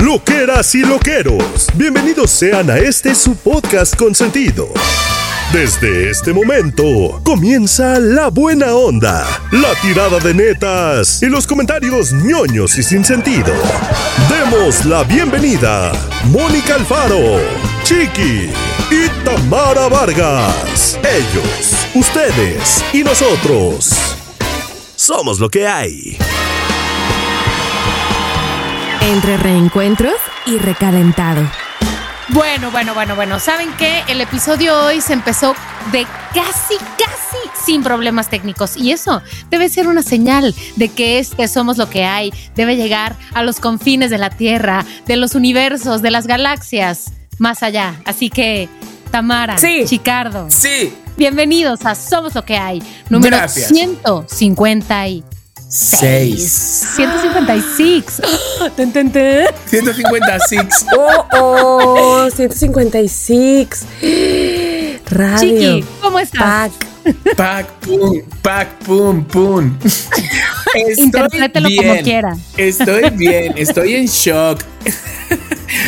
[0.00, 4.68] Loqueras y loqueros, bienvenidos sean a este su podcast consentido.
[5.52, 12.78] Desde este momento comienza la buena onda, la tirada de netas y los comentarios ñoños
[12.78, 13.52] y sin sentido.
[14.30, 15.90] Demos la bienvenida
[16.26, 17.40] Mónica Alfaro,
[17.82, 18.50] Chiqui
[18.92, 20.96] y Tamara Vargas.
[21.02, 23.90] Ellos, ustedes y nosotros.
[24.94, 26.16] Somos lo que hay.
[29.00, 30.14] Entre reencuentros
[30.46, 31.42] y recalentado.
[32.30, 33.38] Bueno, bueno, bueno, bueno.
[33.38, 34.02] ¿Saben qué?
[34.08, 35.54] El episodio hoy se empezó
[35.92, 38.76] de casi, casi sin problemas técnicos.
[38.76, 42.32] Y eso debe ser una señal de que este somos lo que hay.
[42.54, 47.62] Debe llegar a los confines de la Tierra, de los universos, de las galaxias, más
[47.62, 47.94] allá.
[48.04, 48.68] Así que,
[49.10, 49.84] Tamara, Sí.
[49.86, 52.82] Chicardo, Sí, bienvenidos a Somos lo que hay.
[53.08, 53.68] Número Gracias.
[53.68, 55.24] 156.
[55.68, 56.96] 6.
[56.96, 58.22] 156.
[58.76, 59.46] Ten, ten, ten.
[59.66, 60.86] 156.
[60.96, 63.86] Oh, oh, 156.
[65.10, 65.38] Radio.
[65.38, 66.72] Chiqui, ¿cómo estás?
[66.72, 66.88] Pac.
[67.36, 69.78] Pac, pum, pac, pum, pum.
[70.74, 72.36] Estoy Interprételo como quiera.
[72.56, 74.62] Estoy bien, estoy en shock.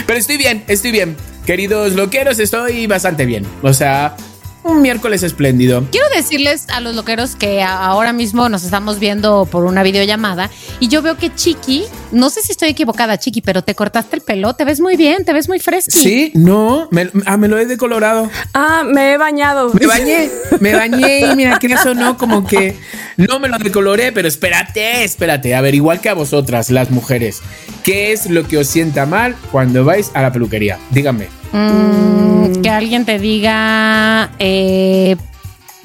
[0.07, 1.17] Pero estoy bien, estoy bien.
[1.45, 3.47] Queridos loqueros, estoy bastante bien.
[3.63, 4.17] O sea,
[4.63, 5.85] un miércoles espléndido.
[5.91, 10.89] Quiero decirles a los loqueros que ahora mismo nos estamos viendo por una videollamada y
[10.89, 14.55] yo veo que Chiqui, no sé si estoy equivocada, Chiqui, pero te cortaste el pelo,
[14.55, 15.99] te ves muy bien, te ves muy fresco.
[15.99, 18.31] Sí, no, me, ah, me lo he decolorado.
[18.55, 19.73] Ah, me he bañado.
[19.73, 22.77] Me bañé, me bañé y mira que eso no, como que
[23.17, 25.55] no me lo decoloré, pero espérate, espérate.
[25.55, 27.41] A ver, igual que a vosotras, las mujeres,
[27.83, 30.79] ¿qué es lo que os sienta mal cuando vais a la peluquería?
[30.91, 31.40] Díganme.
[31.53, 35.17] Mm, que alguien te diga, eh,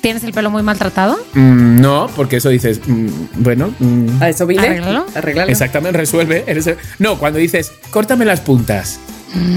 [0.01, 1.17] ¿tienes el pelo muy maltratado?
[1.33, 3.07] Mm, no, porque eso dices, mm,
[3.37, 4.81] bueno, mm, A eso vine.
[5.15, 5.51] Arréglalo.
[5.51, 6.43] exactamente, resuelve.
[6.47, 8.99] eres el- No, cuando dices, córtame las puntas.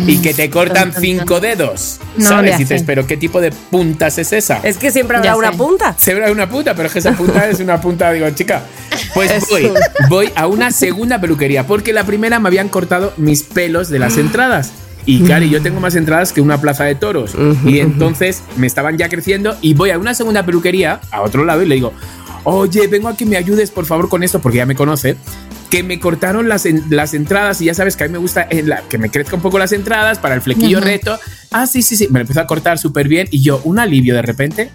[0.08, 2.00] Y que te cortan cinco dedos.
[2.16, 2.58] No, ¿Sabes?
[2.58, 4.58] Dices, pero ¿qué tipo de puntas es esa?
[4.64, 5.56] Es que siempre Ya habrá una sé.
[5.56, 5.94] punta.
[5.96, 8.62] Se ve una punta, pero es que esa punta es una punta, digo, chica.
[9.14, 9.70] Pues voy,
[10.08, 14.16] voy a una segunda peluquería, porque la primera me habían cortado mis pelos de las
[14.18, 14.72] entradas.
[15.10, 17.34] Y claro, yo tengo más entradas que una plaza de toros.
[17.64, 21.62] Y entonces me estaban ya creciendo y voy a una segunda peluquería, a otro lado,
[21.62, 21.94] y le digo,
[22.44, 25.16] oye, vengo a que me ayudes por favor con esto, porque ya me conoce.
[25.70, 28.46] Que me cortaron las, en- las entradas y ya sabes que a mí me gusta
[28.50, 30.86] en la- que me crezca un poco las entradas para el flequillo Ujú.
[30.86, 31.18] reto.
[31.52, 32.08] Ah, sí, sí, sí.
[32.10, 34.70] Me lo empezó a cortar súper bien y yo, un alivio de repente.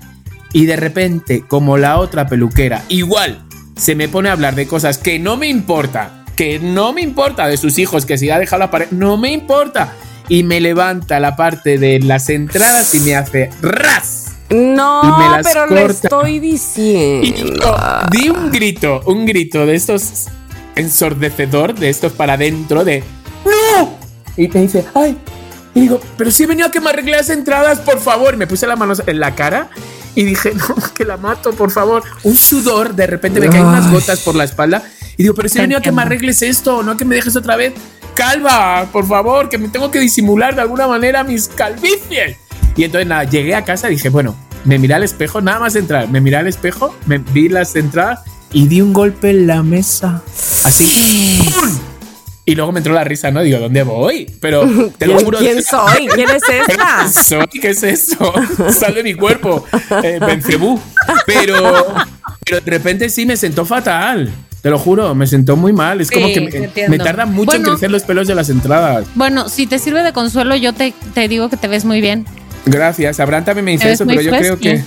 [0.51, 3.43] Y de repente, como la otra peluquera, igual
[3.75, 7.47] se me pone a hablar de cosas que no me importa, que no me importa
[7.47, 9.93] de sus hijos, que si ha dejado la pared, no me importa.
[10.29, 14.27] Y me levanta la parte de las entradas y me hace ras.
[14.49, 16.07] No, Y me las pero le corta.
[16.07, 17.61] estoy Y diciendo.
[17.61, 17.75] yo
[18.11, 20.25] di un grito, un grito de estos
[20.75, 23.03] ensordecedor, de estos para adentro, de
[23.45, 23.97] ¡No!
[24.37, 25.17] Y me dice, ¡ay!
[25.75, 28.35] Y digo, pero si he venido a que me arregle las entradas, por favor.
[28.35, 29.69] Y me puse las manos en la cara
[30.15, 32.03] y dije, no, que la mato, por favor.
[32.23, 34.83] Un sudor, de repente me caen unas gotas por la espalda.
[35.17, 37.15] Y digo, pero si he venido a que me arregles esto, no a que me
[37.15, 37.73] dejes otra vez.
[38.15, 42.37] Calva, por favor, que me tengo que disimular de alguna manera mis calvicies.
[42.75, 44.35] Y entonces nada, llegué a casa y dije, bueno,
[44.65, 48.21] me miré al espejo, nada más entrar, me miré al espejo, me vi las entradas
[48.51, 50.21] y di un golpe en la mesa.
[50.63, 51.49] Así.
[51.53, 51.69] ¡pum!
[52.45, 53.41] Y luego me entró la risa, ¿no?
[53.41, 54.25] Digo, ¿dónde voy?
[54.41, 54.61] Pero
[54.97, 55.39] te lo ¿Quién, juro.
[55.39, 56.07] quién soy?
[56.13, 57.07] ¿Quién es esta?
[57.23, 58.33] Soy, ¿qué es eso?
[58.69, 59.65] Sal de mi cuerpo.
[60.03, 60.79] Eh, Bencebú.
[61.25, 61.55] Pero,
[62.45, 64.29] pero de repente sí me sentó fatal.
[64.63, 65.99] Te lo juro, me sentó muy mal.
[66.01, 69.05] Es como Sí, que me, me tarda mucho en crecer los pelos de las entradas.
[69.13, 72.25] Bueno, si te sirve de consuelo, yo te, te digo que te ves muy bien.
[72.65, 73.19] Gracias.
[73.19, 74.81] Abraham también me dice eso, pero yo creo que.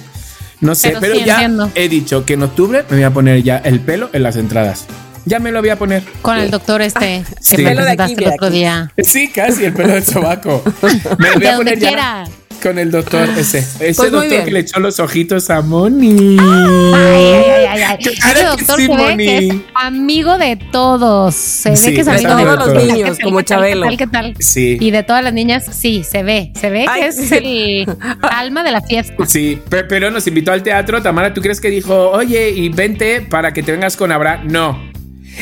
[0.63, 1.71] No sé, Pero pero, sí, ya entiendo.
[1.75, 4.87] he dicho que en octubre me voy a poner ya el pelo en las entradas.
[5.27, 6.03] Ya me lo voy a poner.
[6.23, 7.57] Con el doctor este Sí.
[7.57, 8.57] que me presentaste el otro aquí.
[8.57, 8.91] día.
[9.05, 10.63] Sí, casi el pelo del sobaco.
[11.19, 12.25] Me lo voy a poner ya.
[12.63, 13.59] Con el doctor ese.
[13.59, 16.37] Ese Pues doctor que le echó los ojitos a Moni.
[16.41, 17.35] Ay,
[17.69, 19.25] ay, ay, Ese doctor sí, se ve Moni.
[19.27, 21.35] que es amigo de todos.
[21.35, 22.83] Se ve Sí, que es de amigo todos de los todos.
[22.83, 23.89] niños, ¿Qué tal, como Chabelo.
[23.89, 23.99] ¿Qué tal?
[23.99, 24.35] ¿Qué tal?
[24.41, 24.77] Sí.
[24.81, 26.53] Y de todas las niñas, sí, se ve.
[26.59, 27.03] Se ve Ay.
[27.03, 27.87] que es el
[28.23, 29.15] alma de la fiesta.
[29.27, 31.03] Sí, pe- pero nos invitó al teatro.
[31.03, 34.49] Tamara, ¿tú crees que dijo, oye, y vente para que te vengas con Abraham?
[34.51, 34.96] No.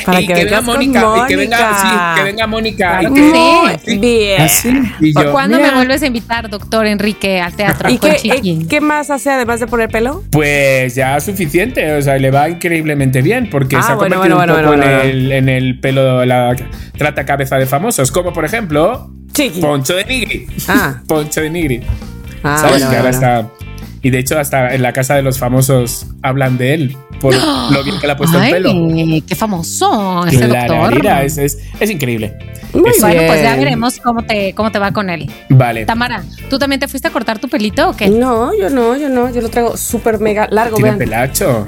[0.04, 1.80] Para y que venga vengas con Mónica, y que venga, Mónica.
[1.80, 2.98] sí, que venga Mónica.
[3.00, 3.98] Claro y que que- sí.
[3.98, 4.42] Bien.
[4.42, 4.68] Así.
[5.00, 8.66] Y yo, ¿Cuándo mira, me vuelves a invitar, doctor Enrique, al teatro ¿Y con qué,
[8.68, 10.22] qué más hace además de poner pelo?
[10.30, 14.36] Pues ya suficiente, o sea, le va increíblemente bien porque Ah, se ha bueno, convertido
[14.38, 16.56] bueno, un bueno, poco bueno, en, el, en el pelo, la
[16.96, 19.60] trata cabeza de famosos, como por ejemplo Chiqui.
[19.60, 20.46] Poncho de Nigri.
[20.68, 21.00] Ah.
[21.08, 21.80] Poncho de Nigri.
[22.42, 22.72] Ah, ¿Sabes?
[22.78, 23.48] bueno, que ahora está.
[24.02, 27.82] Y de hecho, hasta en la casa de los famosos hablan de él, por lo
[27.84, 29.24] bien que le ha puesto Ay, el pelo.
[29.26, 30.94] qué famoso ese doctor.
[30.94, 32.36] mira, es, es, es increíble.
[32.74, 33.64] Muy Es- Bueno, pues ya Bien.
[33.64, 35.30] veremos cómo te, cómo te va con él.
[35.48, 35.86] Vale.
[35.86, 38.08] Tamara, ¿tú también te fuiste a cortar tu pelito o qué?
[38.10, 39.32] No, yo no, yo no.
[39.32, 40.98] Yo lo traigo súper mega largo, Tiene vean.
[40.98, 41.66] pelacho.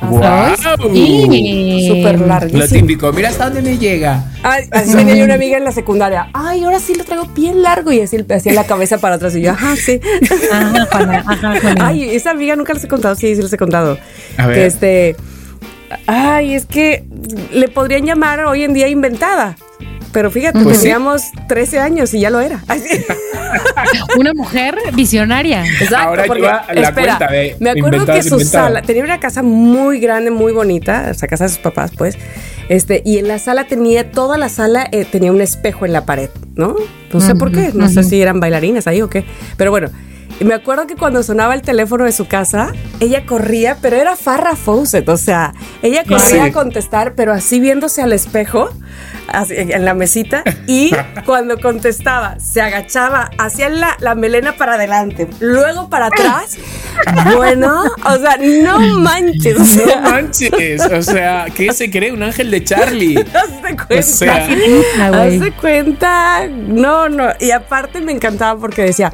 [0.00, 0.54] ¡Guau!
[0.92, 1.88] Sí.
[1.88, 2.80] Súper Lo larguísimo.
[2.80, 4.24] típico, mira hasta dónde me llega.
[4.42, 6.28] Ay, así tenía yo una amiga en la secundaria.
[6.32, 7.92] Ay, ahora sí lo traigo bien largo.
[7.92, 9.36] Y así hacía la cabeza para atrás.
[9.36, 10.00] Y yo, ajá, sí.
[10.52, 11.86] Ajá, Juana, ajá, Juana.
[11.86, 13.14] Ay, esa amiga nunca les he contado.
[13.14, 13.98] Sí, sí les he contado.
[14.36, 14.56] A ver.
[14.56, 15.16] Que este.
[16.06, 17.04] Ay, es que
[17.52, 19.56] le podrían llamar hoy en día inventada.
[20.12, 20.82] Pero fíjate, Pues sí.
[20.84, 22.60] teníamos 13 años y ya lo era.
[22.76, 23.04] Sí.
[24.18, 25.64] Una mujer visionaria.
[25.66, 29.20] Exacto, Ahora porque, lleva la espera, cuenta de me acuerdo que su sala tenía una
[29.20, 32.16] casa muy grande, muy bonita, o sea, casa de sus papás, pues.
[32.68, 36.04] Este, y en la sala tenía toda la sala eh, tenía un espejo en la
[36.06, 36.76] pared, ¿no?
[37.12, 39.24] No sé por qué, no sé si eran bailarinas ahí o qué,
[39.56, 39.90] pero bueno.
[40.40, 44.16] Y me acuerdo que cuando sonaba el teléfono de su casa, ella corría, pero era
[44.16, 46.38] Farrah Fawcett, o sea, ella corría Sí.
[46.38, 48.70] a contestar, pero así viéndose al espejo,
[49.50, 50.90] en la mesita, y
[51.26, 56.58] cuando contestaba, se agachaba, hacía la, la melena para adelante, luego para atrás.
[57.36, 60.82] Bueno, o sea, no manches, o No sea, manches.
[60.92, 62.12] O sea, ¿qué se cree?
[62.12, 63.18] Un ángel de Charlie.
[63.34, 63.94] hazte cuenta.
[63.98, 64.46] O sea.
[65.22, 66.46] Hazte cuenta.
[66.48, 67.28] No, no.
[67.40, 69.12] Y aparte me encantaba porque decía,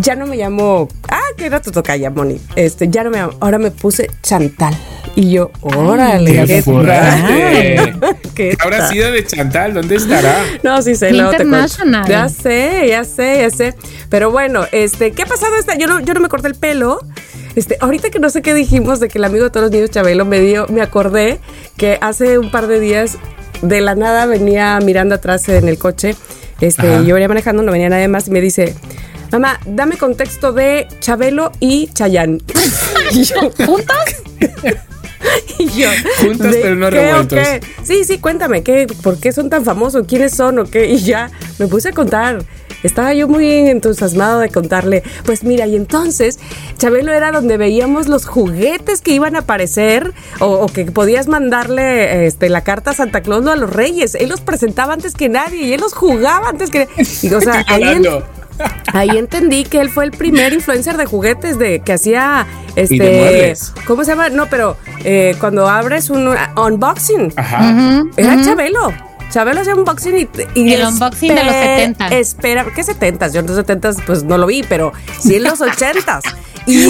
[0.00, 0.88] ya no me llamo.
[1.08, 2.40] Ah, que era tu tocaya, Moni.
[2.56, 3.34] Este, ya no me llamo.
[3.40, 4.74] Ahora me puse Chantal.
[5.14, 7.80] Y yo, órale, qué qué.
[8.34, 9.72] ¿Qué ¿Qué habrá sido de Chantal?
[9.72, 10.36] ¿Dónde estará?
[10.62, 11.76] No, sí sé, Qué luego te cuento.
[12.06, 13.74] Ya sé, ya sé, ya sé.
[14.10, 15.76] Pero bueno, este, ¿qué ha pasado esta?
[15.76, 17.00] Yo no, yo no me corté el pelo.
[17.54, 19.90] Este, ahorita que no sé qué dijimos de que el amigo de todos los niños
[19.90, 21.40] Chabelo me dio, me acordé
[21.78, 23.16] que hace un par de días
[23.62, 26.14] de la nada venía mirando atrás en el coche.
[26.60, 27.02] Este, Ajá.
[27.04, 28.74] yo venía manejando, no venía nadie más y me dice,
[29.32, 32.40] mamá, dame contexto de Chabelo y Chayán.
[33.12, 33.96] y yo, ¿Juntos?
[35.58, 35.88] y yo,
[36.20, 37.38] Juntos, ¿de pero no qué revueltos.
[37.84, 40.06] Sí, sí, cuéntame, ¿qué, ¿por qué son tan famosos?
[40.06, 40.86] ¿Quiénes son o qué?
[40.86, 42.44] Y ya me puse a contar.
[42.82, 45.02] Estaba yo muy entusiasmado de contarle.
[45.24, 46.38] Pues mira, y entonces
[46.76, 52.26] Chabelo era donde veíamos los juguetes que iban a aparecer o, o que podías mandarle
[52.26, 54.14] este, la carta a Santa Claus o a los Reyes.
[54.14, 56.88] Él los presentaba antes que nadie y él los jugaba antes que
[57.22, 58.04] y, o sea, ahí, en-.
[58.92, 62.98] Ahí entendí que él fue el primer influencer de juguetes de que hacía este Y
[62.98, 63.72] de muebles.
[63.86, 64.28] ¿cómo se llama?
[64.28, 67.32] No, pero eh, cuando abres un uh, unboxing.
[67.36, 68.02] Ajá.
[68.16, 68.92] Era Chabelo.
[69.36, 72.08] Chabelo hacía unboxing y, y El unboxing de los 70.
[72.08, 73.28] Espera, ¿qué 70?
[73.28, 76.20] Yo en los 70 pues no lo vi, pero sí en los 80
[76.66, 76.88] Y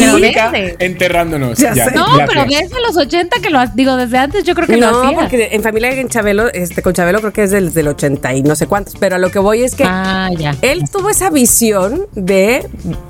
[0.79, 1.59] enterrándonos.
[1.59, 1.91] Ya sé.
[1.91, 2.29] No, gracias.
[2.33, 5.19] pero desde los 80 que lo digo, desde antes yo creo que lo no, hacía.
[5.19, 8.43] porque en familia en Chabelo, este, con Chabelo creo que es del, del 80 y
[8.45, 10.55] no sé cuántos, pero a lo que voy es que Ah, ya.
[10.63, 12.65] él tuvo esa visión de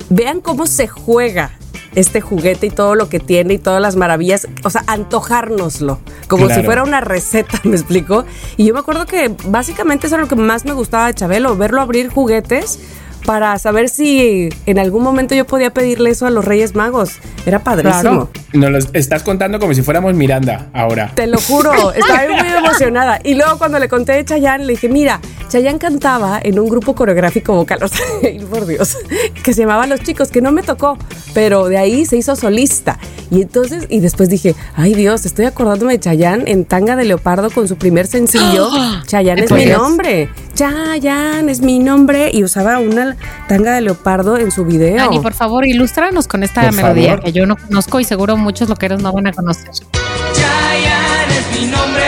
[0.09, 1.51] vean cómo se juega
[1.97, 6.45] este juguete y todo lo que tiene y todas las maravillas, o sea, antojárnoslo, como
[6.45, 6.61] Claro.
[6.61, 8.23] si fuera una receta, me explico.
[8.55, 11.57] Y yo me acuerdo que básicamente eso era lo que más me gustaba de Chabelo,
[11.57, 12.79] verlo abrir juguetes
[13.27, 17.17] para saber si en algún momento yo podía pedirle eso a los Reyes Magos.
[17.45, 18.01] Era padrísimo.
[18.01, 18.29] Claro.
[18.53, 21.11] Nos lo estás contando como si fuéramos Miranda ahora.
[21.13, 23.19] Te lo juro, estaba muy emocionada.
[23.25, 25.19] Y luego cuando le conté de Chayanne, le dije, mira,
[25.49, 28.97] Chayanne cantaba en un grupo coreográfico vocal, o sea, ay, por Dios,
[29.43, 30.97] que se llamaba Los Chicos, que no me tocó,
[31.33, 32.97] pero de ahí se hizo solista.
[33.29, 37.49] Y entonces, y después dije, ay Dios, estoy acordándome de Chayanne en Tanga de Leopardo
[37.49, 38.69] con su primer sencillo,
[39.05, 43.15] Chayanne es mi nombre, Chayanne es mi nombre, y usaba una
[43.47, 44.97] tanga de leopardo en su video.
[44.97, 47.23] Dani, por favor, ilústranos con esta Por melodía favor.
[47.25, 49.69] que yo no conozco y seguro muchos loqueros no van a conocer.
[49.71, 52.03] Chayanne es mi nombre,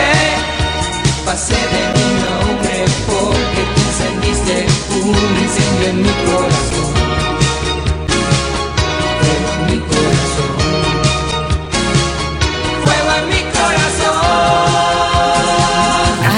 [1.24, 1.60] pasé de
[1.94, 4.66] mi nombre porque tú encendiste
[4.98, 6.69] un incendio en mi corazón.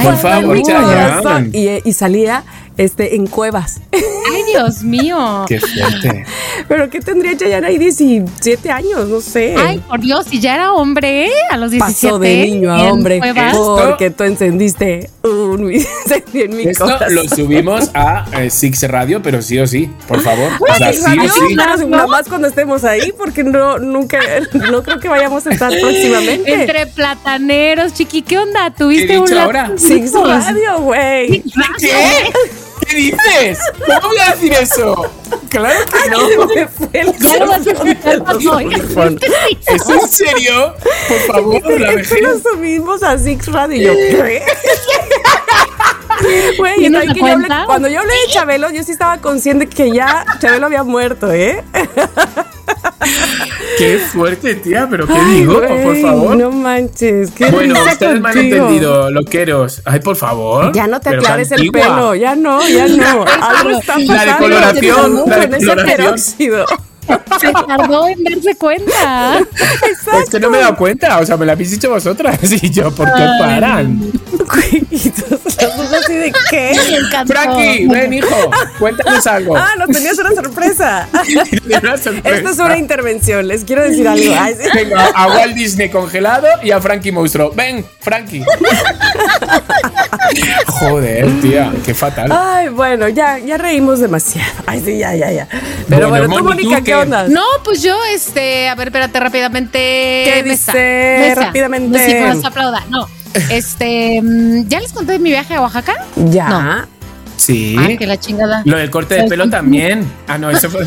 [0.02, 0.62] Ay, Por favor, Dani.
[0.62, 1.50] Chayanne.
[1.52, 2.44] Y, y salía
[2.76, 3.80] este, en cuevas.
[3.92, 5.44] Ay, Dios mío.
[5.48, 6.24] Qué fuerte.
[6.68, 7.78] Pero ¿qué tendría Chayanne ahí?
[7.78, 9.54] 17 años, no sé.
[9.58, 11.32] Ay, por Dios, si ya era hombre, ¿eh?
[11.50, 12.06] A los 17.
[12.08, 13.20] Pasó de niño a hombre
[13.54, 17.14] porque tú encendiste un incendio en mi Esto corazón.
[17.14, 20.50] lo subimos a eh, Six Radio, pero sí o sí, por favor.
[20.60, 24.18] O sea, sí o Nada más cuando estemos ahí, porque no, nunca,
[24.70, 26.52] no creo que vayamos a estar próximamente.
[26.54, 28.70] Entre plataneros, chiqui, ¿qué onda?
[28.70, 29.72] ¿Qué ¿Tuviste he un dicho la- ahora?
[29.76, 31.42] Six Radio, güey.
[31.78, 32.32] ¿Qué?
[32.86, 33.58] ¿Qué dices?
[33.86, 35.10] ¿Cómo voy a decir eso?
[35.48, 36.48] Claro que no.
[36.48, 37.08] Se fue el.
[39.66, 40.74] ¿Es en serio?
[41.08, 42.20] Por favor, la vejez.
[42.20, 44.42] lo subimos a Six Radio y yo, ¿qué?
[46.58, 48.92] Güey, y ¿Tienes ahí la que yo hablé- cuando yo hablé de Chabelo, yo sí
[48.92, 51.64] estaba consciente que ya Chabelo había muerto, ¿eh?
[53.78, 56.36] Qué fuerte, tía, pero qué Ay, digo, por favor.
[56.36, 58.56] No manches, qué bueno, ustedes me han contigo.
[58.56, 59.82] entendido, loqueros.
[59.84, 60.72] Ay, por favor.
[60.72, 63.24] Ya no te aclares el pelo, ya no, ya no.
[63.42, 65.86] Algo está pasando La decoloración, la con ese decoloración.
[65.96, 66.66] peróxido.
[67.40, 69.40] Se tardó en darse cuenta.
[70.22, 72.38] Es que no me he dado cuenta, o sea, me la habéis dicho vosotras.
[72.62, 74.12] Y yo, ¿por qué paran?
[74.30, 74.86] Güey,
[75.70, 76.72] así de qué.
[77.26, 79.56] Frankie, ven, hijo, cuéntanos algo.
[79.56, 81.08] Ah, nos tenías una sorpresa.
[81.82, 82.36] Una sorpresa.
[82.36, 84.34] Esta es una intervención, les quiero decir algo.
[84.38, 84.68] Ay, sí.
[84.74, 87.50] Venga, a Walt Disney congelado y a Frankie Monstruo.
[87.52, 88.44] Ven, Frankie.
[90.66, 92.30] Joder, tía, qué fatal.
[92.32, 94.50] Ay, bueno, ya, ya reímos demasiado.
[94.66, 95.48] Ay, sí, ya, ya, ya.
[95.88, 96.94] Pero Bueno, bueno, tú, Moni, ¿tú Mónica, ¿qué qué?
[96.94, 97.28] onda?
[97.28, 99.78] No, pues yo, este, a ver, espérate rápidamente.
[99.78, 101.40] ¿Qué Mesa, dice mesa.
[101.46, 102.20] rápidamente?
[102.20, 102.84] No, nos aplauda.
[102.88, 103.08] No,
[103.50, 105.94] este, mm, ¿ya les conté de mi viaje a Oaxaca?
[106.16, 106.48] Ya.
[106.48, 107.02] No.
[107.36, 107.74] Sí.
[107.78, 108.62] Ah, que la chingada.
[108.64, 110.08] Lo del corte de pelo también.
[110.28, 110.86] Ah, no, eso fue.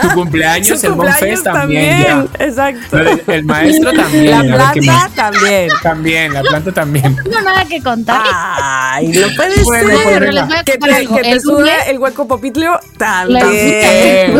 [0.00, 2.02] tu cumpleaños, Su el Bonfest cumpleaños también.
[2.06, 2.28] también.
[2.38, 2.44] ya.
[2.44, 2.98] Exacto.
[3.32, 4.30] El maestro también.
[4.56, 5.68] La planta también.
[5.82, 7.16] También, la planta también.
[7.16, 8.22] No tengo nada que contar.
[8.32, 9.96] Ay, no puede Bueno, ser.
[9.96, 10.32] pues pero venga.
[10.32, 11.16] les voy a que te, algo.
[11.16, 14.34] que te El hueco popitlio también.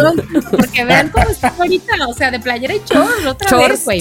[0.50, 4.00] Porque vean cómo está ahorita, o sea, de playera y shorts, otra vez, güey.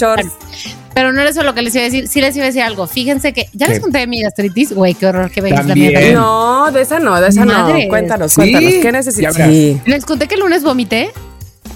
[0.93, 2.07] Pero no era eso lo que les iba a decir.
[2.07, 2.85] Sí les iba a decir algo.
[2.87, 3.81] Fíjense que ya les ¿Qué?
[3.81, 4.73] conté de mi gastritis.
[4.73, 5.93] Güey, qué horror que veis la También.
[5.93, 6.13] mía.
[6.13, 7.83] No, de esa no, de esa Madre.
[7.85, 7.89] no.
[7.89, 8.73] Cuéntanos, Sí, cuéntanos.
[8.81, 9.35] ¿Qué necesitas?
[9.35, 9.79] Sí.
[9.85, 11.11] Les conté que el lunes vomité.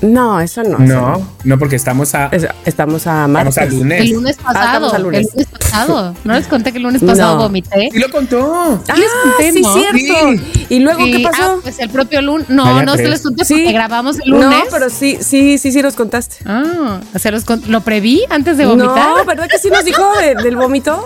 [0.02, 0.78] No, eso no.
[0.84, 3.58] eso No, no, porque estamos a, Es- estamos a estamos martes.
[3.58, 4.02] a lunes.
[4.02, 4.66] El lunes Ah, pasado.
[4.66, 5.20] estamos al lunes.
[5.28, 6.16] El lunes pasado.
[6.24, 7.42] No les conté que el lunes pasado No.
[7.44, 7.90] vomité.
[7.94, 8.82] Y lo contó.
[8.88, 9.74] Ah, les conté, sí, ¿no?
[9.74, 10.44] cierto.
[10.70, 11.44] ¿Y luego qué pasó?
[11.44, 12.50] ah, pues el propio lunes.
[12.50, 13.54] No, Vaya no se les conté Sí.
[13.56, 14.50] porque grabamos el lunes.
[14.50, 16.38] No, pero sí, sí, sí, sí los contaste.
[16.46, 19.10] Ah, se los con- lo preví antes de vomitar.
[19.18, 21.04] No, ¿verdad que sí nos dijo de- del vómito?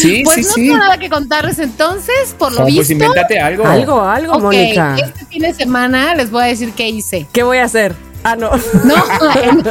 [0.00, 0.62] Sí, Pues sí, no sí.
[0.66, 2.78] tengo nada que contarles entonces, por lo Jo, visto.
[2.80, 3.66] pues invéntate algo.
[3.66, 4.96] Algo, algo, Ok, Mónica.
[5.02, 7.26] este fin de semana les voy a decir qué hice.
[7.32, 7.94] ¿Qué voy a hacer?
[8.22, 8.50] Ah, no.
[8.84, 8.94] No,
[9.42, 9.62] en,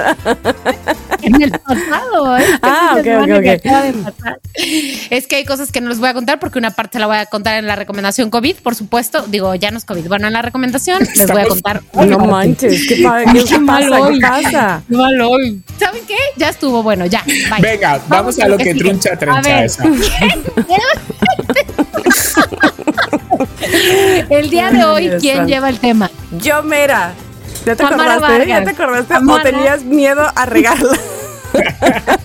[1.22, 2.38] en el pasado.
[2.38, 3.66] Este Ah, ok, ok, que ok.
[3.66, 4.40] acaba de pasar.
[5.12, 7.08] Es que hay cosas que no les voy a contar porque una parte se la
[7.08, 9.24] voy a contar en la recomendación COVID, por supuesto.
[9.28, 10.08] Digo, ya no es COVID.
[10.08, 11.82] Bueno, en la recomendación les voy a contar.
[11.94, 14.02] No manches, ¿qué, pa- qué- qué mal pasa?
[14.02, 14.14] hoy.
[14.16, 14.82] ¿Qué pasa?
[14.90, 15.62] Qué mal hoy.
[15.80, 16.18] ¿Saben qué?
[16.38, 17.24] Ya estuvo bueno, ya.
[17.26, 17.62] bye.
[17.62, 18.80] Venga, vamos, a lo que sigue.
[18.80, 19.84] truncha A trencha ver, esa.
[24.30, 26.10] El día de hoy, ¿quién lleva el tema?
[26.40, 27.14] Yo, mera.
[27.66, 28.48] ¿Ya te Tamara acordaste?
[28.48, 28.64] ¿Ya Vargas.
[28.76, 29.32] te acordaste?
[29.32, 30.98] ¿O tenías miedo a regarla?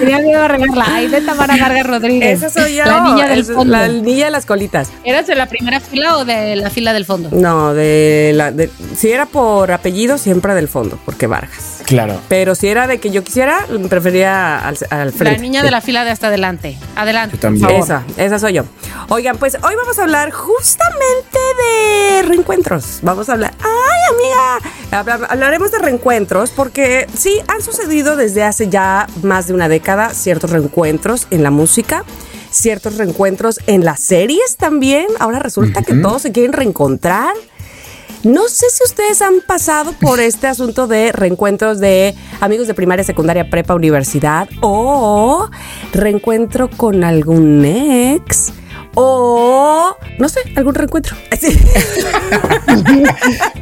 [0.00, 0.86] Tenía miedo a regarla.
[0.94, 2.42] Ahí de Tamara Vargas Rodríguez.
[2.42, 2.84] Esa soy yo.
[2.84, 3.64] La niña del fondo.
[3.64, 4.90] La niña de las colitas.
[5.04, 7.28] ¿Eras de la primera fila o de la fila del fondo?
[7.32, 8.50] No, de la.
[8.52, 11.82] De, si era por apellido, siempre del fondo, porque Vargas.
[11.84, 12.20] Claro.
[12.28, 15.36] Pero si era de que yo quisiera, prefería al, al frente.
[15.36, 16.78] La niña de la fila de hasta adelante.
[16.96, 17.36] Adelante.
[17.36, 17.66] Yo también.
[17.66, 18.02] por favor.
[18.14, 18.64] Esa, esa soy yo.
[19.10, 23.00] Oigan, pues hoy vamos a hablar justamente de reencuentros.
[23.02, 23.54] Vamos a hablar.
[23.60, 24.70] ¡Ay, amiga!
[24.98, 30.10] Habla- Hablaremos de reencuentros porque sí, han sucedido desde hace ya más de una década
[30.10, 32.04] ciertos reencuentros en la música.
[32.50, 35.06] Ciertos reencuentros en las series también.
[35.18, 37.34] Ahora resulta que todos se quieren reencontrar.
[38.24, 43.04] No sé si ustedes han pasado por este asunto de reencuentros de amigos de primaria,
[43.04, 45.48] secundaria, prepa, universidad o
[45.92, 48.52] reencuentro con algún ex
[48.94, 51.16] o no sé, algún reencuentro.
[51.38, 51.58] Sí.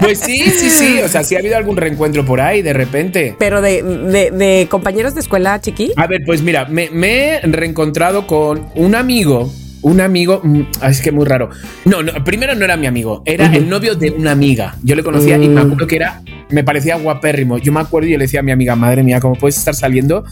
[0.01, 1.01] Pues sí, sí, sí.
[1.01, 3.37] O sea, sí ha habido algún reencuentro por ahí de repente.
[3.39, 5.93] Pero de, de- de compañeros de escuela, chiqui.
[5.97, 9.51] A ver, pues mira, me, me he reencontrado con un amigo.
[9.83, 11.51] Un amigo, mm, es que muy raro.
[11.85, 14.77] No, no, primero no era mi amigo, era el novio de una amiga.
[14.83, 15.67] Yo le conocía y me Mm.
[15.67, 17.59] acuerdo que era, me parecía guapérrimo.
[17.59, 19.75] Yo me acuerdo y yo le decía a mi amiga, madre mía, ¿cómo puedes estar
[19.75, 20.25] saliendo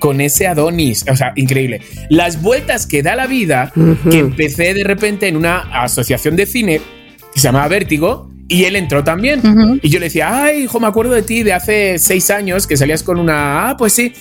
[0.00, 1.04] con ese Adonis?
[1.08, 1.80] O sea, increíble.
[2.10, 3.72] Las vueltas que da la vida,
[4.10, 6.80] que empecé de repente en una asociación de cine
[7.32, 9.80] que se llamaba Vértigo y él entró también.
[9.82, 12.76] Y yo le decía, ay, hijo, me acuerdo de ti de hace seis años que
[12.76, 13.70] salías con una.
[13.70, 14.12] Ah, pues sí.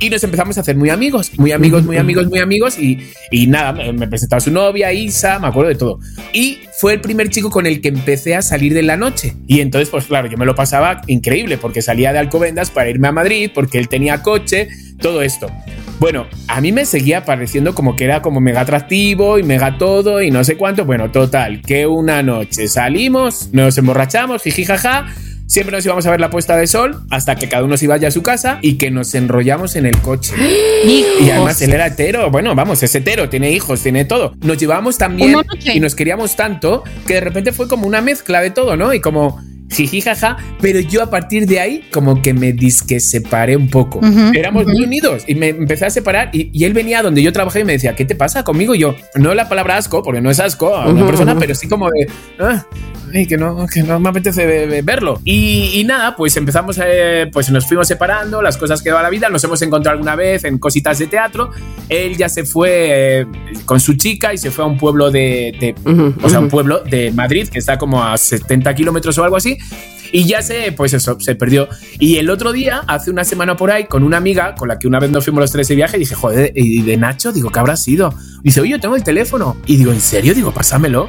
[0.00, 2.78] Y nos empezamos a hacer muy amigos, muy amigos, muy amigos, muy amigos.
[2.78, 2.98] Y,
[3.30, 5.98] y nada, me me presentaba su novia, Isa, me acuerdo de todo.
[6.32, 9.34] Y fue el primer chico con el que empecé a salir de la noche.
[9.46, 13.08] Y entonces, pues claro, yo me lo pasaba increíble porque salía de Alcobendas para irme
[13.08, 14.68] a Madrid, porque él tenía coche,
[15.00, 15.50] todo esto.
[15.98, 20.20] Bueno, a mí me seguía pareciendo como que era como mega atractivo y mega todo
[20.20, 20.84] y no sé cuánto.
[20.84, 25.06] Bueno, total, que una noche salimos, nos emborrachamos, jiji jaja.
[25.46, 27.96] Siempre nos íbamos a ver la puesta de sol hasta que cada uno se iba
[27.96, 30.34] ya a su casa y que nos enrollamos en el coche.
[30.84, 31.20] Hijos.
[31.20, 34.34] Y además él era hetero, bueno, vamos, es hetero, tiene hijos, tiene todo.
[34.42, 35.36] Nos llevábamos también
[35.72, 38.92] y nos queríamos tanto que de repente fue como una mezcla de todo, ¿no?
[38.92, 39.40] Y como,
[39.76, 43.98] jiji, jaja, pero yo a partir de ahí como que me disque separé un poco.
[44.00, 44.84] Ujú, Éramos muy ujú.
[44.84, 47.72] unidos y me empecé a separar y, y él venía donde yo trabajé y me
[47.72, 48.74] decía, ¿qué te pasa conmigo?
[48.74, 51.40] Y yo, no la palabra asco, porque no es asco a una Ujú, persona, ujú.
[51.40, 52.06] pero sí como de,
[52.38, 52.64] "Ah,
[53.14, 55.20] ay, que no, que no me apetece ve- ve- verlo.
[55.24, 59.10] Y, y nada, pues empezamos, eh, pues nos fuimos separando, las cosas que va la
[59.10, 61.50] vida, nos hemos encontrado alguna vez en cositas de teatro.
[61.88, 63.26] Él ya se fue eh,
[63.64, 65.74] con su chica y se fue a un pueblo de, de-
[66.22, 69.56] o sea, un pueblo de Madrid que está como a 70 kilómetros o algo así.
[70.12, 71.68] Y ya se, pues eso, se perdió.
[71.98, 74.86] Y el otro día, hace una semana por ahí, con una amiga con la que
[74.86, 77.32] una vez nos fuimos los tres de viaje, dije, joder, ¿y de Nacho?
[77.32, 78.14] Digo, ¿qué habrá sido?
[78.42, 79.56] Dice, oye, yo tengo el teléfono.
[79.66, 80.34] Y digo, ¿en serio?
[80.34, 81.08] Digo, pásamelo.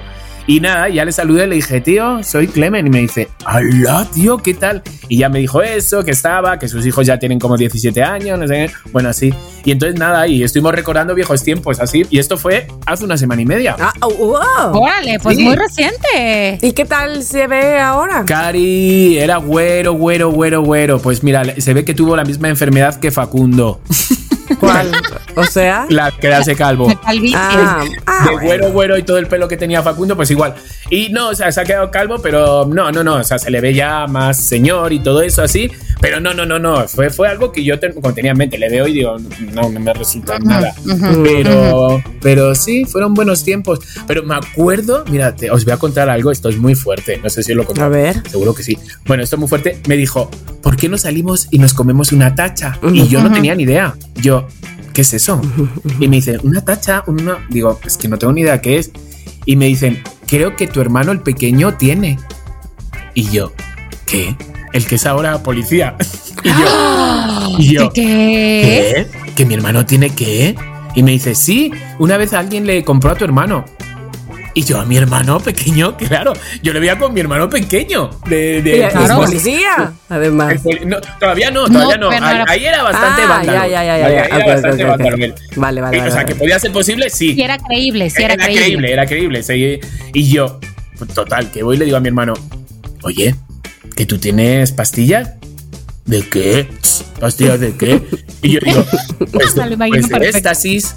[0.49, 2.87] Y nada, ya le saludé, le dije, tío, soy Clemen.
[2.87, 4.81] Y me dice, hola, tío, ¿qué tal?
[5.09, 8.39] Y ya me dijo eso, que estaba, que sus hijos ya tienen como 17 años,
[8.39, 8.71] no sé qué.
[8.93, 9.33] Bueno, así.
[9.65, 12.05] Y entonces nada, y estuvimos recordando viejos tiempos, así.
[12.09, 13.75] Y esto fue hace una semana y media.
[13.77, 14.81] Ah, oh, wow.
[14.81, 15.43] Órale, pues Sí.
[15.43, 16.59] muy reciente.
[16.61, 18.23] ¿Y qué tal se ve ahora?
[18.25, 20.99] Cari era güero, güero, güero, güero.
[20.99, 23.81] Pues mira, se ve que tuvo la misma enfermedad que Facundo,
[24.59, 24.91] ¿Cuál?
[25.35, 25.85] O sea.
[25.89, 26.87] la quedarse calvo.
[26.87, 27.37] De calvicie.
[27.39, 28.45] Ah, ah, de bueno.
[28.47, 30.55] güero, güero y todo el pelo que tenía Facundo, pues igual.
[30.89, 33.51] Y no, o sea, se ha quedado calvo, pero no, no, no, o sea, se
[33.51, 37.09] le ve ya más señor y todo eso así, pero no, no, no, no, fue,
[37.09, 39.17] fue algo que yo ten- como tenía en mente, le veo y digo,
[39.53, 40.73] no, no me resulta nada.
[40.85, 41.23] Ujú.
[41.23, 43.79] Pero, pero sí, fueron buenos tiempos.
[44.07, 47.29] Pero me acuerdo, mira, te- os voy a contar algo, esto es muy fuerte, no
[47.29, 47.81] sé si lo conté.
[47.81, 48.23] A ver.
[48.29, 48.77] Seguro que sí.
[49.05, 49.79] Bueno, esto es muy fuerte.
[49.87, 50.29] Me dijo,
[50.61, 52.77] ¿por qué no salimos y nos comemos una tacha?
[52.93, 53.93] Y yo no tenía ni idea.
[54.15, 54.36] Yo,
[54.93, 55.41] ¿qué es eso?
[55.99, 57.45] Y me dicen, una tacha, una...
[57.49, 58.91] Digo, es que no tengo ni idea qué es.
[59.45, 62.19] Y me dicen, creo que tu hermano el pequeño tiene.
[63.13, 63.53] Y yo,
[64.05, 64.35] ¿qué?
[64.73, 65.95] El que es ahora policía.
[66.43, 69.07] y yo, y yo ¿Qué?
[69.23, 69.31] ¿qué?
[69.35, 70.55] ¿Que mi hermano tiene qué?
[70.95, 73.65] Y me dice, sí, una vez alguien le compró a tu hermano.
[74.57, 76.33] Y yo, a mi hermano pequeño, claro,
[76.63, 78.09] yo le veía con mi hermano pequeño.
[78.27, 79.17] De, de- Y es Claro.
[79.17, 80.53] policía, además.
[80.53, 82.09] el poli- no, todavía no, todavía no.
[82.09, 83.59] Ahí, era- ahí era bastante Ah, vándalo.
[83.59, 84.35] ya, ya, ya, ya, Ahí ya.
[84.35, 84.97] era bastante ok, ok.
[84.97, 85.35] vándalo.
[85.57, 86.33] Vale, vale, Y, vale, O sea, vale.
[86.33, 87.35] que podía ser posible, sí.
[87.35, 89.43] Sí, era creíble, sí, era, era creíble, era creíble.
[89.43, 89.79] sí.
[90.15, 90.59] Y yo,
[91.13, 92.33] total, que voy y le digo a mi hermano,
[93.03, 93.35] oye,
[93.95, 95.33] ¿que tú tienes pastillas?
[96.05, 96.67] ¿De qué?
[97.19, 98.01] ¿Pastillas de qué?
[98.41, 98.83] Y yo digo,
[99.31, 100.37] pues, imagino pues de perfecto.
[100.37, 100.95] éxtasis.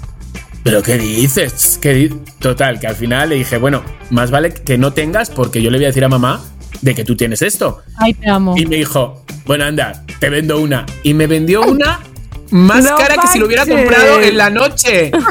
[0.63, 1.79] ¿Pero qué dices?
[1.81, 2.09] ¿Qué di-?".
[2.39, 5.77] Total, que al final le dije, bueno, más vale que no tengas porque yo le
[5.77, 6.43] voy a decir a mamá
[6.81, 7.81] de que tú tienes esto.
[7.97, 8.55] Ay, te amo.
[8.57, 10.85] Y me dijo, bueno, anda, te vendo una.
[11.03, 11.99] Y me vendió una
[12.51, 13.85] más No cara que si lo hubiera manches.
[13.85, 15.11] comprado en la noche.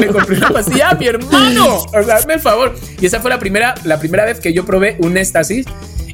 [0.00, 1.76] Le compré una pastilla a mi hermano.
[1.78, 2.74] O sea, hazme el favor.
[3.00, 5.64] Y esa fue la primera, la primera vez que yo probé un éxtasis.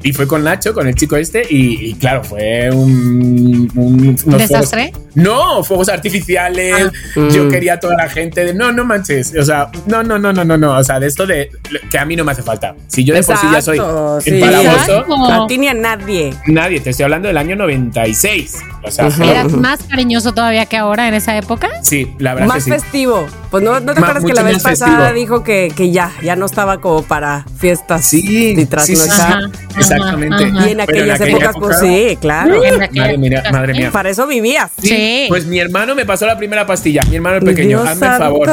[0.04, 1.42] Y fue con Nacho, con el chico este.
[1.48, 3.70] Y, y claro, fue un.
[3.74, 4.92] un unos ¿Desastre?
[5.14, 6.90] No, fuegos artificiales.
[7.32, 9.32] Yo quería a toda la gente de no, no manches.
[9.38, 10.76] O sea, no, no, no, no, no, no.
[10.76, 11.50] O sea, de esto de
[11.90, 12.74] que a mí no me hace falta.
[12.88, 14.30] Si yo de por sí ya soy Exacto, sí.
[14.30, 15.32] empalagoso, Exacto.
[15.44, 16.34] A ti ni a nadie.
[16.46, 18.56] Nadie, te estoy hablando del año 96.
[18.84, 21.68] O sea, ¿Eras más cariñoso todavía que ahora en esa época?
[21.82, 22.70] sí, la verdad Más que sí.
[22.72, 23.26] festivo.
[23.50, 25.14] Pues no, ¿no te acuerdas que la vez pasada festivo.
[25.20, 29.02] dijo que, que ya, ya no estaba como para fiestas Sí, y tras sí, sí,
[29.04, 29.10] sí.
[29.20, 29.40] Ajá,
[29.76, 30.44] Exactamente.
[30.46, 32.60] ajá, Y en aquellas aquella épocas, pues época- sí, claro.
[32.94, 33.78] Madre mía, madre sí.
[33.80, 33.90] mía.
[33.92, 34.70] Para eso vivías.
[34.80, 34.88] Sí.
[35.28, 38.12] Pues mi hermano me pasó la primera pastilla, mi hermano el pequeño, Dios hazme el
[38.18, 38.48] favor.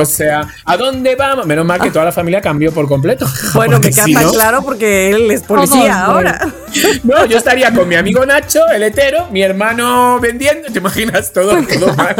[0.00, 1.46] O sea, ¿a dónde vamos?
[1.46, 3.26] Menos mal que toda la familia cambió por completo.
[3.54, 6.40] Bueno, me si no- claro porque él es policía ahora.
[7.04, 11.52] No, yo estaría con mi amigo Nacho, el hetero, mi hermano vendiendo, ¿te imaginas todo?
[11.78, 12.16] todo mal?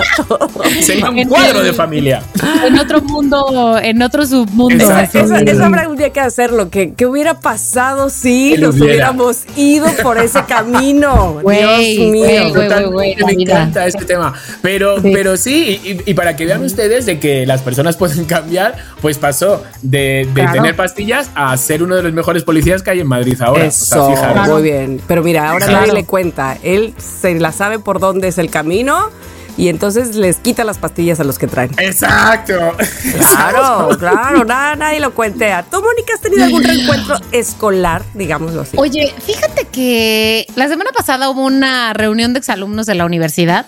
[0.82, 2.22] Sería un cuadro de familia.
[2.64, 4.74] En otro mundo, en otro submundo.
[4.84, 5.20] Exacto.
[5.20, 6.68] Eso, eso habrá un día que hacerlo.
[6.70, 11.40] ¿Qué, qué hubiera pasado si nos hubiéramos ido por ese camino?
[11.46, 11.78] Dios
[12.10, 12.52] mío.
[12.52, 13.14] güey, güey.
[13.62, 14.32] Encanta este tema.
[14.62, 15.10] Pero Sí.
[15.12, 19.18] pero sí, y, y para que vean ustedes de que las personas pueden cambiar, pues
[19.18, 20.52] pasó de, de Claro.
[20.52, 23.66] tener pastillas a ser uno de los mejores policías que hay en Madrid ahora.
[23.66, 24.32] O sea, Eso, fijaros.
[24.34, 24.52] Claro.
[24.54, 25.00] muy bien.
[25.06, 25.80] Pero mira, ahora Claro.
[25.86, 26.58] nadie le cuenta.
[26.62, 29.10] Él se la sabe por dónde es el camino
[29.56, 31.70] y entonces les quita las pastillas a los que traen.
[31.78, 32.54] Exacto.
[33.18, 35.64] Claro, claro, nada, nadie lo cuentea.
[35.64, 38.76] ¿Tú, Mónica, has tenido algún reencuentro escolar, digámoslo así?
[38.78, 43.66] Oye, fíjate que la semana pasada hubo una reunión de exalumnos de la universidad.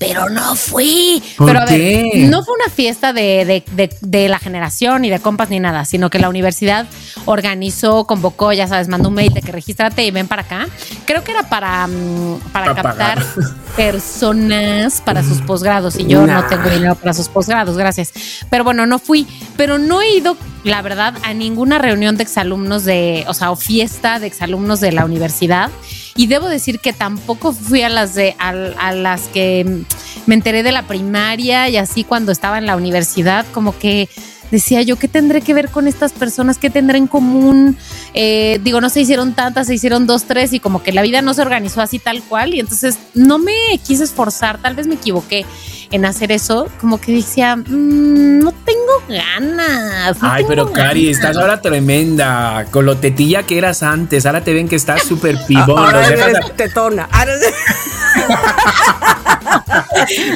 [0.00, 1.22] Pero no fui.
[1.36, 5.10] ¿Por pero a ver, no fue una fiesta de, de- de- de la generación, ni
[5.10, 6.86] de compas, ni nada, sino que la universidad
[7.26, 10.66] organizó, convocó, ya sabes, mandó un mail de que regístrate y ven para acá.
[11.04, 13.24] Creo que era para, mm, para captar pagar.
[13.76, 16.40] personas para sus posgrados y yo Nah.
[16.42, 18.12] no tengo dinero para sus posgrados, gracias.
[18.50, 22.84] Pero bueno, no fui, pero no he ido, la verdad, a ninguna reunión de exalumnos
[22.84, 25.70] de, o sea, o fiesta de exalumnos de la universidad.
[26.16, 29.84] Y debo decir que tampoco fui a las de a, las que
[30.26, 34.08] me enteré de la primaria y así cuando estaba en la universidad, como que
[34.50, 36.58] decía yo, ¿qué tendré que ver con estas personas?
[36.58, 37.76] ¿Qué tendré en común?
[38.14, 41.22] Eh, digo, no se hicieron tantas, se hicieron dos, tres y como que la vida
[41.22, 43.54] no se organizó así tal cual y entonces no me
[43.86, 45.46] quise esforzar, tal vez me equivoqué
[45.90, 50.20] en hacer eso, como que decía, "Mm, no tengo ganas.
[50.22, 51.16] no Ay, tengo pero Cari, ganas".
[51.18, 52.66] estás ahora tremenda.
[52.70, 54.24] Con lo tetilla que eras antes.
[54.26, 55.78] Ahora te ven que estás súper pibón.
[55.78, 57.08] Ahora dejas eres tetona.
[57.10, 57.32] Ahora-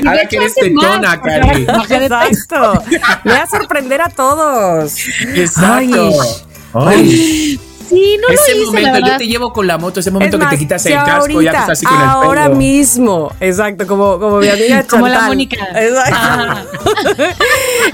[0.06, 1.62] Ahora que eres tetona, Cari.
[1.90, 2.82] Exacto.
[3.24, 4.94] Me va a sorprender a todos.
[5.34, 6.10] Exacto.
[6.74, 7.58] Ay.
[7.58, 7.60] Ay.
[7.88, 10.36] Sí, no ese lo hice, la momento, yo te llevo con la moto, ese momento
[10.36, 12.44] Es que más, te quitas el casco, ya que ahorita, estás así con el ahora
[12.44, 12.56] pelo.
[12.56, 14.84] mismo, exacto, como, como mi amiga.
[14.88, 15.56] Como la Mónica.
[15.74, 16.14] Exacto.
[16.14, 16.64] Ajá.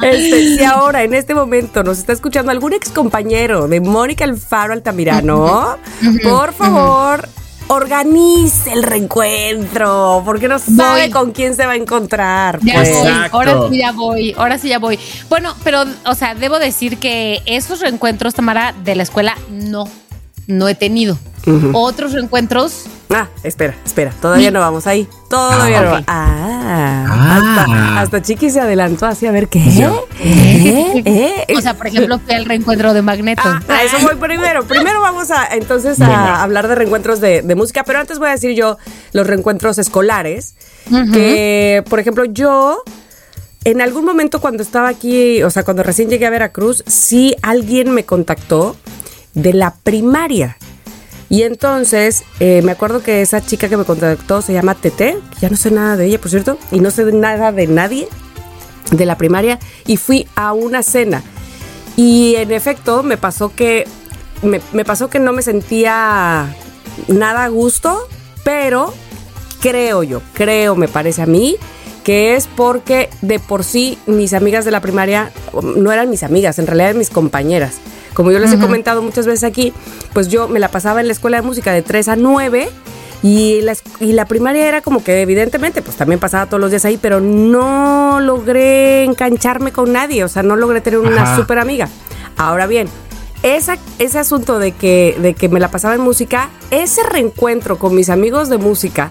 [0.03, 4.72] Este, si ahora, en este momento, nos está escuchando algún ex compañero de Mónica Alfaro
[4.72, 5.76] Altamirano,
[6.22, 7.29] por favor,
[7.70, 11.11] organice el reencuentro, porque no sabe Voy.
[11.11, 12.59] con quién se va a encontrar.
[12.62, 12.90] Ya pues.
[12.90, 14.98] voy, ahora sí ya voy, ahora sí ya voy.
[15.28, 19.88] Bueno, pero, o sea, debo decir que esos reencuentros, Tamara, de la escuela, no,
[20.48, 21.16] no he tenido.
[21.72, 25.09] Otros reencuentros, Ah, espera, espera, todavía no vamos ahí.
[25.29, 25.92] Todavía Ah, no.
[25.96, 26.05] ok.
[26.07, 27.37] Ah, Ah.
[27.64, 29.59] Hasta, hasta Chiqui se adelantó así a ver qué.
[29.59, 31.03] ¿Eh?
[31.48, 31.55] ¿Eh?
[31.57, 33.42] o sea, por ejemplo, fui al reencuentro de Magneto.
[33.44, 34.64] Ah, a eso voy primero.
[34.64, 36.42] Primero vamos a entonces a Venga.
[36.42, 38.79] hablar de reencuentros de, de música, pero antes voy a decir yo
[39.12, 40.55] los reencuentros escolares.
[41.12, 42.83] Que, por ejemplo, yo
[43.64, 47.90] en algún momento cuando estaba aquí, o sea, cuando recién llegué a Veracruz, sí alguien
[47.92, 48.76] me contactó
[49.35, 50.57] de la primaria.
[51.30, 55.48] Y entonces, eh, me acuerdo que esa chica que me contactó se llama Tete, ya
[55.48, 58.08] no sé nada de ella, por cierto, y no sé nada de nadie
[58.90, 61.22] de la primaria, y fui a una cena.
[61.96, 63.86] Y en efecto, me pasó que
[64.42, 66.52] me, me pasó que no me sentía
[67.06, 68.08] nada a gusto,
[68.42, 68.92] pero
[69.60, 71.56] creo yo, creo, me parece a mí,
[72.02, 75.30] que es porque de por sí mis amigas de la primaria
[75.62, 77.74] no eran mis amigas, en realidad eran mis compañeras.
[78.14, 79.72] Como yo les he comentado muchas veces aquí,
[80.12, 82.68] pues yo me la pasaba en la escuela de música de 3 a 9
[83.22, 86.84] y la, y la primaria era como que evidentemente pues también pasaba todos los días
[86.84, 91.36] ahí, pero no logré engancharme con nadie, o sea, no logré tener una Ajá.
[91.36, 91.88] súper amiga.
[92.36, 92.88] Ahora bien,
[93.42, 97.94] esa, ese asunto de que, de que me la pasaba en música, ese reencuentro con
[97.94, 99.10] mis amigos de música,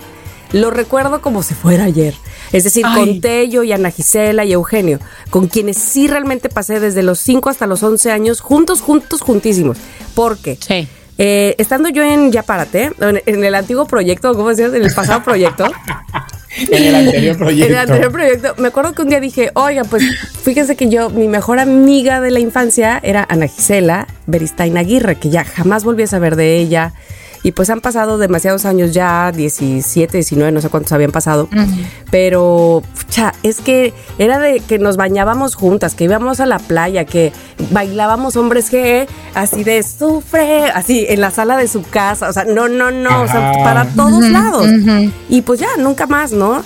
[0.52, 2.14] lo recuerdo como si fuera ayer.
[2.52, 2.96] Es decir, Ay.
[3.00, 7.50] con Tello y Ana Gisela y Eugenio, con quienes sí realmente pasé desde los 5
[7.50, 9.78] hasta los 11 años, juntos, juntos, juntísimos.
[10.16, 10.88] Porque Sí.
[11.20, 14.74] eh, estando yo en Ya Párate, en, en el antiguo proyecto, ¿cómo decías?
[14.74, 15.66] En el pasado proyecto.
[16.72, 17.66] En el anterior proyecto.
[17.68, 20.04] En el anterior proyecto, me acuerdo que un día dije, oiga, pues
[20.44, 25.30] fíjense que yo, mi mejor amiga de la infancia era Ana Gisela Beristain Aguirre, que
[25.30, 26.94] ya jamás volví a saber de ella.
[27.42, 31.48] Y pues han pasado demasiados años ya, 17, 19, no sé cuántos habían pasado.
[32.12, 37.06] Pero, pucha, es que era de que nos bañábamos juntas, que íbamos a la playa,
[37.06, 37.32] que
[37.72, 42.30] bailábamos hombres G, así de sufre, así en la sala de su casa.
[42.30, 44.68] O sea, no, no, no, o sea, para todos lados.
[45.30, 46.64] Y pues ya, nunca más, ¿no?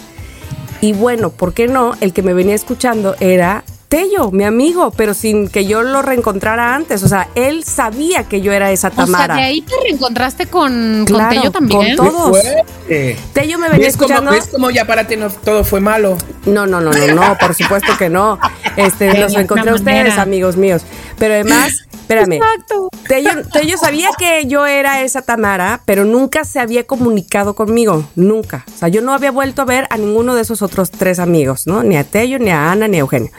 [0.82, 1.94] Y bueno, ¿por qué no?
[2.02, 6.74] El que me venía escuchando era Tello, mi amigo, pero sin que yo lo reencontrara
[6.74, 7.04] antes.
[7.04, 9.36] O sea, él sabía que yo era esa O sea, Tamara.
[9.36, 11.96] de ahí te reencontraste con, Tello también.
[11.96, 12.30] con todo.
[12.30, 13.18] Fuerte.
[13.34, 14.32] Tello me venía ¿Ves escuchando.
[14.32, 16.18] ¿Ves cómo ya para ti no todo fue malo?
[16.48, 18.40] No, no, no, no, no, por supuesto que no.
[18.78, 20.22] Este, De los encontré a ustedes, manera.
[20.24, 20.82] amigos míos.
[21.20, 22.38] Pero además, espérame.
[22.38, 22.90] Exacto.
[23.08, 28.66] Tello, Tello sabía que yo era esa Tamara, pero nunca se había comunicado conmigo, nunca.
[28.74, 31.68] O sea, yo no había vuelto a ver a ninguno de esos otros tres amigos,
[31.68, 31.84] ¿no?
[31.84, 33.30] Ni a Tello, ni a Ana, ni a Eugenio.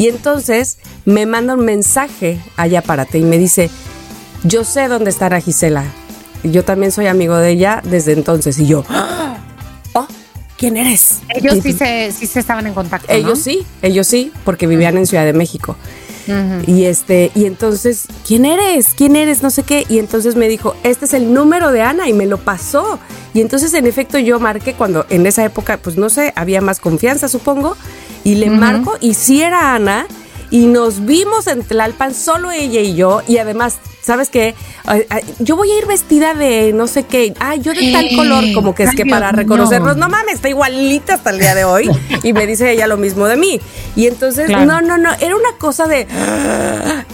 [0.00, 3.68] Y entonces me manda un mensaje allá para ti y me dice,
[4.44, 5.84] yo sé dónde estará Gisela.
[6.42, 8.58] Yo también soy amigo de ella desde entonces.
[8.58, 9.36] Y yo, "Ah,
[9.92, 10.06] oh,
[10.56, 11.18] ¿quién eres?
[11.28, 13.08] Ellos sí se, sí se estaban en contacto.
[13.12, 13.14] ¿no?
[13.14, 15.76] ellos sí, ellos sí, porque vivían en Ciudad de México.
[16.66, 18.94] Y este, y entonces, ¿quién eres?
[18.94, 19.42] ¿Quién eres?
[19.42, 19.84] No sé qué.
[19.88, 22.98] Y entonces me dijo, este es el número de Ana y me lo pasó.
[23.34, 26.80] Y entonces, en efecto, yo marqué cuando en esa época, pues no sé, había más
[26.80, 27.76] confianza, supongo.
[28.22, 30.06] Y le marco y sí era Ana.
[30.50, 33.22] Y nos vimos en Tlalpan, solo ella y yo.
[33.26, 33.76] Y además,
[34.10, 34.56] ¿sabes qué?
[34.86, 37.32] Ay, ay, Yo voy a ir vestida de no sé qué.
[37.38, 39.96] Ah, yo de tal color, como que es que para reconocernos.
[39.96, 41.88] No mames, está igualita hasta el día de hoy.
[42.24, 43.60] Y me dice ella lo mismo de mí.
[43.94, 44.64] Y entonces, Claro.
[44.66, 46.08] no, no, no, era una cosa de.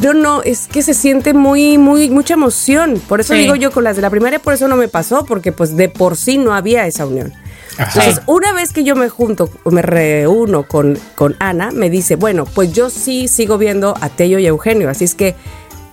[0.01, 3.01] No, no, es que se siente muy, muy, mucha emoción.
[3.09, 3.41] Por eso Sí.
[3.41, 5.89] digo yo con las de la primaria, por eso no me pasó, porque pues de
[5.91, 7.33] por sí no había esa unión.
[7.79, 8.01] Ajá.
[8.01, 12.47] Entonces, una vez que yo me junto, me reúno con, con Ana, me dice, bueno,
[12.47, 15.35] pues yo sí sigo viendo a Tello y a Eugenio, así es que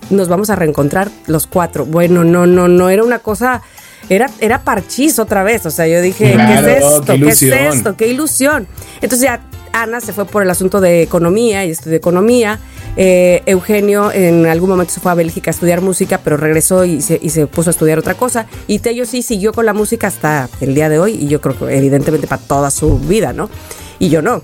[0.10, 1.86] nos vamos a reencontrar los cuatro.
[1.86, 3.62] Bueno, no, no, no, era una cosa,
[4.10, 7.02] era, era parchís otra vez, o sea, yo dije, Claro, ¿qué es esto?
[7.02, 7.78] qué ¿Qué, es ilusión.
[7.78, 7.98] esto?
[7.98, 8.68] ¡Qué ilusión!
[9.02, 12.60] Entonces ya Ana se fue por el asunto de economía y estudió economía.
[12.96, 17.02] Eh, Eugenio en algún momento se fue a Bélgica a estudiar música, pero regresó y
[17.02, 18.46] se, y se puso a estudiar otra cosa.
[18.68, 21.58] Y Tello sí siguió con la música hasta el día de hoy y yo creo
[21.58, 23.50] que evidentemente para toda su vida, ¿no?
[23.98, 24.44] Y yo no.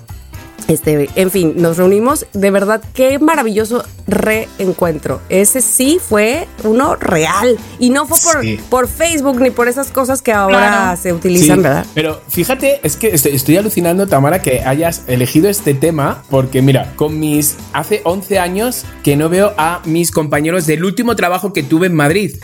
[0.67, 2.25] Este, en fin, nos reunimos.
[2.33, 5.21] De verdad, qué maravilloso reencuentro.
[5.29, 7.57] Ese sí fue uno real.
[7.79, 8.59] Y no fue por, Sí.
[8.69, 11.01] por Facebook ni por esas cosas que ahora Claro.
[11.01, 11.85] se utilizan, Sí, ¿verdad?
[11.93, 16.93] Pero fíjate, es que estoy, estoy alucinando, Tamara, que hayas elegido este tema, porque mira,
[16.95, 17.55] con mis.
[17.73, 21.95] Hace 11 años que no veo a mis compañeros del último trabajo que tuve en
[21.95, 22.35] Madrid.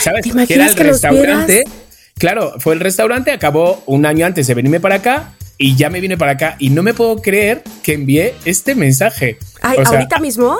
[0.00, 0.22] ¿Sabes?
[0.22, 1.64] ¿Te que era el que restaurante.
[2.18, 5.32] Claro, fue el restaurante, acabó un año antes de venirme para acá.
[5.58, 9.38] Y ya me vine para acá y no me puedo creer que envié este mensaje.
[9.62, 10.56] Ay, O sea, ahorita mismo.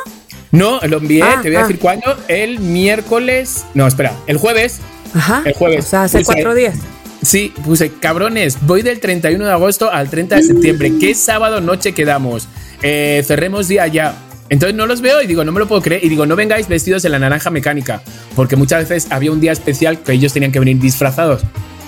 [0.52, 1.62] No, lo envié, Ah, te voy a ah.
[1.62, 2.16] decir cuándo.
[2.28, 3.66] El miércoles.
[3.74, 4.78] No, espera, el jueves.
[5.14, 5.42] Ajá.
[5.44, 5.84] El jueves.
[5.84, 6.76] O sea, hace Puse- cuatro días.
[7.22, 10.92] Sí, puse, cabrones, voy del 31 de agosto al 30 de septiembre.
[11.00, 12.46] ¿Qué sábado noche quedamos?
[12.82, 14.14] Eh, cerremos día ya.
[14.48, 16.04] Entonces no los veo y digo, no me lo puedo creer.
[16.04, 18.00] Y digo, no vengáis vestidos en la naranja mecánica.
[18.36, 21.42] Porque muchas veces había un día especial que ellos tenían que venir disfrazados.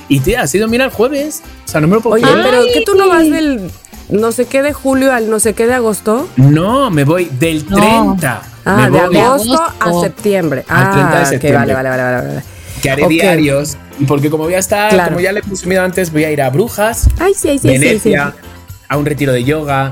[0.08, 1.42] Y tía, ha sido, mira, el jueves.
[1.66, 2.42] O sea, no me lo puedo Oye, creer.
[2.42, 3.70] pero ¿qué tú no vas del
[4.08, 6.28] no sé qué de julio al no sé qué de agosto?
[6.36, 7.76] No, me voy del No.
[8.16, 8.42] 30.
[8.64, 9.16] Ah, me de voy.
[9.18, 10.64] agosto, a septiembre.
[10.68, 11.58] Al 30 de ah, ok, septiembre.
[11.58, 12.42] vale, vale, vale, vale, vale.
[12.82, 13.10] Que haré Ok.
[13.10, 13.76] diarios.
[13.98, 15.08] Y porque como voy a estar, Claro.
[15.10, 17.68] como ya le he presumido antes, voy a ir a Brujas, Ay, sí, ay, sí,
[17.68, 17.78] sí, sí.
[17.80, 18.34] Venecia,
[18.88, 19.90] a un retiro de yoga.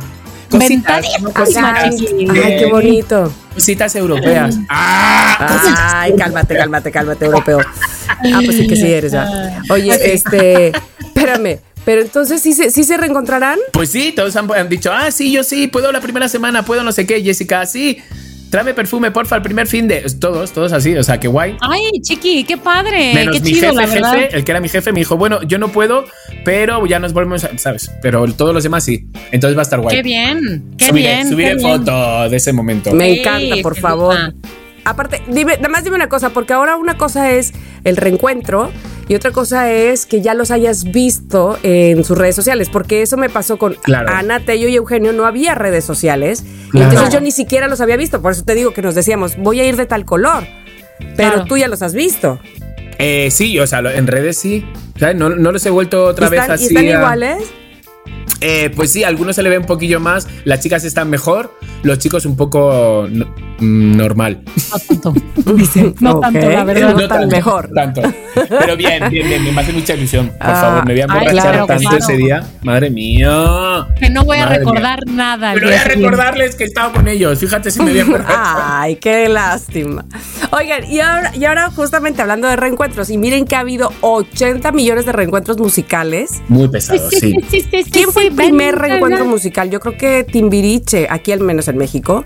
[0.51, 1.05] Cositas.
[1.35, 3.33] Ay, qué bonito.
[3.55, 4.57] cositas europeas.
[4.69, 5.97] ¡Ah!
[6.03, 7.59] Ay, cálmate, cálmate, cálmate, europeo.
[8.35, 9.63] Ah, pues sí que sí eres ya.
[9.71, 13.59] Oye, este, espérame, pero entonces sí se, sí se reencontrarán.
[13.73, 16.83] Pues sí, todos han, han dicho, ah, sí, yo sí, puedo la primera semana, puedo
[16.83, 17.99] no sé qué, Jessica, sí.
[18.49, 20.03] Tráeme perfume, porfa, el primer fin de.
[20.21, 21.57] Todos, todos así, o sea, qué guay.
[21.61, 23.13] Ay, chiqui, qué padre.
[23.13, 25.43] Menos qué mi chido, jefe, la jefe, el que era mi jefe, me dijo, bueno,
[25.43, 26.05] yo no puedo,
[26.45, 27.91] pero ya nos volvemos, a- ¿sabes?
[28.03, 29.09] Pero todos los demás sí.
[29.33, 29.97] Entonces va a estar guay.
[29.97, 31.29] Qué bien, qué subiré bien.
[31.29, 31.79] subiré qué bien.
[31.81, 32.93] foto de ese momento.
[32.93, 34.15] Me encanta, por me favor.
[34.33, 34.49] gusta.
[34.87, 37.53] Aparte, dime, nada más dime una cosa, porque ahora una cosa es
[37.85, 38.71] el reencuentro
[39.09, 43.17] y otra cosa es que ya los hayas visto en sus redes sociales, porque eso
[43.17, 44.09] me pasó con Claro.
[44.13, 47.97] Ana, Tello y Eugenio, no había redes sociales, y entonces yo ni siquiera los había
[47.97, 50.45] visto, por eso te digo que nos decíamos, voy a ir de tal color,
[51.17, 51.45] pero Claro.
[51.47, 52.39] tú ya los has visto.
[52.99, 54.65] Eh, sí, o sea, en redes sí.
[54.99, 55.17] ¿Sabes?
[55.17, 56.65] No, no los he vuelto otra vez ¿Están, así.
[56.65, 57.39] ¿y están a- iguales?
[58.41, 60.29] Eh, pues sí, algunos se le ve un poquillo más.
[60.45, 63.27] Las chicas están mejor, los chicos un poco no-
[63.59, 64.43] mm, normal.
[64.45, 65.15] No tanto.
[65.57, 66.23] Dice, no Ok.
[66.23, 66.95] tanto, la verdad.
[66.95, 67.71] No tan mejor.
[67.75, 68.03] Tanto.
[68.35, 70.29] Pero bien, bien, bien, me hace mucha ilusión.
[70.29, 71.97] Por Ah, favor, me voy a emborrachar claro, tanto claro.
[71.99, 72.47] ese día.
[72.63, 73.87] Madre mía.
[73.99, 75.51] Que no voy a Madre recordar nada.
[75.51, 77.39] al Pero voy a recordarles que he estado con ellos.
[77.39, 78.27] Fíjate si me voy a acordar.
[78.37, 80.05] Ay, qué lástima.
[80.53, 84.73] Oigan, y ahora, y ahora justamente hablando de reencuentros, y miren que ha habido 80
[84.73, 86.31] millones de reencuentros musicales.
[86.49, 87.33] Muy pesado, sí.
[87.51, 89.71] Sí, sí, sí, ¿Quién fue primer reencuentro musical?
[89.71, 92.25] Yo creo que Timbiriche, aquí al menos en México.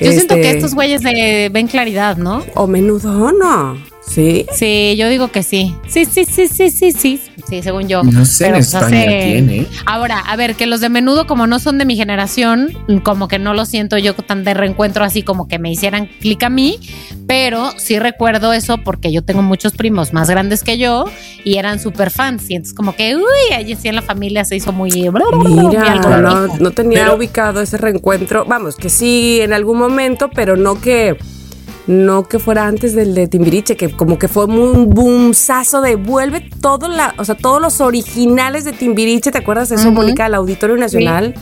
[0.00, 2.42] Yo siento Este, que estos güeyes de ven claridad, ¿no?
[2.54, 3.76] O menudo, ¿no?
[4.06, 4.46] Sí.
[4.54, 5.74] Sí, yo digo que sí.
[5.88, 7.20] Sí, sí, sí, sí, sí, sí.
[7.48, 8.02] Sí, según yo.
[8.02, 9.66] No sé en Pero, pues, España hace- ¿eh?
[9.86, 12.70] Ahora, a ver, que los de menudo, como no son de mi generación,
[13.02, 16.42] como que no lo siento yo tan de reencuentro así como que me hicieran clic
[16.42, 16.78] a mí,
[17.26, 21.04] pero sí recuerdo eso porque yo tengo muchos primos más grandes que yo
[21.44, 22.48] y eran súper fans.
[22.50, 24.90] Y entonces, como que, uy, allí sí en la familia se hizo muy.
[24.90, 28.44] muy Mira, algo no, no tenía Pero- ubicado ese reencuentro.
[28.46, 31.16] Vamos, que sí en algún momento, pero no que
[31.86, 35.96] no que fuera antes del de Timbiriche, que como que fue muy un boomsazo de
[35.96, 39.96] vuelve todo la, o sea, todos los originales de Timbiriche, ¿te acuerdas de eso, Ujú.
[39.96, 41.34] Mónica, al Auditorio Nacional?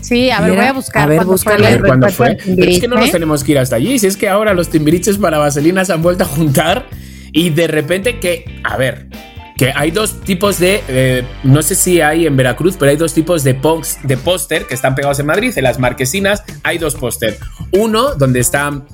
[0.00, 1.02] Sí, a ver, Mira, voy a buscar.
[1.02, 1.58] a ver, cuándo búscale.
[1.58, 2.54] el A ver cuándo reencuentro fue.
[2.56, 3.98] Pero es que no nos tenemos que ir hasta allí.
[3.98, 6.86] Si es que ahora los timbiriches para vaselina se han vuelto a juntar
[7.32, 9.08] y de repente que, a ver,
[9.58, 13.12] que hay dos tipos de, eh, no sé si hay en Veracruz, pero hay dos
[13.12, 15.52] tipos de, pox- de póster que están pegados en Madrid.
[15.54, 17.36] En las marquesinas hay dos póster.
[17.72, 18.86] Uno donde están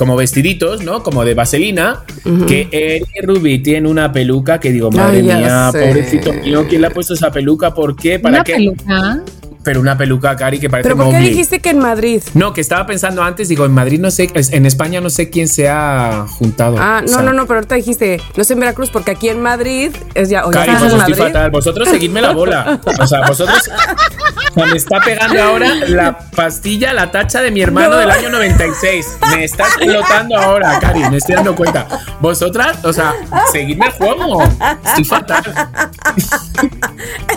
[0.00, 1.02] como vestiditos, ¿no?
[1.02, 2.04] Como de vaselina,
[2.48, 5.86] que Eri Ruby tiene una peluca que digo, madre Ay, mía, sé.
[5.86, 7.74] pobrecito mío, ¿quién le ha puesto esa peluca?
[7.74, 8.18] ¿Por qué?
[8.18, 8.54] ¿Para Una qué?
[8.54, 9.20] peluca.
[9.62, 12.22] Pero una peluca, Cari, que parece Pero ¿por qué dijiste que en Madrid?
[12.32, 15.48] No, que estaba pensando antes, digo, en Madrid no sé, en España no sé quién
[15.48, 16.78] se ha juntado.
[16.80, 19.28] Ah, O no, sea, no, no, pero ahorita dijiste, no sé en Veracruz, porque aquí
[19.28, 21.14] en Madrid es ya, Cari, pues en estoy Madrid.
[21.16, 21.50] fatal.
[21.50, 22.80] Vosotros seguidme la bola.
[23.02, 23.58] O sea, vosotros.
[24.50, 27.96] o sea, me está pegando ahora la pastilla, la tacha de mi hermano No.
[27.96, 29.18] del año 96.
[29.34, 31.86] Me está explotando ahora, Cari, me estoy dando cuenta.
[32.20, 33.14] Vosotras, o sea,
[33.52, 34.42] seguidme el juego.
[34.84, 35.42] Estoy fatal.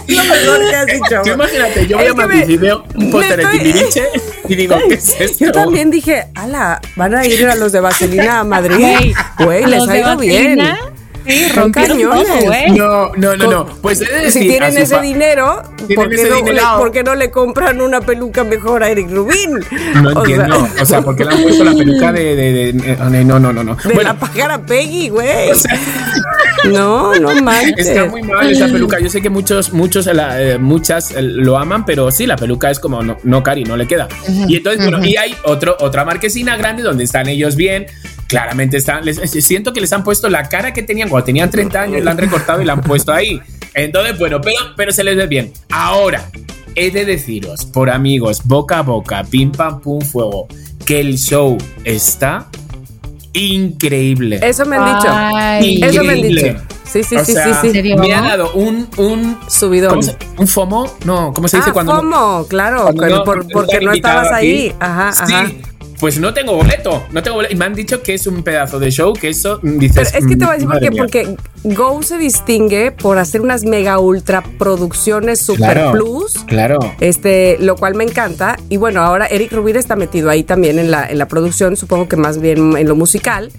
[0.07, 1.21] Es lo mejor que has dicho.
[1.23, 4.03] Tú imagínate, yo voy a Madrid y veo un póster de Timbiriche
[4.49, 5.45] y digo, ¿qué es esto?
[5.45, 9.15] Yo también dije, ala, van a ir a los de Vaselina a Madrid.
[9.39, 10.57] Güey, les ha ido bien.
[10.57, 10.79] Vaselina,
[11.25, 12.71] Sí, rompieron todo, güey.
[12.71, 13.65] No, no, no, no.
[13.81, 15.63] Pues he de decir, si tienen ese dinero,
[15.95, 19.09] ¿por qué, ese no, le, por qué no le compran una peluca mejor a Eric
[19.09, 19.59] Rubin?
[20.01, 20.67] No O sea, entiendo.
[20.81, 22.35] O sea, porque le han puesto la peluca de.
[22.35, 23.75] de, de- de- no, no, no, no.
[23.75, 25.51] de la pájara Peggy, güey.
[25.51, 25.79] o sea,
[26.65, 27.87] no, no manches.
[27.87, 28.99] está muy mal esa peluca.
[28.99, 32.69] Yo sé que muchos, muchos, la- eh, muchas eh, lo aman, pero sí, la peluca
[32.71, 34.07] es como no, no Cari, no le queda.
[34.47, 37.85] Y entonces, bueno, y hay otro, otra marquesina grande donde están ellos bien.
[38.27, 39.05] Claramente están.
[39.05, 42.11] les- siento que les han puesto la cara que tenían cuando tenían 30 años, la
[42.11, 43.39] han recortado y la han puesto ahí.
[43.75, 45.51] Entonces, bueno, pero, pero se les ve bien.
[45.71, 46.29] Ahora,
[46.75, 50.47] he de deciros, por amigos, boca a boca, pim pam pum fuego,
[50.85, 52.47] que el show está
[53.33, 54.39] increíble.
[54.43, 55.07] Eso me han dicho.
[55.11, 55.81] Ay.
[55.83, 56.43] Eso me han Increíble.
[56.53, 56.61] dicho.
[56.85, 57.95] Sí, sí, O sí, sea, sí, ¿En sí.
[57.95, 59.89] Me ha dado un, un Subidón.
[59.89, 60.93] ¿cómo se- ¿Un FOMO?
[61.05, 64.25] No, ¿cómo se dice ah, cuando no- FOMO, claro, cuando no- por- porque no estabas
[64.25, 64.67] invitado ahí.
[64.67, 64.75] aquí?
[64.79, 65.51] Ajá, Sí, ajá.
[66.03, 67.53] Pues no tengo boleto, no tengo boleto.
[67.53, 70.09] Y me han dicho que es un pedazo de show, que eso mm, dices.
[70.11, 73.39] Pero es que te voy a decir por qué, porque Go se distingue por hacer
[73.39, 76.33] unas mega ultra producciones super Claro, plus.
[76.45, 76.79] Claro.
[76.99, 78.57] Este, lo cual me encanta.
[78.67, 82.09] Y bueno, ahora Eric Rubin está metido ahí también en la, en la producción, supongo
[82.09, 83.49] que más bien en lo musical.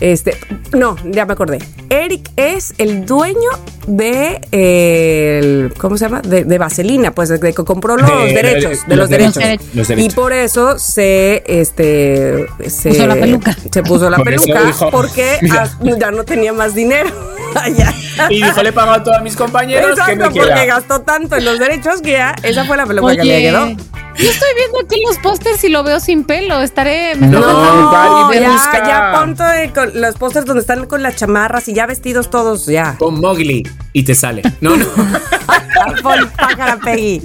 [0.00, 0.36] Este,
[0.76, 1.56] no, ya me acordé.
[1.88, 3.48] Eric es el dueño
[3.88, 6.20] de eh, el, ¿cómo se llama?
[6.20, 9.34] De, de Vaselina, pues de que compró los De- derechos, de, los los, derechos.
[9.36, 9.66] derechos.
[9.74, 13.56] Los Y por eso se, este, se Puso la peluca.
[13.72, 15.68] Se puso la Por peluca dijo, porque mira.
[15.98, 17.10] ya no tenía más dinero.
[17.54, 17.92] Allá.
[18.28, 20.64] Y dijo, le he pagado a todos mis compañeros que me Exacto, porque queda.
[20.66, 23.68] gastó tanto en los derechos que ya esa fue la peluca que le quedó.
[23.68, 26.60] yo estoy viendo aquí los pósters y lo veo sin pelo.
[26.60, 27.14] Estaré.
[27.16, 28.86] me No, No, ya, busca.
[28.86, 32.96] ya ponte con los pósters donde están con las chamarras y ya vestidos todos, ya.
[32.98, 34.42] Con Mowgli y te sale.
[34.60, 34.86] No, no.
[36.36, 37.22] Pájara Peggy.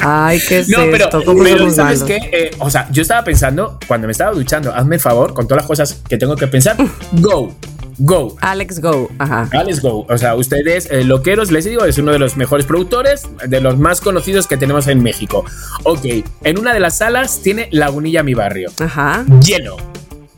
[0.00, 1.08] Ay, qué es No, pero,
[1.42, 2.16] pero ¿sabes qué?
[2.32, 5.62] Eh, o sea, yo estaba pensando, cuando me estaba duchando, hazme el favor, con todas
[5.62, 6.76] las cosas que tengo que pensar,
[7.12, 7.54] go,
[7.98, 8.36] go.
[8.40, 9.48] Alex Go, ajá.
[9.64, 10.04] Let's go.
[10.08, 13.78] O sea, ustedes, eh, loqueros, les digo, es uno de los mejores productores, de los
[13.78, 15.44] más conocidos que tenemos en México.
[15.84, 16.04] Ok,
[16.42, 18.70] en una de las salas tiene Lagunilla Mi Barrio.
[18.80, 19.24] Ajá.
[19.40, 19.91] Lleno.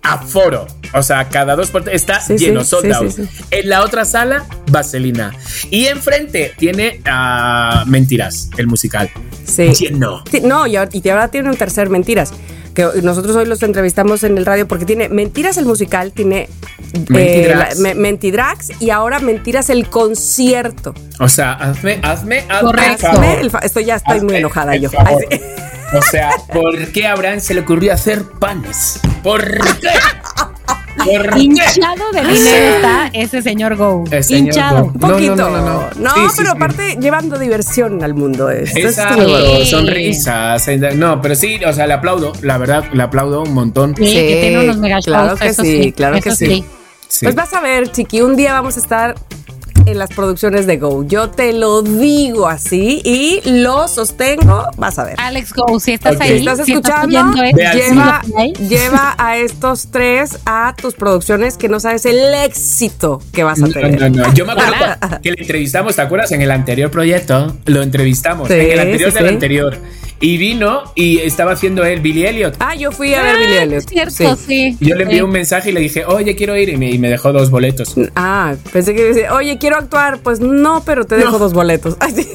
[0.04, 0.66] Aforo.
[0.92, 3.10] O sea, cada dos por tres está Sí, lleno, sí, sold sí, out.
[3.10, 3.44] sí, sí.
[3.50, 5.34] En la otra sala, Vaselina.
[5.70, 9.10] Y enfrente tiene ah, Mentiras, el musical.
[9.44, 9.72] Sí.
[9.74, 10.22] Lleno.
[10.30, 12.32] Sí, No, y ahora, y ahora tiene un tercer Mentiras.
[12.74, 16.48] Que nosotros hoy los entrevistamos en el radio porque tiene Mentiras el musical, tiene
[17.08, 17.76] Mentidrags.
[17.78, 20.92] la- me- Mentidrags y ahora Mentiras el concierto.
[21.20, 22.92] O sea, hazme, hazme, hazme Correcto.
[22.92, 23.24] el favor.
[23.24, 24.90] Hazme el fa- estoy ya estoy muy enojada yo.
[24.90, 25.22] favor.
[25.30, 25.44] Ay, sí.
[25.96, 29.00] O sea, ¿por qué a Abraham se le ocurrió hacer panes?
[29.22, 29.42] ¿Por
[29.80, 29.88] qué?
[31.04, 31.40] ¿Por qué?
[31.40, 34.04] Hinchado de dinero está ese señor Go.
[34.10, 34.84] El señor Hinchado.
[34.84, 34.90] Go.
[34.92, 35.36] Un No, no, poquito.
[35.36, 36.10] no, no, no.
[36.14, 36.56] Sí, sí, pero sí.
[36.56, 38.48] aparte llevando diversión al mundo.
[38.50, 39.26] Esto es Exacto.
[39.58, 39.66] Sí.
[39.66, 40.66] sonrisas.
[40.94, 43.94] No, pero sí, o sea, le aplaudo, la verdad, le aplaudo un montón.
[43.96, 46.64] Sí, que tiene unos mega claro que sí, claro que sí.
[47.08, 47.26] Sí.
[47.26, 49.14] Pues vas a ver, Chiqui, un día vamos a estar
[49.86, 51.04] en las producciones de Go.
[51.06, 54.64] Yo te lo digo así y lo sostengo.
[54.76, 55.14] Vas a ver.
[55.18, 57.18] Alex Go, si estás ahí, ¿Estás si escuchando?
[57.18, 58.22] al lleva,
[58.68, 63.66] lleva a estos tres a tus producciones que no sabes el éxito que vas a
[63.66, 64.10] No, tener.
[64.10, 64.34] no, no.
[64.34, 64.74] Yo me acuerdo
[65.22, 66.32] que le entrevistamos, ¿te acuerdas?
[66.32, 69.34] En el anterior proyecto lo entrevistamos, Sí, en el anterior sí, del sí.
[69.34, 69.78] anterior.
[70.20, 72.56] Y vino y estaba haciendo él Billy Elliot.
[72.60, 73.78] Ah, yo fui a ver Ah, Billy Elliot.
[73.80, 74.76] es cierto, Sí.
[74.80, 75.22] yo le envié Sí.
[75.22, 76.68] un mensaje y le dije, oye, quiero ir.
[76.70, 77.94] Y me, y me dejó dos boletos.
[78.16, 80.18] Ah, pensé que decía, oye, quiero actuar.
[80.20, 81.38] Pues no, pero te dejo No.
[81.38, 81.96] dos boletos.
[82.00, 82.28] Ay, sí.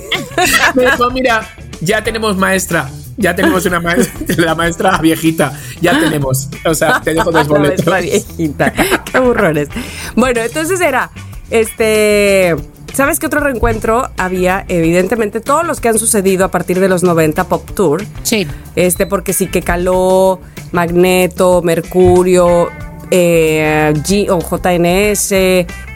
[0.76, 1.48] Me dijo, mira,
[1.82, 2.89] ya tenemos maestra.
[3.18, 4.13] Ya tenemos una maestra,
[4.46, 5.52] la maestra viejita.
[5.82, 6.48] Ya tenemos.
[6.65, 7.86] O sea, te dejo dos La boletos.
[7.88, 8.74] maestra viejita.
[9.12, 9.68] Qué burrones.
[10.15, 11.10] Bueno, entonces era,
[11.50, 12.56] este,
[12.93, 14.65] ¿sabes qué otro reencuentro había?
[14.67, 18.04] Evidentemente, todos los que han sucedido a partir de los 90 Pop Tour.
[18.23, 18.47] Sí.
[18.75, 20.39] Este, porque sí que Caló,
[20.71, 22.69] Magneto, Mercurio,
[23.12, 25.34] eh, G o JNS,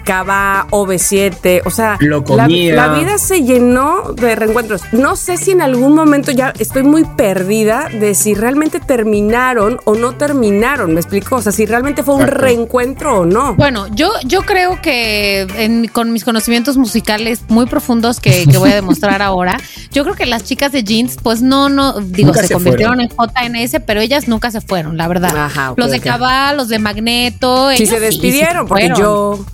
[0.03, 2.75] Cava, OV7, o sea, Lo la, comía.
[2.75, 4.81] la vida se llenó de reencuentros.
[4.91, 9.95] No sé si en algún momento ya estoy muy perdida de si realmente terminaron o
[9.95, 11.35] no terminaron, ¿me explico?
[11.37, 12.41] O sea, si realmente fue un Exacto.
[12.43, 13.55] reencuentro o no.
[13.55, 18.71] Bueno, yo, yo creo que en- con mis conocimientos musicales muy profundos que, que voy
[18.71, 19.57] a demostrar ahora,
[19.91, 22.99] yo creo que las chicas de jeans, pues no, no, digo, Nunca se, se convirtieron
[23.01, 25.35] en JNS, pero ellas nunca se fueron, la verdad.
[25.35, 26.03] Ajá, ok, los de ok.
[26.03, 27.69] Cabal, los de Magneto.
[27.71, 28.99] Si ellos se sí, despidieron, sí porque fueron.
[28.99, 29.45] yo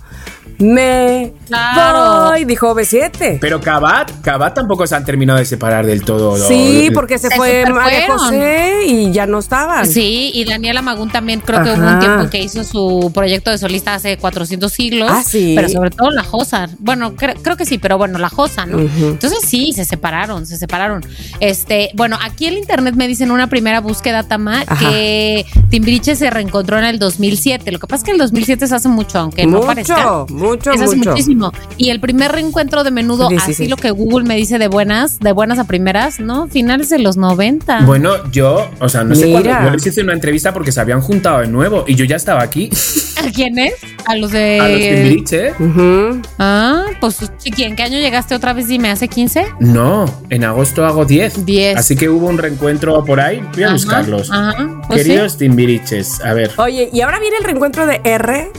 [0.60, 2.30] me Claro.
[2.30, 3.38] voy, dijo OV7.
[3.40, 6.36] Pero Cabat, Cabat tampoco se han terminado de separar del todo.
[6.36, 8.06] Sí, porque se, Se fue María.
[8.12, 9.86] José y ya no estaban.
[9.86, 13.50] Sí, y Daniela Magún también creo que hubo un tiempo en que hizo su proyecto
[13.50, 15.10] de solista hace 400 siglos.
[15.12, 15.54] Ah, sí.
[15.56, 16.68] Pero sobre todo la Josa.
[16.78, 18.78] Bueno, cre- creo que sí, pero bueno, la Josa, ¿no?
[18.78, 21.02] Entonces sí, se separaron, se separaron.
[21.40, 24.78] Este, bueno, aquí en internet me dicen una primera búsqueda, Tama, Ajá.
[24.88, 27.72] que Timbriche se reencontró en el 2007.
[27.72, 29.96] Lo que pasa es que el 2007 se hace mucho, aunque no parezca.
[29.96, 31.10] mucho, Mucho, Es hace mucho.
[31.10, 31.52] muchísimo.
[31.76, 33.70] Y el primer reencuentro de menudo, así 16.
[33.70, 36.48] lo que Google me dice de buenas, de buenas a primeras, ¿no?
[36.48, 37.80] Finales de los 90.
[37.86, 39.50] Bueno, yo, o sea, no sé cuándo.
[39.50, 42.42] Yo les hice una entrevista porque se habían juntado de nuevo y yo ya estaba
[42.42, 42.70] aquí.
[43.18, 43.74] ¿A quién es?
[44.06, 44.58] A los de.
[44.60, 45.52] A los Timbiriche.
[45.58, 46.22] Ujú.
[46.38, 48.66] Ah, pues chiqui, ¿en qué año llegaste otra vez?
[48.68, 49.46] Dime, ¿hace 15?
[49.60, 51.44] No, en agosto hago 10.
[51.44, 51.76] 10.
[51.76, 53.42] Así que hubo un reencuentro por ahí.
[53.54, 54.30] Voy a Ajá, buscarlos.
[54.30, 56.50] ajá, pues Queridos Timbiriches, a ver.
[56.56, 58.50] Oye, y ahora viene el reencuentro de R.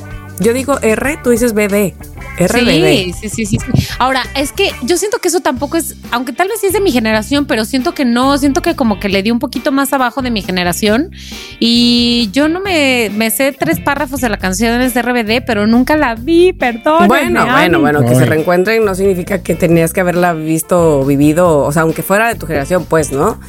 [0.42, 1.94] Yo digo R, tú dices BD.
[2.39, 3.14] RBD.
[3.14, 3.88] Sí, sí, sí, sí, sí.
[4.00, 6.82] Ahora, es que yo siento que eso tampoco es, aunque tal vez sí es de
[6.82, 9.94] mi generación, pero siento que no, siento que como que le di un poquito más
[9.94, 11.12] abajo de mi generación.
[11.60, 15.96] Y yo no me, me sé tres párrafos de la canción de RBD, pero nunca
[15.96, 17.08] la vi, perdón.
[17.08, 18.16] Bueno, bueno, bueno, que Ay.
[18.16, 22.28] se reencuentren no significa que tenías que haberla visto o vivido, o sea, aunque fuera
[22.30, 23.39] de tu generación, pues, ¿no?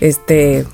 [0.00, 0.64] Este.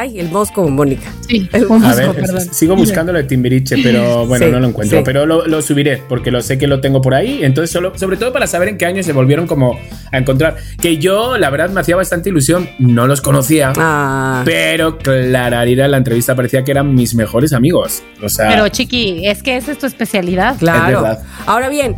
[0.00, 1.10] Ay, el Mosco, Mónica.
[1.28, 2.36] Sí, El un A ver, perdón.
[2.36, 4.98] es- sigo buscando lo de Timbiriche, pero bueno, Sí, no lo encuentro.
[4.98, 5.02] sí.
[5.04, 7.40] Pero lo, lo subiré porque lo sé que lo tengo por ahí.
[7.42, 9.76] Entonces, solo, sobre todo para saber en qué año se volvieron como
[10.12, 10.56] a encontrar.
[10.80, 12.68] Que yo, la verdad, me hacía bastante ilusión.
[12.78, 13.72] No los conocía.
[13.76, 18.02] Ah, Pero clararira en la entrevista parecía que eran mis mejores amigos.
[18.22, 20.56] O sea, Pero chiqui, es que esa es tu especialidad.
[20.58, 21.02] claro.
[21.02, 21.22] verdad.
[21.46, 21.96] Ahora bien,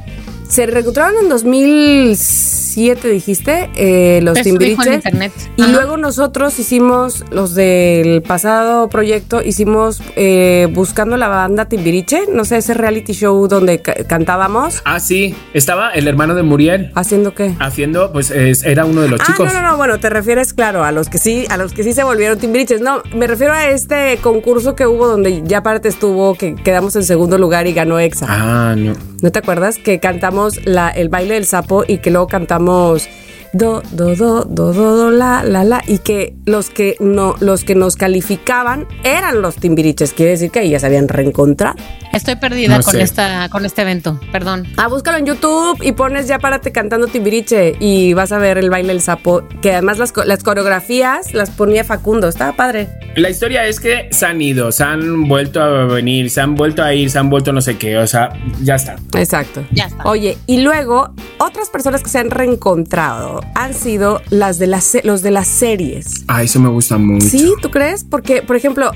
[0.51, 4.95] se reencontraron en 2007, dijiste, eh, los Eso dijo en Timbiriche.
[4.95, 5.33] internet.
[5.57, 5.73] Y Ajá.
[5.73, 12.59] luego nosotros hicimos, los del pasado proyecto, hicimos eh, Buscando la banda Timbiriche, no sé,
[12.59, 14.83] ese reality show donde ca- cantábamos.
[14.85, 15.35] Ah, sí.
[15.55, 17.55] Estaba el hermano de Muriel ¿Haciendo qué?
[17.61, 19.53] haciendo, pues es- era uno de los Ah, chicos.
[19.53, 21.93] no, no, no, bueno, te refieres, claro, a los que sí, a los que sí
[21.93, 22.81] se volvieron timbiriches.
[22.81, 27.05] No, me refiero a este concurso que hubo donde ya aparte estuvo, que quedamos en
[27.05, 28.27] segundo lugar y ganó Exa.
[28.29, 28.93] Ah, no.
[29.23, 29.79] ¿No te acuerdas?
[29.79, 33.09] Que cantamos la, el baile del sapo y que luego cantamos
[33.53, 37.65] do, do, do, do, do, do, la, la, la, y que los que no, los
[37.65, 40.13] que nos calificaban eran los timbiriches.
[40.13, 41.77] Quiere decir que ahí ya se habían reencontrado.
[42.13, 43.03] Estoy perdida No con sé.
[43.03, 44.19] esta, con este evento.
[44.33, 44.67] Perdón.
[44.77, 48.69] Ah, búscalo en YouTube y pones ya párate cantando Timbiriche y vas a ver el
[48.69, 52.89] baile del sapo, que además las, las coreografías las ponía Facundo, estaba padre.
[53.17, 56.83] La historia es que se han ido, se han vuelto a venir, se han vuelto
[56.83, 57.97] a ir, se han vuelto no sé qué.
[57.99, 58.31] O sea,
[58.63, 58.97] ya está.
[59.17, 59.65] Exacto.
[59.73, 60.05] Ya está.
[60.05, 65.23] Oye, y luego otras personas que se han reencontrado han sido las de las los
[65.23, 66.25] de las series.
[66.29, 67.27] Ah, eso me gusta mucho.
[67.27, 67.53] ¿Sí?
[67.63, 68.05] ¿Tú crees?
[68.05, 68.91] Porque, por ejemplo,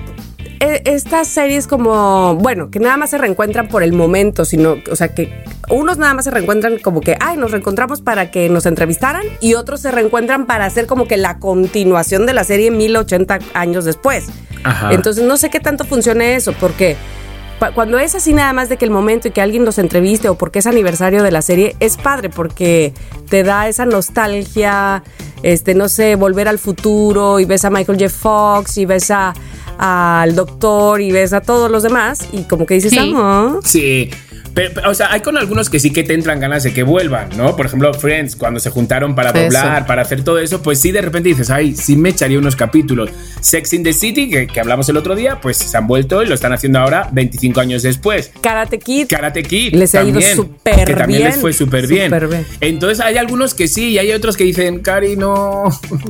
[0.61, 4.97] e- estas series como, bueno, que nada más se reencuentran por el momento, sino, o
[4.97, 5.33] sea, que
[5.71, 9.55] unos nada más se reencuentran como que, ay, nos reencontramos para que nos entrevistaran y
[9.55, 14.27] otros se reencuentran para hacer como que la continuación de la serie 1080 años después.
[14.63, 14.93] Ajá.
[14.93, 16.97] Entonces, no sé qué tanto funcione eso, porque
[17.75, 20.35] cuando es así nada más de que el momento y que alguien los entreviste o
[20.37, 22.93] porque es aniversario de la serie, es padre porque
[23.29, 25.03] te da esa nostalgia,
[25.43, 28.11] este, no sé, volver al futuro y ves a Michael J.
[28.11, 29.35] Fox y ves a
[29.77, 33.13] al doctor y ves a todos los demás y como que dices, Sí.
[33.17, 34.09] ah, Sí.
[34.55, 36.83] Pero, pero, o sea, hay con algunos que sí que te entran ganas de que
[36.85, 37.57] vuelvan, ¿no?
[37.57, 39.41] Por ejemplo, Friends, cuando se juntaron para Eso.
[39.43, 42.55] doblar, para hacer todo eso, pues sí, de repente dices, ay, sí me echaría unos
[42.57, 43.11] capítulos.
[43.41, 46.27] Sex in the City, que, que hablamos el otro día, pues se han vuelto y
[46.27, 48.31] lo están haciendo ahora 25 años después.
[48.41, 49.09] Karate Kid.
[49.09, 49.75] Karate Kid.
[49.75, 52.11] Les ha ido súper Que también bien, les fue súper bien.
[52.11, 52.47] bien.
[52.61, 55.65] Entonces hay algunos que sí y hay otros que dicen, Cari, no.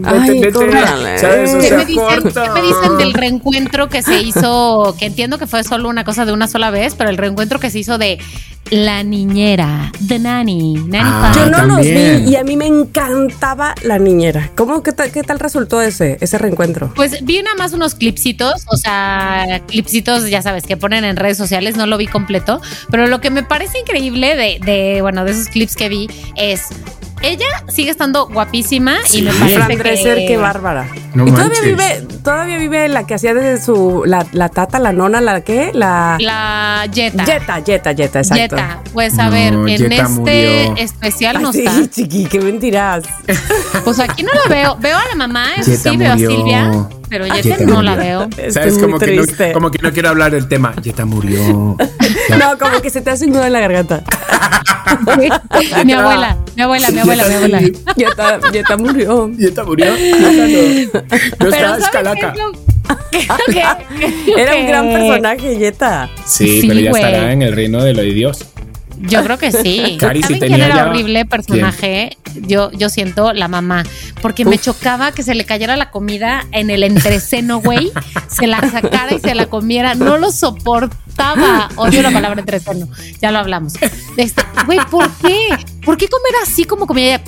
[0.05, 1.19] Ay, vete, vete".
[1.19, 1.55] ¿Sabes?
[1.55, 2.45] O ¿Qué sea, me, dicen, corta.
[2.45, 4.95] qué me dicen del reencuentro que se hizo?
[4.99, 7.71] Que entiendo que fue solo una cosa de una sola vez, pero el reencuentro que
[7.71, 8.19] se hizo de
[8.71, 13.75] la niñera, The Nanny, Nanny Ah, Yo no los vi y a mí me encantaba
[13.83, 14.51] la niñera.
[14.57, 16.93] ¿Cómo qué tal, qué tal resultó ese ese reencuentro?
[16.95, 21.37] Pues vi nada más unos clipsitos, o sea, clipsitos, ya sabes, que ponen en redes
[21.37, 22.61] sociales, no lo vi completo,
[22.91, 26.69] pero lo que me parece increíble de, de bueno, de esos clips que vi es,
[27.27, 29.39] ella sigue estando guapísima y me Sí.
[29.39, 30.27] parece Fran Dresser, que...
[30.27, 30.87] qué bárbara.
[31.15, 31.65] No y todavía manches.
[32.03, 35.71] vive, todavía vive la que hacía desde su la, la tata, la nona, la qué,
[35.73, 37.25] la La Jetta.
[37.25, 38.57] Jetta, Jetta, Jetta, exacto.
[38.57, 38.81] Jetta.
[38.93, 40.77] Pues a No, ver, en Jetta este murió.
[40.77, 41.91] especial Ay, no sí, está.
[41.91, 43.05] chiqui, qué mentiras.
[43.85, 44.77] Pues aquí no la veo.
[44.81, 46.17] Veo a la mamá, eso Jetta sí, veo a.
[46.19, 48.29] Silvia, pero Jetta Jetta no la veo.
[48.51, 48.79] ¿Sabes?
[48.79, 49.53] Como que, no, triste.
[49.53, 50.75] como que no quiero hablar del tema.
[50.83, 51.77] Jetta murió.
[52.39, 54.03] No, como que se te hace un nudo en la garganta.
[55.85, 57.61] mi abuela, mi abuela, mi abuela, mi abuela.
[57.97, 59.31] Jetta, Jetta murió.
[59.39, 59.95] Jetta murió.
[59.97, 61.01] Jetta no.
[61.01, 61.05] No
[61.39, 62.33] Pero está, ¿sabes es qué calaca.
[62.33, 62.41] que-
[64.43, 66.11] Era un gran personaje, Jetta.
[66.27, 67.03] Sí, Sí, pero ya güey.
[67.05, 68.45] estará en el reino de lo de Dios.
[69.09, 69.97] Yo creo que sí.
[70.01, 72.17] Cari, si ¿Saben tenía quién era ya- horrible personaje?
[72.35, 73.85] Yo, yo siento la mamá.
[74.23, 77.93] Porque me chocaba que se le cayera la comida en el entreceno, güey.
[78.29, 79.95] Se la sacara y se la comiera.
[79.95, 81.69] No lo soportaba.
[81.77, 82.89] Odio la palabra entreceno.
[83.21, 83.75] Ya lo hablamos.
[84.17, 85.49] Este, Güey, ¿por qué?
[85.85, 87.21] ¿Por qué comer así como comida?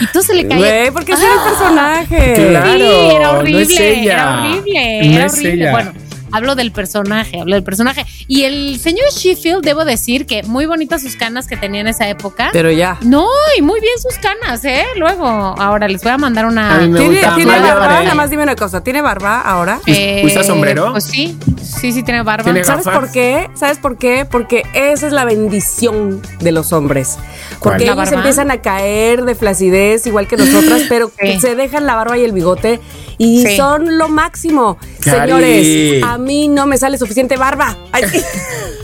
[0.00, 0.58] Y tú se le caía.
[0.58, 1.44] Güey, porque ese era el Ah.
[1.48, 2.34] personaje.
[2.34, 2.72] Claro.
[2.78, 4.12] Sí, era no horrible, es ella.
[4.12, 5.54] era horrible, No era es horrible.
[5.54, 5.70] ella.
[5.72, 5.92] Bueno,
[6.32, 8.04] Hablo del personaje, hablo del personaje.
[8.26, 12.08] Y el señor Sheffield, debo decir que muy bonitas sus canas que tenía en esa
[12.08, 12.50] época.
[12.52, 12.98] Pero ya.
[13.02, 13.26] no,
[13.58, 14.84] y muy bien sus canas, ¿eh?
[14.96, 16.76] Luego, ahora les voy a mandar una.
[16.76, 18.02] A mí me ¿Tiene, gusta tiene Mario barba?
[18.02, 18.82] Nada más dime una cosa.
[18.82, 19.80] ¿Tiene barba ahora?
[19.86, 20.92] Eh, ¿Usa sombrero?
[20.92, 22.44] Pues sí, sí, sí tiene barba.
[22.44, 23.00] Tiene ¿Sabes gafas.
[23.00, 23.48] por qué?
[23.54, 24.26] ¿Sabes por qué?
[24.30, 27.18] Porque esa es la bendición de los hombres.
[27.60, 28.16] Porque ¿La ellos barba?
[28.16, 31.40] empiezan a caer de flacidez igual que nosotras, pero Sí.
[31.40, 32.80] se dejan la barba y el bigote
[33.18, 33.56] y Sí.
[33.56, 34.78] son lo máximo.
[35.00, 35.20] Cari.
[35.32, 37.76] Señores, a mí no me sale suficiente barba.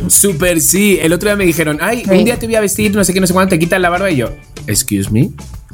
[0.08, 0.98] Súper sí.
[1.00, 2.10] El otro día me dijeron, ay, Sí.
[2.10, 3.88] un día te voy a vestir, no sé qué, no sé cuándo, te quitas la
[3.90, 4.30] barba y yo,
[4.66, 5.30] excuse me.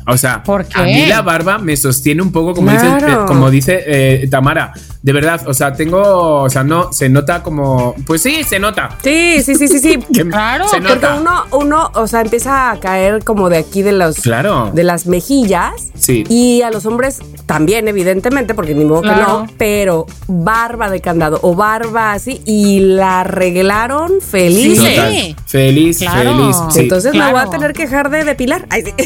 [0.07, 0.81] O sea, ¿Por qué?
[0.81, 2.95] a mí la barba me sostiene un poco, como Claro.
[2.97, 4.73] dice, eh, como dice eh, Tamara.
[5.03, 8.91] De verdad, o sea, tengo, o sea, no, se nota como, pues sí, se nota.
[9.03, 9.99] Sí, sí, sí, sí, sí.
[10.13, 11.15] Que Claro, se Porque nota.
[11.19, 14.71] uno, uno, o sea, empieza a caer como de aquí de los Claro.
[14.75, 15.73] de las mejillas.
[15.99, 16.25] Sí.
[16.29, 19.27] Y a los hombres también, evidentemente, porque ni modo que Claro.
[19.27, 24.81] no, pero barba de candado o barba así, y la arreglaron feliz.
[24.81, 25.35] Sí.
[25.47, 26.37] Feliz, Claro.
[26.37, 26.57] feliz.
[26.75, 26.81] sí.
[26.81, 28.67] Entonces me voy a tener que dejar de depilar.
[28.69, 28.93] Ay, sí.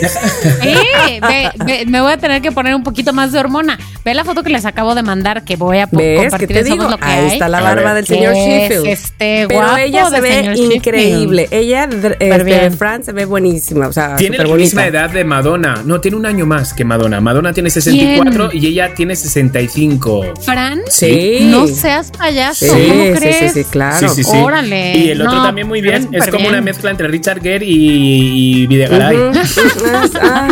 [1.07, 3.79] Sí, ve- ve- me voy a tener que poner un poquito más de hormona.
[4.05, 6.01] Ve la foto que les acabo de mandar que voy a ¿Ves?
[6.01, 6.91] ¿Qué compartir te en Somos digo?
[6.91, 7.33] lo que Ahí hay.
[7.33, 8.87] está la barba del señor Es Sheffield.
[8.87, 11.49] este Pero guapo ella se ve increíble.
[11.51, 12.71] Ella, de, este.
[12.73, 13.87] Fran, se ve buenísima.
[13.89, 15.83] O sea, Tiene la misma edad de Madonna.
[15.85, 17.21] No, tiene un año más que Madonna.
[17.21, 20.25] Madonna tiene 64 y ella tiene 65.
[20.43, 21.39] Fran, Sí.
[21.51, 23.53] no seas payaso, Sí, ¿cómo sí, crees?
[23.53, 24.09] sí, sí, claro.
[24.09, 24.37] Sí, sí, sí.
[24.37, 24.97] Órale.
[24.97, 26.09] Y el otro No, también muy bien.
[26.13, 26.51] Es como bien.
[26.53, 29.17] una mezcla entre Richard Gere y, y Videgaray.
[29.17, 29.39] Ujú.
[30.21, 30.49] Ah,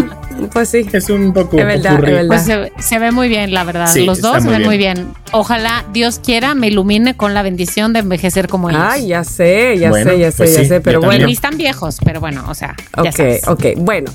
[0.53, 0.87] pues sí.
[0.93, 1.59] Es un poco.
[1.59, 2.27] Es verdad, es verdad.
[2.29, 3.87] Pues se, se ve muy bien, la verdad.
[3.93, 4.69] Sí, Los dos se ven bien.
[4.69, 5.09] muy bien.
[5.33, 8.83] Ojalá Dios quiera me ilumine con la bendición de envejecer como ellos.
[8.85, 10.81] Ay, ya sé, ya Bueno, sé, ya sé, pues ya sí, sé.
[10.81, 11.27] Pero bueno.
[11.27, 13.49] ni están viejos, pero bueno, o sea, ya Ok, sabes.
[13.49, 13.65] ok.
[13.79, 14.11] Bueno,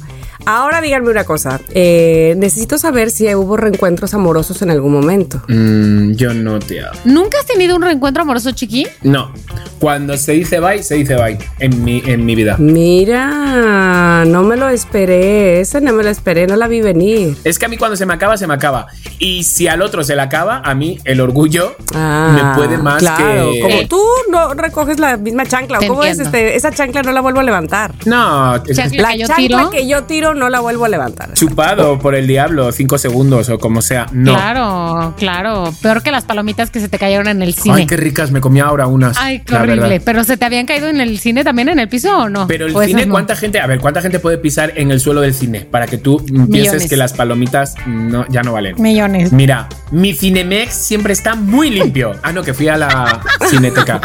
[0.46, 1.60] ahora díganme una cosa.
[1.74, 5.42] Eh, necesito saber si hubo reencuentros amorosos en algún momento.
[5.48, 7.00] Mm, yo no te amo.
[7.06, 8.88] ¿Nunca has tenido un reencuentro amoroso, chiqui?
[9.04, 9.32] No.
[9.80, 12.56] Cuando se dice bye, se dice bye en mi, en mi vida.
[12.58, 15.60] Mira, no me lo esperé.
[15.62, 17.38] Esa no me lo esperé, no la vi venir.
[17.44, 18.88] Es que a mí cuando se me acaba, se me acaba.
[19.20, 23.00] Y si al otro se le acaba, a mí el orgullo Ah, me puede más
[23.00, 23.60] claro, que.
[23.62, 25.78] Como tú no recoges la misma chancla.
[25.78, 26.38] ¿o Te ¿Cómo es entiendo.
[26.38, 26.56] este?
[26.56, 27.94] Esa chancla no la vuelvo a levantar.
[28.06, 29.02] No, es- Chancla.
[29.02, 29.70] La que yo chancla tiro.
[29.70, 31.34] que yo tiro no la vuelvo a levantar.
[31.34, 34.08] chupado por el diablo, cinco segundos o como sea.
[34.12, 34.34] No.
[34.34, 35.74] Claro, claro.
[35.82, 37.76] Peor que las palomitas que se te cayeron en el cine.
[37.76, 39.18] Ay, qué ricas, me comí ahora unas.
[39.18, 39.82] Ay, qué horrible.
[39.82, 40.02] verdad.
[40.06, 42.48] Pero se te habían caído en el cine también en el piso o no?
[42.48, 43.12] Pero el ¿O esas cine, no?
[43.14, 43.60] ¿cuánta gente?
[43.60, 46.48] A ver, ¿cuánta gente puede pisar en el suelo del cine para que tú pienses
[46.50, 46.90] Millones.
[46.90, 48.76] que las palomitas no, ya no valen?
[48.80, 49.32] Millones.
[49.32, 52.14] Mira, mi Cinemex siempre está muy limpio.
[52.24, 54.02] Ah, no, que fui a la Cineteca.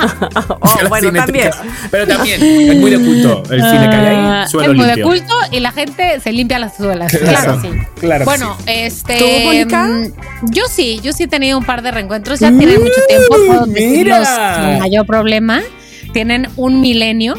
[0.60, 1.50] Oh, Fui a la bueno, Cineteca.
[1.50, 1.50] también.
[1.90, 4.86] Pero también, es muy de culto el cine que hay ahí, Ah, suelo es muy
[4.86, 5.06] de limpio.
[5.06, 7.10] culto y la gente se limpia las suelas.
[7.12, 7.68] Claro, Claro, sí.
[8.00, 9.18] claro Bueno, que este.
[9.18, 12.40] ¿Tú, mm, Yo sí, yo sí he tenido un par de reencuentros.
[12.40, 13.36] Ya tienen mucho tiempo.
[13.46, 14.54] Puedo mira.
[14.70, 15.60] sin mayor problema.
[16.12, 17.34] Tienen un milenio.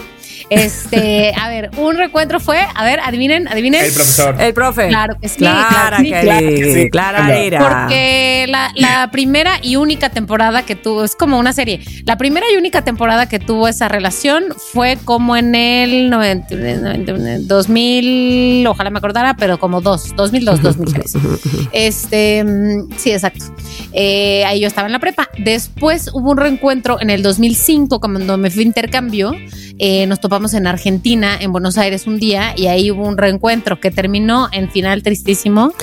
[0.49, 3.83] Este, a ver, un reencuentro fue, a ver, adivinen, adivinen.
[3.83, 4.35] El profesor.
[4.39, 4.87] El profe.
[4.89, 6.89] Claro que sí, Clara claro que claro que sí.
[6.89, 7.59] Clara era.
[7.59, 12.45] Porque la, la primera y única temporada que tuvo, es como una serie, la primera
[12.53, 18.89] y única temporada que tuvo esa relación fue como en el 90, 90, 2000, ojalá
[18.89, 21.13] me acordara, pero como dos, 2002, 2003.
[21.71, 23.45] Este, mm, sí, exacto.
[23.93, 25.29] Eh, ahí yo estaba en la prepa.
[25.37, 29.33] Después hubo un reencuentro en el 2005, cuando me fui a intercambio.
[29.85, 33.81] Eh, nos topamos en Argentina, en Buenos Aires un día, y ahí hubo un reencuentro
[33.81, 35.73] que terminó en final tristísimo.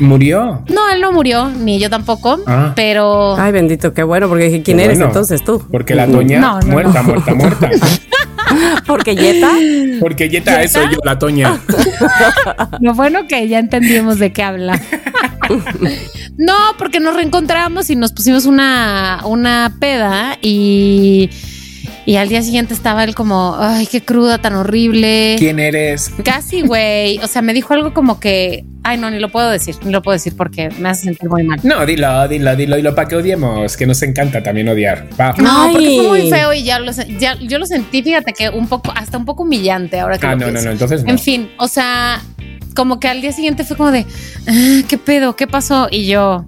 [0.00, 0.64] ¿Murió?
[0.68, 2.74] No, él no murió, ni yo tampoco, Ah.
[2.76, 5.64] pero Ay, bendito, qué bueno, porque dije, ¿quién eres entonces tú?
[5.72, 7.70] Porque la doña No, no, muerta, muerta, muerta.
[8.86, 9.50] Porque Yeta.
[10.00, 11.58] Porque Yeta, eso yo, la Toña.
[12.80, 14.80] lo bueno que ya entendimos de qué habla.
[16.38, 21.28] no, porque nos reencontramos y nos pusimos una, una peda y,
[22.08, 25.36] y al día siguiente estaba él como, ay, qué cruda, tan horrible.
[25.38, 26.10] ¿Quién eres?
[26.24, 27.18] Casi, güey.
[27.18, 30.00] O sea, me dijo algo como que, ay, no, ni lo puedo decir, ni lo
[30.00, 31.60] puedo decir porque me hace sentir muy mal.
[31.64, 35.06] No, dilo, dilo, dilo, dilo para que odiemos, que nos encanta también odiar.
[35.20, 35.34] Va.
[35.36, 35.72] No, Ay.
[35.72, 38.90] porque fue muy feo y ya lo, ya, yo lo sentí, fíjate que un poco,
[38.96, 40.64] hasta un poco humillante ahora que Ah, lo no, no, pienso.
[40.66, 41.10] no, entonces no.
[41.10, 42.22] En fin, o sea,
[42.74, 44.06] como que al día siguiente fue como de,
[44.48, 45.36] "Ah, ¿qué pedo?
[45.36, 45.88] ¿Qué pasó?
[45.90, 46.46] Y yo,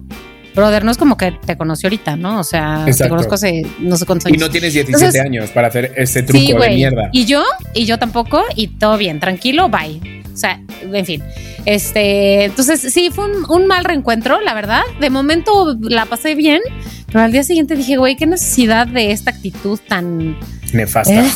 [0.55, 2.39] brother, no es como que te conocí ahorita, ¿no?
[2.39, 3.09] O sea, te Exacto.
[3.11, 4.41] conozco hace no sé cuántos Y años.
[4.41, 7.09] no tienes 17 Entonces- años para hacer ese truco Sí, de mierda.
[7.11, 7.43] Y yo,
[7.73, 10.21] y yo tampoco, y todo bien, tranquilo, bye.
[10.33, 11.21] O sea, en fin.
[11.65, 14.81] Este, entonces sí, fue un, un mal reencuentro, la verdad.
[14.99, 16.61] De momento la pasé bien,
[17.07, 20.37] pero al día siguiente dije, güey, qué necesidad de esta actitud tan
[20.73, 21.13] Nefasta.
[21.25, 21.29] ¿Eh?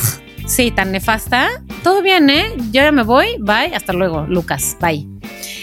[0.46, 1.48] Sí, tan nefasta.
[1.82, 2.44] Todo bien, ¿eh?
[2.72, 3.26] Yo ya me voy.
[3.40, 3.74] Bye.
[3.74, 4.76] Hasta luego, Lucas.
[4.80, 5.06] Bye.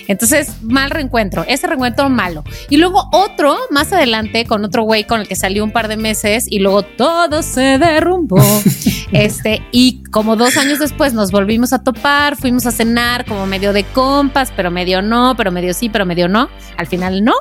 [0.07, 2.43] Entonces, mal reencuentro, ese reencuentro malo.
[2.69, 5.97] Y luego otro, más adelante, con otro güey con el que salió un par de
[5.97, 8.41] meses y luego todo se derrumbó.
[9.11, 13.73] este, y como dos años después nos volvimos a topar, fuimos a cenar como medio
[13.73, 16.49] de compas, pero medio no, pero medio sí, pero medio no.
[16.77, 17.33] Al final no.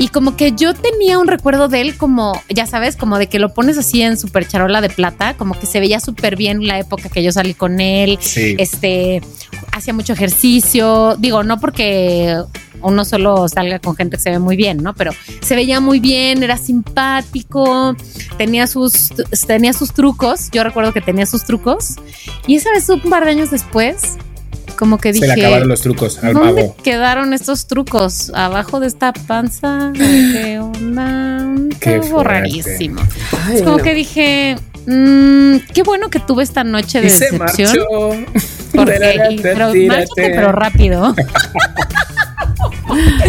[0.00, 3.38] Y como que yo tenía un recuerdo de él como, ya sabes, como de que
[3.38, 6.78] lo pones así en super charola de plata, como que se veía súper bien la
[6.78, 8.16] época que yo salí con él.
[8.18, 8.56] Sí.
[8.58, 9.20] Este,
[9.72, 11.16] hacía mucho ejercicio.
[11.18, 12.34] Digo, no porque
[12.80, 14.94] uno solo salga con gente que se ve muy bien, ¿no?
[14.94, 17.94] Pero se veía muy bien, era simpático,
[18.38, 19.10] tenía sus,
[19.46, 20.50] tenía sus trucos.
[20.50, 21.96] Yo recuerdo que tenía sus trucos.
[22.46, 24.16] Y esa vez, un par de años después,
[24.80, 25.36] como que Se dije.
[25.36, 26.76] le acabaron los trucos al ¿Dónde mago.
[26.82, 28.32] quedaron estos trucos?
[28.34, 29.92] ¿Abajo de esta panza?
[29.94, 31.46] ¿Qué onda?
[31.78, 33.00] Qué rarísimo.
[33.46, 33.84] Ay, es como no.
[33.84, 34.56] que dije,
[34.86, 37.68] mm, qué bueno que tuve esta noche de Y se decepción.
[37.68, 38.32] marchó.
[38.74, 41.14] Porque, y- pero márchate, pero rápido.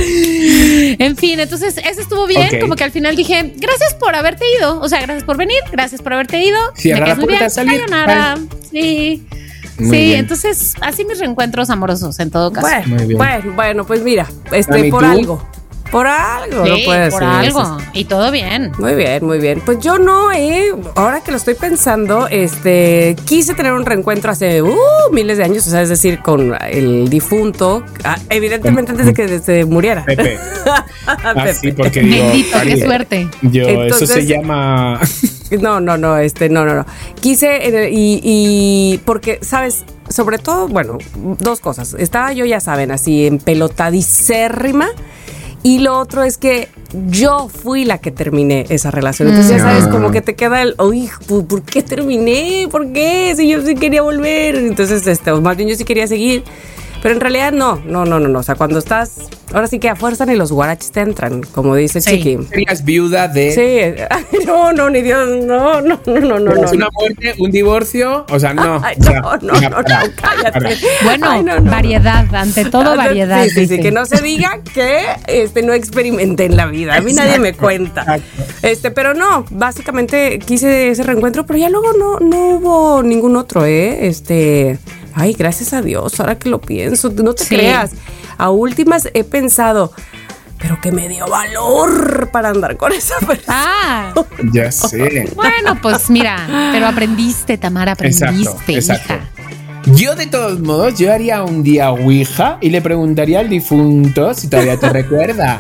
[0.99, 4.79] en fin, entonces ese estuvo bien, como que al final dije, gracias por haberte ido,
[4.79, 6.57] o sea, gracias por venir, gracias por haberte ido.
[6.75, 8.37] Cierra Me la puerta salir, sayonara.
[8.71, 9.23] Sí.
[9.79, 10.19] Muy sí, bien.
[10.19, 12.67] entonces así mis reencuentros amorosos en todo caso.
[13.55, 15.09] Bueno, pues mira, este, Mami, por ¿tú?
[15.09, 15.47] algo.
[15.91, 17.27] Por algo, Sí, no puede por ser.
[17.27, 17.77] algo.
[17.91, 18.71] Y todo bien.
[18.79, 19.59] Muy bien, muy bien.
[19.59, 24.61] Pues yo no, eh, ahora que lo estoy pensando, este, quise tener un reencuentro hace
[24.61, 24.73] uh,
[25.11, 29.39] miles de años, o sea, es decir, con el difunto, ah, evidentemente antes de que
[29.39, 30.05] se muriera.
[30.05, 30.39] Pepe.
[31.07, 31.53] Ah, Pepe.
[31.55, 32.23] sí, porque digo.
[32.25, 33.29] Bendito, qué suerte.
[33.41, 34.99] Yo, eso se llama.
[35.59, 36.85] No, no, no, este, no, no, no.
[37.19, 39.83] Quise, en el- y, y porque, ¿sabes?
[40.09, 40.97] Sobre todo, bueno,
[41.39, 41.93] dos cosas.
[41.97, 44.87] Estaba yo, ya saben, así empelotadicérrima.
[45.63, 46.69] Y lo otro es que
[47.09, 49.27] yo fui la que terminé esa relación.
[49.29, 52.67] Entonces, ya sabes, como que te queda el, uy, ¿por qué terminé?
[52.71, 53.33] ¿Por qué?
[53.37, 54.55] Si yo sí quería volver.
[54.55, 56.43] Entonces, este, más bien yo sí quería seguir.
[57.01, 58.39] Pero en realidad no, no, no, no, no.
[58.39, 59.17] O sea, cuando estás,
[59.53, 62.11] ahora sí que a fuerza ni los guaraches te entran, como dice Sí.
[62.17, 62.37] Chiqui.
[62.47, 63.51] Serías viuda de.
[63.51, 68.25] Sí, no, no, ni Dios, no, no, no, no, no, es una muerte, un divorcio,
[68.29, 68.79] o sea, no.
[68.83, 70.51] Ay, o sea, no, no, no, cállate.
[70.51, 70.69] para.
[71.03, 71.71] Bueno, Ay, no, no.
[71.71, 73.43] variedad, ante todo Ah, variedad.
[73.45, 76.95] Sí, sí, sí, que no se diga que este no experimenté en la vida.
[76.95, 78.01] A mí nadie me cuenta.
[78.01, 78.43] exacto.
[78.61, 83.65] Este, pero no, básicamente quise ese reencuentro, pero ya luego no, no hubo ningún otro,
[83.65, 84.07] ¿eh?
[84.07, 84.77] Este,
[85.15, 87.55] ay, gracias a Dios, ahora que lo pienso, no te Sí.
[87.55, 87.91] creas.
[88.37, 89.91] A últimas he pensado,
[90.57, 93.43] pero que me dio valor para andar con esa persona.
[93.47, 94.13] Ah,
[94.53, 95.29] Ya sé.
[95.35, 99.13] bueno, pues mira, pero aprendiste, Tamara, aprendiste, Exacto, exacto.
[99.13, 99.27] hija.
[99.95, 104.47] Yo, de todos modos, yo haría un día Ouija y le preguntaría al difunto si
[104.47, 105.59] todavía te recuerda.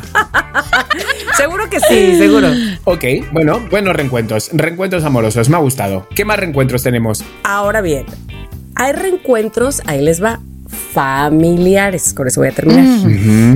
[1.35, 2.49] Seguro que sí, seguro.
[2.83, 4.51] Ok, bueno, buenos reencuentros.
[4.53, 6.07] Reencuentros amorosos, me ha gustado.
[6.15, 7.23] ¿Qué más reencuentros tenemos?
[7.43, 8.05] Ahora bien,
[8.75, 10.39] hay reencuentros, ahí les va,
[10.93, 12.85] familiares, con eso voy a terminar.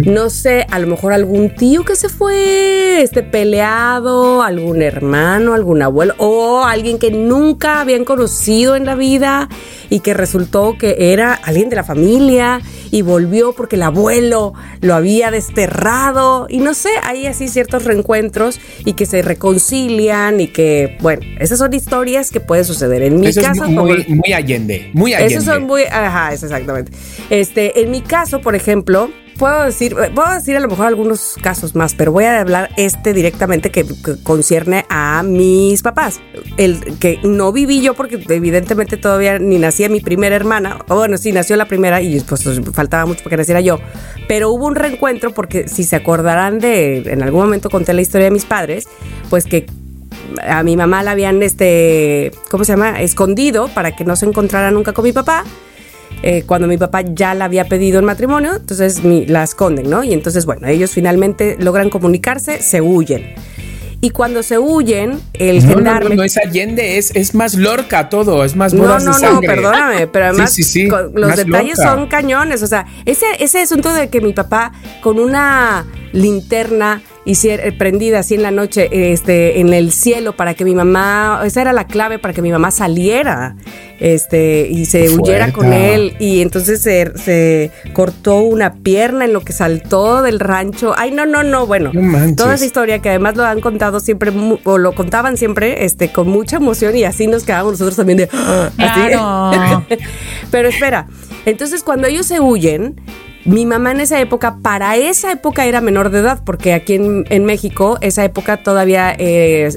[0.06, 5.82] No sé, a lo mejor algún tío que se fue, este peleado, algún hermano, algún
[5.82, 9.50] abuelo, o alguien que nunca habían conocido en la vida
[9.90, 12.62] y que resultó que era alguien de la familia
[12.96, 18.58] y volvió porque el abuelo lo había desterrado y no sé, hay así ciertos reencuentros
[18.86, 23.04] y que se reconcilian y que, bueno, esas son historias que pueden suceder.
[23.04, 23.76] En mi Eso es caso, muy,
[24.06, 25.34] como- muy allende, muy allende.
[25.34, 26.94] esos son muy, ajá, es exactamente.
[27.30, 31.76] Este, en mi caso, por ejemplo, puedo decir, puedo decir a lo mejor algunos casos
[31.76, 36.20] más, pero voy a hablar este directamente que, que concierne a mis papás.
[36.58, 41.18] El que no viví yo porque evidentemente todavía ni nacía mi primera hermana, o bueno,
[41.18, 43.80] sí nació la primera y pues faltaba mucho para que naciera yo,
[44.28, 48.26] pero hubo un reencuentro porque si se acordarán de, en algún momento conté la historia
[48.26, 48.88] de mis padres,
[49.30, 49.66] pues que
[50.42, 53.02] a mi mamá la habían, este, ¿cómo se llama?
[53.02, 55.44] Escondido para que no se encontrara nunca con mi papá.
[56.24, 60.04] Eh, cuando mi papá ya la había pedido en matrimonio, entonces mi- la esconden, ¿no?
[60.04, 63.34] Y entonces, bueno, ellos finalmente logran comunicarse, se huyen.
[64.02, 66.16] Y cuando se huyen, el No, no, no, gendarme...
[66.16, 70.06] no, es allende, es, es más lorca todo, es más No, no, de no, perdóname,
[70.08, 72.62] pero además Sí, sí, sí, con- los detalles son cañones.
[72.62, 78.20] O sea, ese, ese asunto de que mi papá con una linterna hiciera, eh, prendida
[78.20, 81.88] así en la noche este, en el cielo para que mi mamá, esa era la
[81.88, 83.56] clave para que mi mamá saliera
[84.00, 86.16] este, y se huyera con él.
[86.20, 90.94] Y entonces se, se cortó una pierna en lo que saltó del rancho.
[90.98, 91.92] Ay, no, no, no, bueno.
[91.94, 92.36] No manches.
[92.36, 94.32] toda esa historia que además lo han contado siempre,
[94.64, 98.30] o lo contaban siempre este, con mucha emoción y así nos quedábamos nosotros también de...
[98.32, 99.10] "Ah", así.
[99.10, 99.86] Claro.
[100.52, 101.08] Pero espera,
[101.46, 103.00] entonces cuando ellos se huyen,
[103.46, 107.26] mi mamá en esa época, para esa época era menor de edad, porque aquí en,
[107.30, 109.70] en México, esa época todavía eh,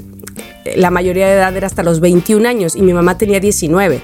[0.75, 4.01] la mayoría de edad era hasta los 21 años y mi mamá tenía 19.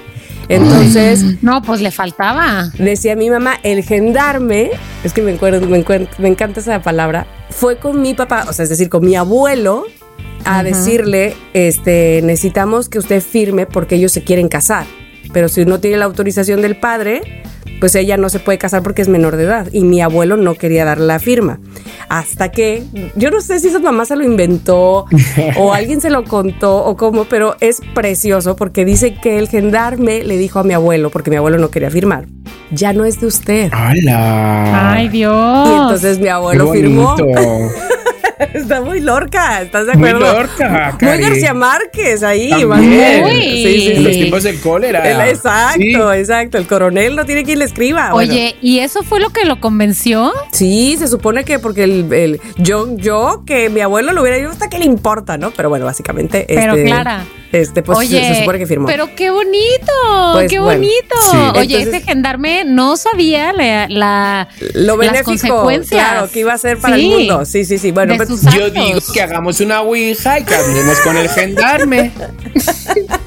[0.48, 2.70] Entonces, No, pues le faltaba.
[2.78, 4.70] decía mi mamá, el gendarme,
[5.02, 8.52] es que me, acuerdo, me, encuent- me encanta esa palabra, fue con mi papá, o
[8.52, 9.84] sea, es decir, con mi abuelo,
[10.44, 14.86] a decirle, este, necesitamos que usted firme porque ellos se quieren casar.
[15.32, 17.42] Pero si no tiene la autorización del padre,
[17.80, 19.68] pues ella no se puede casar porque es menor de edad.
[19.72, 21.60] Y mi abuelo no quería darle la firma.
[22.08, 22.84] Hasta que,
[23.16, 25.06] yo no sé si su mamá se lo inventó
[25.56, 30.24] o alguien se lo contó o cómo, pero es precioso porque dice que el gendarme
[30.24, 32.26] le dijo a mi abuelo, porque mi abuelo no quería firmar,
[32.70, 33.70] ya no es de usted.
[33.72, 34.92] ¡Hala!
[34.92, 35.68] Ay, Dios.
[35.68, 37.16] Y entonces mi ¡Qué abuelo firmó.
[38.54, 40.32] Está muy lorca, ¿estás de Muy acuerdo?
[40.32, 41.22] lorca, Muy Cari.
[41.22, 42.68] García Márquez ahí, También.
[42.68, 43.24] más bien.
[43.24, 43.32] Uy.
[43.32, 44.18] Sí, sí, En los sí.
[44.18, 45.10] tiempos del cólera.
[45.10, 45.78] El- exacto,
[46.12, 46.18] Sí.
[46.18, 46.58] exacto.
[46.58, 48.10] El coronel no tiene quien le escriba.
[48.12, 50.32] Bueno, Oye, ¿y eso fue lo que lo convenció?
[50.52, 54.50] Sí, se supone que porque el, el- yo, yo, que mi abuelo lo hubiera dicho,
[54.50, 55.50] hasta qué le importa, ¿no?
[55.52, 56.44] Pero bueno, básicamente.
[56.46, 57.24] Pero este, Clara.
[57.52, 58.86] Este, pues Oye, se, se supone que firmó.
[58.86, 59.92] Pero qué bonito,
[60.32, 61.16] Pues, qué bueno, bonito.
[61.30, 61.36] sí.
[61.58, 66.04] Oye, Entonces- ese gendarme no sabía la, la- lo las benéfico, consecuencias.
[66.10, 67.04] claro, que iba a ser para Sí.
[67.12, 67.44] el mundo.
[67.46, 67.92] Sí, sí, sí.
[67.92, 68.14] Bueno,
[68.54, 72.10] Yo digo que hagamos una ouija y que hablemos con el gendarme.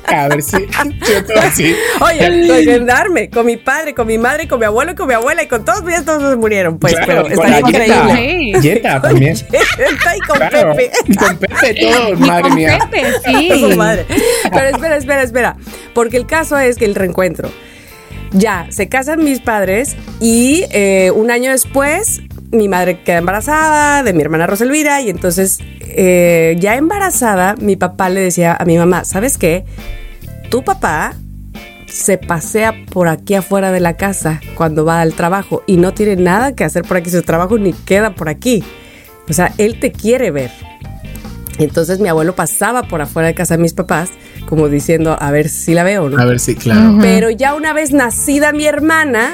[0.07, 0.57] A ver si.
[0.57, 1.75] Yo todo así.
[2.01, 5.13] Oye, con gendarme, con mi padre, con mi madre, con mi abuelo, y con mi
[5.13, 6.79] abuela y con todos, mira, todos murieron.
[6.79, 7.91] Pues, Claro, pero con está la increíble.
[7.95, 8.61] Yeta.
[8.61, 8.67] Sí.
[8.67, 9.37] Yeta también.
[10.07, 10.75] ahí con Claro.
[10.75, 10.91] Pepe.
[11.05, 12.79] Y con Pepe todo, Y madre con mía.
[12.89, 13.75] Pepe, sí.
[13.75, 14.05] madre.
[14.51, 15.57] Pero espera, espera, espera.
[15.93, 17.51] Porque el caso es que el reencuentro.
[18.31, 22.21] Ya, se casan mis padres y eh, un año después
[22.51, 28.09] mi madre queda embarazada de mi hermana Roselvira y entonces eh, ya embarazada mi papá
[28.09, 29.65] le decía a mi mamá, ¿sabes qué?
[30.49, 31.13] Tu papá
[31.87, 36.15] se pasea por aquí afuera de la casa cuando va al trabajo y no tiene
[36.15, 38.63] nada que hacer por aquí, su trabajo ni queda por aquí.
[39.27, 40.51] O sea, él te quiere ver.
[41.59, 44.09] Entonces mi abuelo pasaba por afuera de casa de mis papás,
[44.47, 46.19] como diciendo, a ver si la veo, ¿no?
[46.19, 46.97] A ver si, claro.
[47.01, 49.31] Pero ya una vez nacida mi hermana,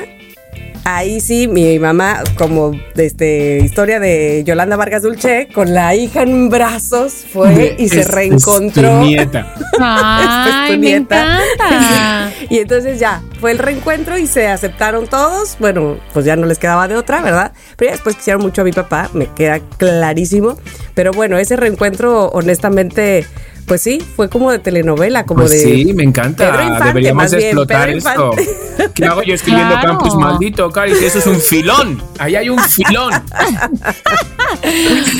[0.85, 6.21] ahí sí, mi mamá, como de este, historia de Yolanda Vargas Dulce, con la hija
[6.21, 8.89] en brazos, fue y se Es- es reencontró.
[8.99, 9.53] tu nieta.
[9.73, 11.23] Esta es Ay, tu me nieta.
[11.25, 12.31] encanta.
[12.49, 15.57] Y entonces ya, fue el reencuentro y se aceptaron todos.
[15.59, 17.51] Bueno, pues ya no les quedaba de otra, ¿verdad?
[17.75, 20.57] Pero ya después quisieron mucho a mi papá, me queda clarísimo.
[20.93, 23.25] Pero bueno, ese reencuentro, honestamente,
[23.65, 25.59] pues sí, fue como de telenovela, como Pues de.
[25.59, 26.51] sí, me encanta.
[26.51, 28.31] Pedro Infante, Deberíamos más bien, explotar Pedro esto.
[28.37, 28.91] Infante.
[28.93, 29.87] ¿Qué hago yo escribiendo Claro.
[29.97, 30.91] Campus Maldito, Cari?
[30.91, 32.01] Eso es un filón.
[32.19, 33.11] Ahí hay un filón.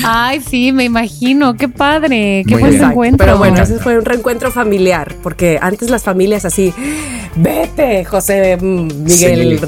[0.04, 1.54] Ay, sí, me imagino.
[1.56, 2.42] Qué padre.
[2.46, 2.84] Qué Muy buen bien.
[2.84, 3.26] encuentro.
[3.26, 6.72] Pero bueno, ese fue un reencuentro familiar, porque antes las familias así,
[7.36, 9.66] vete, José mm, Miguel Sí.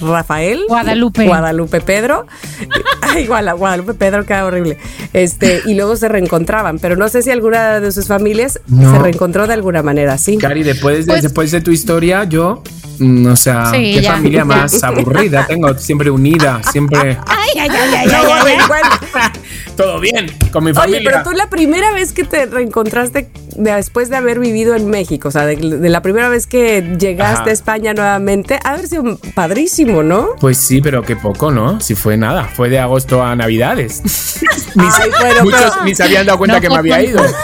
[0.00, 1.26] Rafael, Guadalupe.
[1.26, 2.26] Guadalupe Pedro,
[3.02, 4.76] ay, Guadalupe Pedro, queda horrible,
[5.12, 8.90] este, y luego se reencontraban, pero no sé si alguna de sus familias No.
[8.92, 10.36] se reencontró de alguna manera, sí.
[10.38, 12.62] Cari, después de, Pues- después de tu historia, yo,
[12.98, 14.12] mm, o sea, Sí, qué ya.
[14.12, 18.44] familia más aburrida tengo, siempre unida, siempre Ay, ay, ay, ay, No, ay, ay, ay.
[18.44, 19.40] reencuentro.
[19.76, 21.10] Todo bien con mi Oye, familia.
[21.10, 25.28] pero tú la primera vez que te reencontraste de- después de haber vivido en México,
[25.28, 27.50] o sea, de, de la primera vez que llegaste Ajá.
[27.50, 30.28] a España nuevamente, ha haber sido padrísimo, ¿no?
[30.40, 31.80] Pues sí, pero qué poco, ¿no?
[31.80, 34.02] Si fue nada, fue de agosto a Navidades.
[34.74, 37.02] ni, Ay, bueno, muchos pero- ni se habían dado cuenta No, que me pues, había
[37.10, 37.22] ido.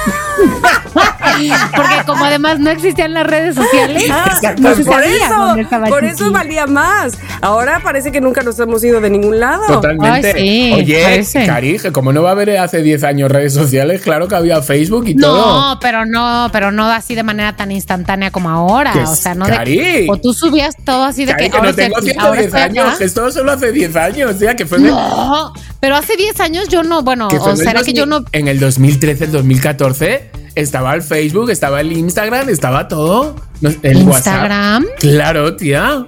[1.75, 4.61] Porque como además no existían las redes sociales, Exacto.
[4.63, 5.17] no se por sabía
[5.63, 7.15] eso, por eso valía más.
[7.41, 9.65] Ahora parece que nunca nos hemos ido de ningún lado.
[9.67, 10.33] Totalmente.
[10.37, 11.47] Ay, sí, Oye, parece.
[11.47, 15.07] Cari, como no va a haber hace 10 años redes sociales, claro que había Facebook
[15.09, 15.37] y todo.
[15.73, 18.93] No, pero no, pero no así de manera tan instantánea como ahora.
[18.93, 19.77] Que o sea, no Cari.
[19.77, 22.47] de O tú subías todo así de Cari, que, no tengo estoy aquí, ahora 110
[22.47, 26.69] estoy años, esto solo hace 10 años, ya que fue No, pero hace 10 años
[26.69, 28.25] yo no, bueno, o será que yo 2000 no.
[28.33, 33.37] En el 2013, el 2014, estaba el Facebook, estaba el Instagram, estaba todo.
[33.61, 34.85] No, El ¿Instagram?
[34.85, 34.99] WhatsApp.
[35.01, 36.07] Claro, tía.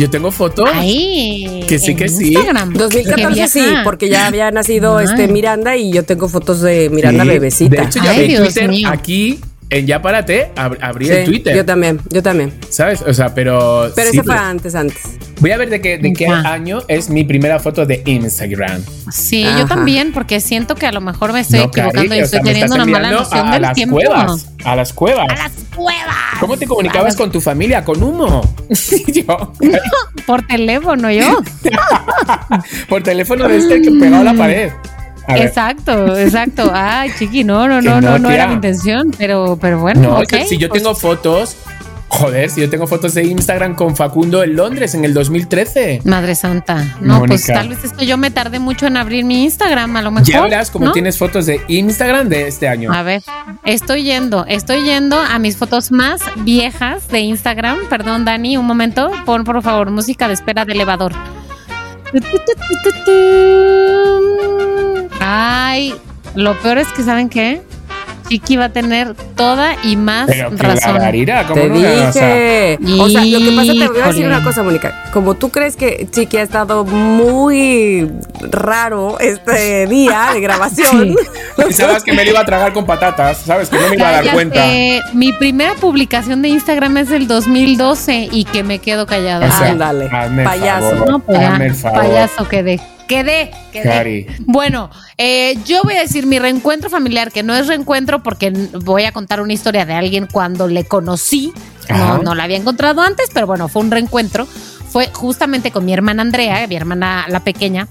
[0.00, 0.68] Yo tengo fotos.
[0.72, 2.28] Ay, Que sí, en que sí.
[2.32, 2.72] Instagram.
[2.72, 5.04] Qué 2014 sí, porque ya había nacido Ay.
[5.04, 7.82] este Miranda y yo tengo fotos de Miranda Sí, bebecita.
[7.82, 9.38] De hecho, ya Ay, Twitter aquí.
[9.72, 11.56] En Ya Párate, ab- abrí Sí, el Twitter.
[11.56, 12.52] Yo también, yo también.
[12.70, 13.02] ¿Sabes?
[13.02, 13.90] O sea, pero.
[13.94, 15.02] Pero sí, ese fue pero- antes, antes.
[15.38, 18.82] Voy a ver de qué, de qué año es mi primera foto de Instagram.
[19.10, 19.60] Sí, Ajá.
[19.60, 22.40] yo también, porque siento que a lo mejor me estoy No, equivocando y o estoy
[22.40, 23.94] sea, teniendo una mala noción a, del las tiempo.
[23.96, 24.48] cuevas.
[24.64, 25.26] A las cuevas.
[25.30, 26.14] A las cuevas.
[26.40, 27.82] ¿Cómo te comunicabas A con tu familia?
[27.84, 28.42] ¿Con humo?
[29.06, 29.52] Yo,
[30.26, 31.38] Por teléfono, yo.
[32.88, 34.70] por teléfono de este que pegado a la pared.
[35.36, 36.70] Exacto, exacto.
[36.74, 40.20] Ay, chiqui, no, no, no, no, no, era mi intención, pero, pero bueno.
[40.20, 41.56] No, si yo pues, tengo fotos
[42.10, 46.02] Joder, si yo tengo fotos de Instagram con Facundo en Londres en el 2013.
[46.04, 46.96] Madre santa.
[47.00, 50.02] No, pues tal vez es que yo me tardé mucho en abrir mi Instagram, a
[50.02, 50.28] lo mejor.
[50.28, 50.92] Ya verás como ¿no?
[50.92, 52.92] tienes fotos de Instagram de este año.
[52.92, 53.22] A ver,
[53.64, 57.78] estoy yendo, estoy yendo a mis fotos más viejas de Instagram.
[57.88, 59.12] Perdón, Dani, un momento.
[59.24, 61.12] Pon por favor música de espera de elevador.
[65.32, 65.94] Ay,
[66.34, 67.62] lo peor es que, ¿saben qué?
[68.28, 70.92] Chiqui va a tener toda y más Pero que razón.
[70.94, 71.74] Gargarira, ¿cómo Te no?
[71.78, 72.34] O sea,
[72.78, 72.78] dije.
[73.00, 75.04] O sea, lo que pasa, te voy a decir una cosa, Mónica.
[75.12, 78.08] Como tú crees que Chiqui ha estado muy
[78.40, 81.16] raro este día de grabación.
[81.56, 83.68] Pensabas que me lo iba a tragar con patatas, ¿sabes?
[83.68, 84.34] Que no me iba a dar Cállate.
[84.36, 84.64] cuenta.
[85.12, 89.48] Mi primera publicación de Instagram es del 2012 y que me quedo callada.
[89.48, 90.08] O sea, Ándale,
[90.44, 90.90] payaso.
[90.90, 92.46] favor, No, pues payaso
[93.10, 93.50] quedé.
[93.72, 93.82] Quedé.
[93.82, 94.26] Cari.
[94.46, 94.88] Bueno,
[95.18, 99.12] eh, yo voy a decir mi reencuentro familiar, que no es reencuentro porque voy a
[99.12, 101.52] contar una historia de alguien cuando le conocí.
[101.88, 104.46] No, no la había encontrado antes, pero bueno, fue un reencuentro.
[104.46, 107.88] Fue justamente con mi hermana Andrea, mi hermana la pequeña.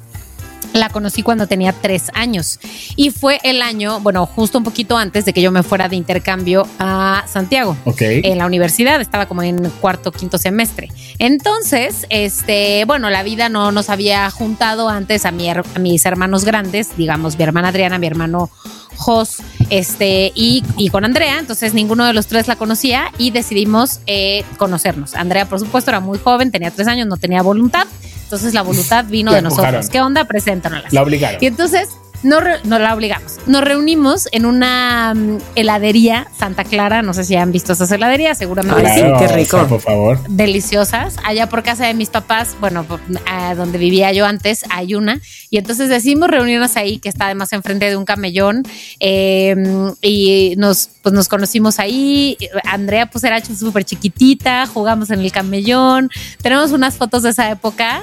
[0.74, 2.60] La conocí cuando tenía tres años
[2.96, 5.96] y fue el año, bueno, justo un poquito antes de que yo me fuera de
[5.96, 8.02] intercambio a Santiago Ok.
[8.02, 10.90] en la universidad, estaba como en cuarto, quinto semestre.
[11.18, 16.46] Entonces, este, bueno, la vida no nos había juntado antes a, mi a mis hermanos
[16.46, 18.50] grandes, digamos, mi hermana Adriana, mi hermano
[18.98, 19.38] Jos,
[19.70, 24.44] este, y, y con Andrea, entonces ninguno de los tres la conocía y decidimos eh,
[24.58, 25.16] conocernos.
[25.16, 27.88] Andrea, por supuesto, era muy joven, tenía tres años, no tenía voluntad,
[28.30, 29.90] entonces la voluntad vino La de nosotros.
[29.90, 30.26] ¿Qué onda?
[30.26, 30.94] Preséntanoslas.
[30.94, 31.44] La obligaron.
[31.44, 33.38] Y entonces no, re- no la obligamos.
[33.48, 37.02] Nos reunimos en una mm, heladería Santa Clara.
[37.02, 39.02] No sé si han visto esas heladerías, seguramente sí.
[39.02, 39.68] qué o sea, rico.
[39.68, 40.20] por favor.
[40.28, 41.16] Deliciosas.
[41.26, 45.20] Allá por casa de mis papás, bueno, por- a donde vivía yo antes, hay una.
[45.50, 48.64] Y entonces decidimos reunirnos ahí, que está además enfrente de un camellón.
[49.00, 49.56] eh,
[50.02, 52.38] y nos, pues nos conocimos ahí.
[52.66, 56.10] Andrea, pues era súper chiquitita, jugamos en el camellón.
[56.42, 58.02] Tenemos unas fotos de esa época.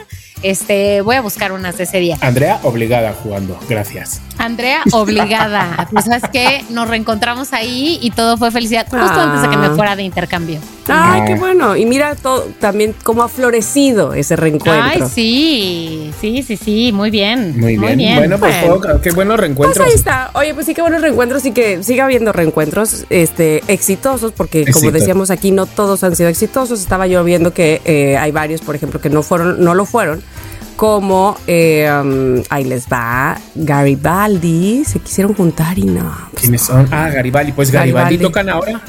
[0.50, 2.16] Este, voy a buscar unas de ese día.
[2.20, 3.58] Andrea obligada jugando.
[3.68, 4.20] Gracias.
[4.38, 5.88] Andrea, obligada.
[5.90, 9.24] Pues sabes que nos reencontramos ahí y todo fue felicidad justo Ah.
[9.24, 10.60] antes de que me fuera de intercambio.
[10.88, 11.24] Ay, Ah.
[11.26, 11.74] qué bueno.
[11.76, 14.82] Y mira todo, también cómo ha florecido ese reencuentro.
[14.84, 17.58] Ay, sí, sí, sí, sí, muy bien.
[17.58, 18.18] Muy bien.
[18.18, 18.80] Bueno, pues Bueno.
[18.80, 19.86] juego- qué buenos Pues reencuentros.
[19.86, 20.30] ahí está.
[20.34, 24.90] Oye, pues sí que buenos reencuentros y que siga habiendo reencuentros este, exitosos, porque como
[24.92, 26.80] decíamos aquí, no todos han sido exitosos.
[26.80, 30.22] Estaba yo viendo que eh, hay varios, por ejemplo, que no fueron, no lo fueron.
[30.76, 36.14] Como eh, um, ahí les va Garibaldi, se quisieron juntar y no.
[36.32, 36.86] pues ¿Quiénes son?
[36.92, 37.52] Ah, Garibaldi.
[37.52, 38.22] Pues Garibaldi, Garibaldi.
[38.22, 38.80] tocan ahora.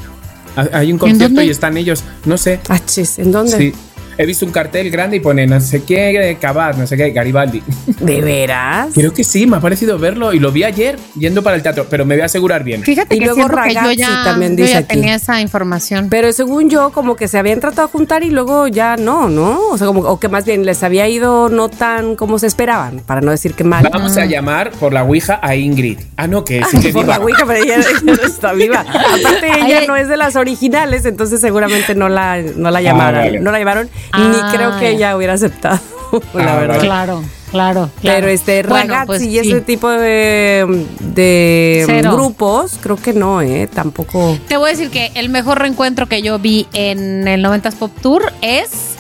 [0.58, 2.04] Ah, Hay un concierto y están ellos.
[2.26, 2.60] No sé.
[2.68, 3.58] Ah, chis, ¿en dónde?
[3.58, 3.74] Sí.
[4.18, 7.62] He visto un cartel grande y pone no sé qué, Cabat, no sé qué, Garibaldi.
[8.00, 8.90] ¿De veras?
[8.94, 11.88] Creo que sí, me ha parecido verlo y lo vi ayer yendo para el teatro,
[11.90, 12.82] pero me voy a asegurar bien.
[12.84, 14.88] Fíjate Y que luego que yo Ragazzi ya, también yo dice ya aquí.
[14.96, 16.08] tenía esa información.
[16.10, 19.60] Pero según yo, como que se habían tratado de juntar y luego ya no, ¿no?
[19.70, 23.02] O sea, como o que más bien les había ido no tan como se esperaban,
[23.06, 23.88] para no decir que mal.
[23.92, 26.00] Vamos a llamar por la Ouija a Ingrid.
[26.16, 27.18] Ah, no, que sigue Por viva.
[27.18, 28.80] la Ouija, pero ella, ella no está viva.
[28.82, 32.82] Aparte, ella Ay, no es de las originales, entonces seguramente no la, no la Ah,
[32.82, 33.22] llamaron.
[33.22, 33.40] vale.
[33.40, 35.80] No la llamaron, Ah, ni creo que ella hubiera aceptado,
[36.34, 36.80] la Ah, verdad.
[36.80, 37.92] Claro, claro, claro.
[38.02, 39.40] Pero este Bueno, ragazzi pues, y sí.
[39.40, 43.68] ese tipo de, de grupos, creo que no, ¿eh?
[43.74, 44.38] Tampoco.
[44.48, 47.92] Te voy a decir que el mejor reencuentro que yo vi en el 90s Pop
[48.02, 48.96] Tour es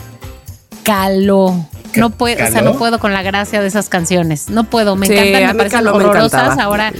[0.83, 1.65] Caló.
[1.95, 4.49] No puedo, o sea, no puedo con la gracia de esas canciones.
[4.49, 6.59] No puedo, me Sí, encantan, me parecen me horrorosas.
[6.59, 6.91] Ahora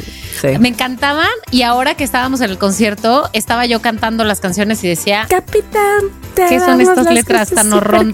[0.42, 0.58] Sí.
[0.60, 4.88] me encantaban y ahora que estábamos en el concierto, estaba yo cantando las canciones y
[4.88, 6.04] decía, Capitán,
[6.36, 8.12] te ¿qué son estas letras tan, horror-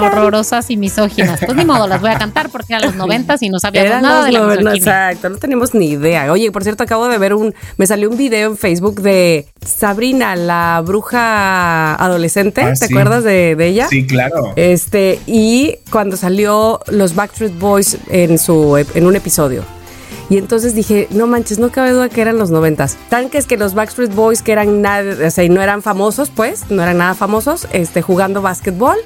[0.00, 1.40] horrorosas y misóginas?
[1.44, 4.02] Pues ni modo, las voy a cantar porque eran los noventas y no sabíamos Eran
[4.02, 4.74] nada de la misoginia.
[4.74, 6.32] Exacto, no tenemos ni idea.
[6.32, 7.54] Oye, por cierto, acabo de ver un.
[7.76, 12.62] Me salió un video en Facebook de Sabrina, la bruja adolescente.
[12.62, 12.92] Ah, ¿Te sí.
[12.94, 13.88] acuerdas de, de ella?
[13.88, 14.52] Sí, claro.
[14.56, 19.64] Este, y cuando salió los Backstreet Boys en su en un episodio.
[20.28, 22.96] Y entonces dije, no manches, no cabe duda que eran los noventas.
[23.08, 26.70] Tan que los Backstreet Boys que eran nada, o sea, y no eran famosos, pues,
[26.70, 28.96] no eran nada famosos, este, jugando básquetbol.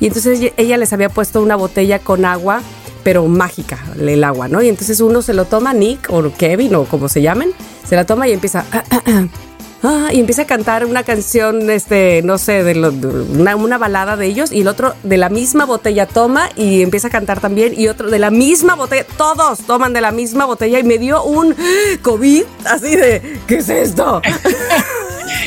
[0.00, 2.60] Y entonces ella- ella les había puesto una botella con agua,
[3.04, 4.62] pero mágica, el agua, ¿no?
[4.62, 7.50] Y entonces uno se lo toma, Nick o Kevin o como se llamen,
[7.86, 8.64] se la toma y empieza...
[9.84, 10.06] "Ah, ah, ah".
[10.08, 13.78] Ah, y empieza a cantar una canción, este, no sé, de, lo- de una, una
[13.78, 17.40] balada de ellos, y el otro de la misma botella toma y empieza a cantar
[17.40, 20.98] también, y otro de la misma botella, todos toman de la misma botella, y me
[20.98, 21.54] dio un
[22.02, 24.20] COVID así de, ¿qué es esto?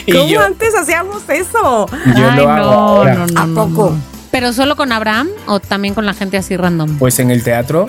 [0.05, 1.85] Y ¿Cómo yo- antes hacíamos eso?
[2.15, 3.13] Yo Ay, lo hago no, ahora.
[3.15, 3.89] no, no, ¿A no, poco?
[3.91, 4.01] no.
[4.31, 6.97] ¿Pero solo con Abraham o también con la gente así random?
[6.97, 7.87] Pues en el teatro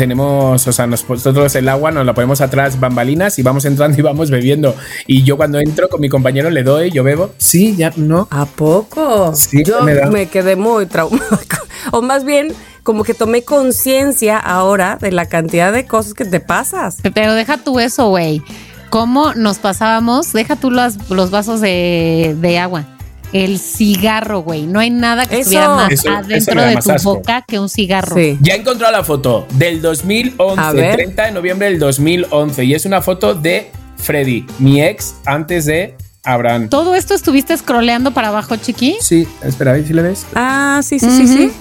[0.00, 4.00] tenemos, o sea, nosotros el agua nos la ponemos atrás bambalinas y vamos entrando y
[4.00, 4.74] vamos bebiendo.
[5.06, 7.32] Y yo cuando entro con mi compañero le doy, yo bebo.
[7.36, 8.26] Sí, ya no.
[8.30, 9.34] ¿A poco?
[9.36, 11.38] Sí, Yo me quedé muy traumada.
[11.92, 16.40] O más bien, como que tomé conciencia ahora de la cantidad de cosas que te
[16.40, 16.98] pasas.
[17.14, 18.42] Pero deja tú eso, güey.
[18.88, 20.32] ¿Cómo nos pasábamos?
[20.32, 22.86] Deja tú los, los vasos de, de agua.
[23.32, 24.62] El cigarro, güey.
[24.66, 27.14] No hay nada que Eso- estuviera más Eso- adentro de más tu asco.
[27.16, 28.16] boca que un cigarro.
[28.16, 28.38] Sí.
[28.40, 30.96] Ya he encontrado la foto del 2011, A ver.
[30.96, 32.64] 30 de noviembre del 2011.
[32.64, 36.68] Y es una foto de Freddy, mi ex, antes de Abraham.
[36.68, 38.96] ¿Todo esto estuviste scrolleando para abajo, chiqui?
[39.00, 40.26] Sí, espera, a ver si le ves.
[40.34, 41.52] Ah, sí, sí, sí, sí.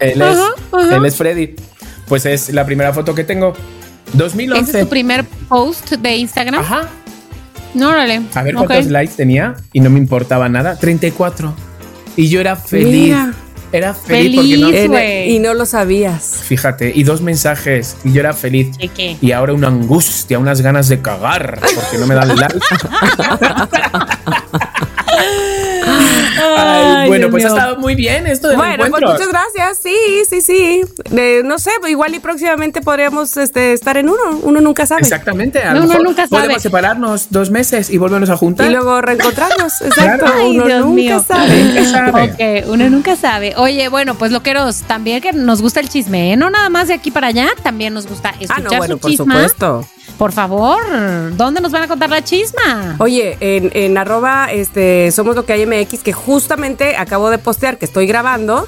[0.00, 0.96] Él es, Ajá, ajá.
[0.96, 1.54] él es Freddy.
[2.06, 3.52] Pues es la primera foto que tengo.
[3.52, 4.78] ¿Ese 2011.
[4.78, 6.60] es tu primer post de Instagram?
[6.62, 6.88] Ajá.
[7.74, 8.22] No, órale.
[8.34, 10.76] A ver cuántos likes tenía y no me importaba nada.
[10.76, 11.54] 34.
[12.16, 12.92] Y yo era feliz.
[12.92, 13.32] Mira.
[13.70, 14.88] Era feliz, porque no.
[14.88, 15.32] Güey.
[15.32, 16.40] y no lo sabías.
[16.42, 18.68] Fíjate, y dos mensajes y yo era feliz.
[19.20, 22.58] Y ahora una angustia, unas ganas de cagar porque no me dan like.
[26.40, 29.12] Ay, bueno, Dios pues ha estado muy bien esto del Bueno, pues encuentro.
[29.12, 29.78] muchas gracias.
[29.82, 29.96] Sí,
[30.28, 30.80] sí, sí.
[31.16, 34.22] Eh, no sé, igual y próximamente podríamos este, estar en uno.
[34.42, 35.02] Uno nunca sabe.
[35.02, 36.42] Exactamente, a No, uno nunca sabe.
[36.42, 38.66] podemos separarnos dos meses y volvernos a juntar.
[38.70, 39.80] Y luego reencontrarnos.
[39.82, 40.24] Exacto.
[40.26, 40.40] Claro.
[40.40, 41.24] Ay, uno Dios nunca mío.
[41.26, 42.64] sabe.
[42.68, 43.54] Uno nunca sabe.
[43.56, 46.36] Oye, bueno, pues loqueros, también que nos gusta el chisme, ¿eh?
[46.36, 49.00] No nada más de aquí para allá, también nos gusta Ah, escuchar no, bueno, su
[49.00, 49.34] por chisma.
[49.34, 49.86] supuesto.
[50.18, 50.80] Por favor,
[51.36, 52.96] ¿dónde nos van a contar la chisma?
[52.98, 57.78] Oye, en, en arroba este, somos lo que hay MX, que justamente acabo de postear
[57.78, 58.66] que estoy grabando.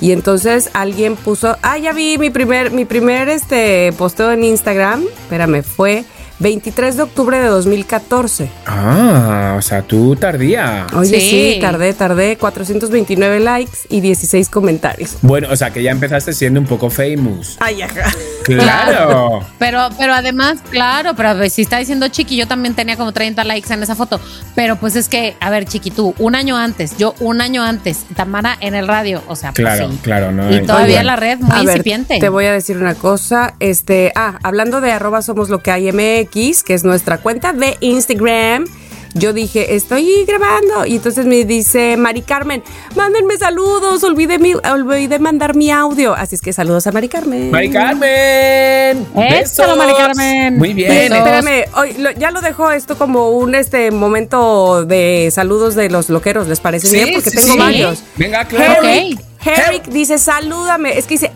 [0.00, 5.04] Y entonces alguien puso, ah, ya vi mi primer, mi primer este posteo en Instagram.
[5.04, 6.04] Espérame, fue
[6.42, 8.50] 23 de octubre de 2014.
[8.66, 10.86] Ah, o sea, tú tardía.
[10.94, 11.54] Oye, Sí.
[11.54, 12.36] sí, tardé, tardé.
[12.36, 15.16] 429 likes y 16 comentarios.
[15.22, 17.56] Bueno, o sea, que ya empezaste siendo un poco famous.
[17.60, 18.10] Ay, ajá.
[18.44, 19.40] Claro.
[19.58, 23.72] Pero, pero además, claro, pero si está diciendo Chiqui, yo también tenía como 30 likes
[23.72, 24.20] en esa foto.
[24.56, 27.98] Pero pues es que, a ver, Chiqui, tú, un año antes, yo un año antes,
[28.16, 29.98] Tamara en el radio, o sea, pues Claro, sí.
[30.02, 32.18] claro, no Y hay- todavía la red muy A ver, incipiente.
[32.18, 33.54] te voy a decir una cosa.
[33.60, 37.76] Este, ah, hablando de arroba somos lo que hay MX, que es nuestra cuenta de
[37.80, 38.66] Instagram.
[39.14, 40.86] Yo dije, estoy grabando.
[40.86, 42.62] Y entonces me dice Mari Carmen,
[42.96, 46.14] mándenme saludos, olvidé, mi, olvidé mandar mi audio.
[46.14, 47.50] Así es que saludos a Mari Carmen.
[47.50, 49.06] Mari Carmen.
[49.14, 49.76] Eso, Besos.
[49.76, 50.56] Mari Carmen.
[50.56, 51.12] Muy bien.
[51.12, 56.08] Espérame, hoy lo- ya lo dejo esto como un este momento de saludos de los
[56.08, 57.10] loqueros, ¿les parece Sí, bien?
[57.14, 57.58] Porque sí, tengo sí.
[57.58, 58.02] varios.
[58.16, 58.82] Venga, claro.
[58.82, 59.26] Herrick, Ok.
[59.44, 60.96] Herrick dice, salúdame.
[60.98, 61.32] Es que dice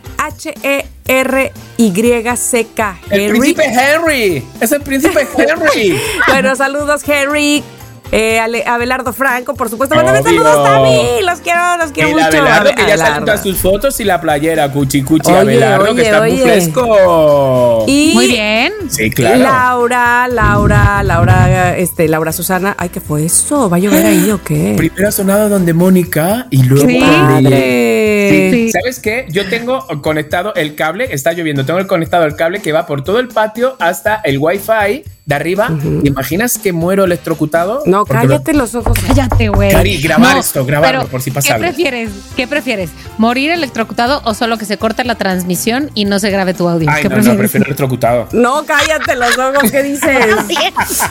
[1.79, 2.99] H-E-R-Y-C-K.
[3.11, 3.41] El Herrick.
[3.41, 4.45] príncipe Henry.
[4.61, 6.01] Es el príncipe Henry.
[6.29, 7.63] Bueno, saludos, Henry.
[8.13, 9.95] Eh, Ale- Abelardo Franco, por supuesto.
[9.95, 11.27] Mándame saludos también.
[11.27, 12.27] Los quiero, los quiero El mucho.
[12.27, 13.05] Abelardo que ya Abelardo.
[13.13, 16.33] salen todas sus fotos y la playera, cuchi cuchi Oye, Abelardo, oye, que está muy
[16.33, 16.43] oye.
[16.43, 17.85] fresco.
[17.87, 18.73] Y Muy bien.
[18.89, 19.39] Sí, claro.
[19.41, 22.75] Laura, Laura, Laura, este, Laura Susana.
[22.79, 23.69] Ay, ¿qué fue eso?
[23.69, 24.75] ¿Va a llover ahí o qué?
[24.77, 27.01] Primero ha sonado donde Mónica y luego Sí.
[27.01, 28.51] Padre.
[28.53, 28.71] Sí.
[28.73, 29.27] ¿Sabes qué?
[29.31, 33.03] Yo tengo conectado el cable, está lloviendo, tengo el conectado el cable que va por
[33.05, 35.69] todo el patio hasta el wifi de arriba.
[36.03, 37.83] ¿Te imaginas que muero electrocutado?
[37.85, 38.97] No, Porque cállate los ojos.
[39.09, 39.73] Cállate, güey.
[39.73, 41.67] Cari, grabar esto, grabarlo, pero, por si pasa ¿qué algo.
[41.67, 42.11] prefieres?
[42.37, 42.91] ¿Qué prefieres?
[43.19, 46.89] ¿Morir electrocutado o solo que se corte la transmisión y no se grabe tu audio?
[46.89, 48.29] Ay, ¿Qué no, no, prefiero electrocutado.
[48.31, 50.27] No, cállate los ojos, ¿qué dices?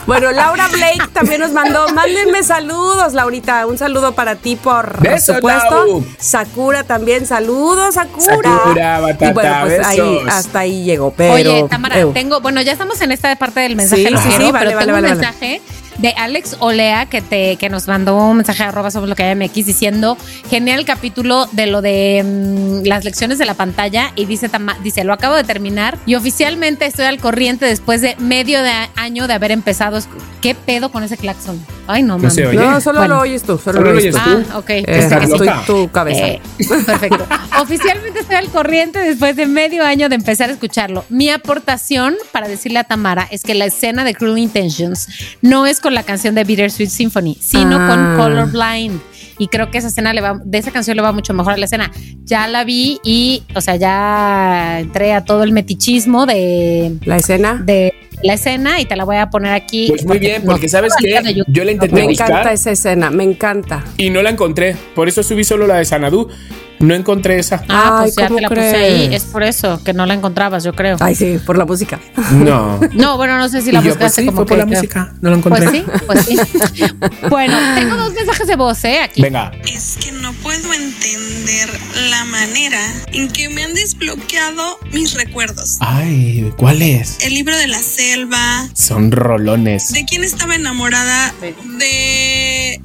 [0.07, 5.35] Bueno, Laura Blake también nos mandó, mándenme saludos, Laurita, un saludo para ti por Besos,
[5.35, 5.85] supuesto.
[5.85, 6.05] Lau.
[6.17, 8.25] Sakura también, saludos, Sakura.
[8.25, 11.33] Sakura, batata, y bueno, pues ahí, hasta ahí llegó, pero...
[11.33, 14.51] Oye, Tamara, tengo, bueno, ya estamos en esta parte del mensaje, Sí, sí, sí, vale,
[14.51, 15.15] pero vale, tengo vale, un vale.
[15.15, 15.61] mensaje
[15.97, 19.23] de Alex Olea que te que nos mandó un mensaje a arroba somos lo que
[19.23, 20.17] hay MX diciendo
[20.49, 25.03] genial capítulo de lo de mm, las lecciones de la pantalla y dice Tama- dice
[25.03, 29.33] lo acabo de terminar y oficialmente estoy al corriente después de medio de año de
[29.33, 29.99] haber empezado
[30.41, 32.35] qué pedo con ese claxon ay no mames.
[32.37, 33.15] No, solo Bueno.
[33.15, 34.19] lo oyes tú, solo, Solo lo oyes tú.
[34.51, 36.27] ah ok Eh, estoy tu cabeza.
[36.27, 36.41] Eh,
[36.85, 37.25] perfecto.
[37.61, 41.05] Oficialmente estoy al corriente después de medio año de empezar a escucharlo.
[41.09, 45.07] Mi aportación para decirle a Tamara es que la escena de Cruel Intentions
[45.41, 47.87] no es con la canción de Bittersweet Symphony, sino Ah.
[47.87, 48.99] con Colorblind.
[49.37, 51.57] Y creo que esa escena le va, de esa canción le va mucho mejor a
[51.57, 51.91] la escena.
[52.23, 57.61] Ya la vi y, o sea, ya entré a todo el metichismo de, La escena.
[57.63, 57.93] de
[58.23, 59.87] la escena y te la voy a poner aquí.
[59.89, 61.45] Pues muy bien, porque ¿sabes YouTube.
[61.47, 63.83] Yo la intenté Me encanta buscar esa escena, me encanta.
[63.97, 64.75] y no la encontré.
[64.95, 66.27] Por eso subí solo la de Sanadú.
[66.77, 67.63] No encontré esa.
[67.69, 69.15] Ah, pues Ay, ya ¿cómo te la puse ahí.
[69.15, 70.97] Es por eso que no la encontrabas, yo creo.
[70.99, 72.01] Ay, sí, por la música.
[72.33, 72.81] No.
[72.93, 74.65] No, bueno, no sé si la yo, pues buscaste sí, como fue por que- la
[74.65, 75.13] música.
[75.21, 75.65] No la encontré.
[76.05, 76.83] Pues sí, pues sí.
[77.29, 78.99] bueno, tengo dos mensajes de voz, ¿eh?
[78.99, 79.21] Aquí.
[79.21, 79.51] Venga.
[79.73, 81.69] Es que no puedo entender
[82.09, 82.81] la manera
[83.13, 85.77] en que me han desbloqueado mis recuerdos.
[85.79, 87.19] Ay, ¿cuál es?
[87.21, 87.79] El libro de la
[88.09, 88.69] selva.
[88.73, 89.91] Son rolones.
[89.91, 91.33] ¿De quién estaba enamorada?
[91.79, 92.79] De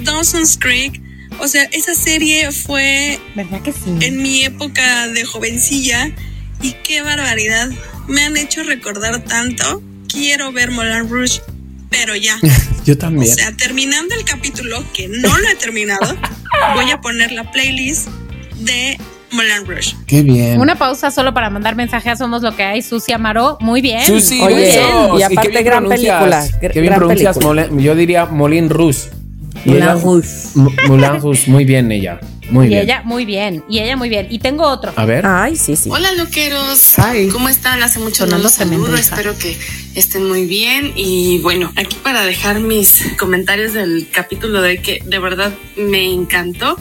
[0.00, 1.00] Dawson's Creek.
[1.38, 3.96] O sea, esa serie fue ¿Verdad que sí?
[4.00, 6.10] en mi época de jovencilla
[6.60, 7.70] y qué barbaridad.
[8.08, 9.82] Me han hecho recordar tanto.
[10.08, 11.40] Quiero ver Moulin Rouge,
[11.88, 12.38] pero ya.
[12.84, 13.34] Yo O también.
[13.34, 16.18] sea, terminando el capítulo, que no lo he terminado,
[16.74, 18.08] voy a poner la playlist
[18.58, 18.98] de
[19.32, 19.94] Moulin Rouge.
[20.06, 20.60] Qué bien.
[20.60, 22.82] Una pausa solo para mandar mensaje a Somos lo que hay.
[22.82, 24.04] Susi Amaro, muy bien.
[24.04, 25.20] Susi, Oye, besos.
[25.20, 26.18] y aparte qué bien gran pronuncias.
[26.18, 27.36] película, Qué bien gran pronuncias.
[27.38, 27.66] película.
[27.68, 29.08] Moulin- yo diría Molin Rouge.
[29.64, 30.28] Y Moulin Rouge.
[30.88, 32.18] Moulin Rouge, muy bien ella.
[32.50, 32.82] Muy y bien.
[32.82, 33.64] ella, muy bien.
[33.68, 34.26] Y ella, muy bien.
[34.30, 34.92] Y tengo otro.
[34.96, 35.24] A ver.
[35.26, 35.88] Ay, sí, sí.
[35.92, 37.28] Hola loqueros, Hi.
[37.28, 37.82] ¿cómo están?
[37.82, 39.56] Hace mucho no los saludo, espero que
[39.94, 45.18] estén muy bien y bueno, aquí para dejar mis comentarios del capítulo de que de
[45.18, 46.76] verdad me encantó.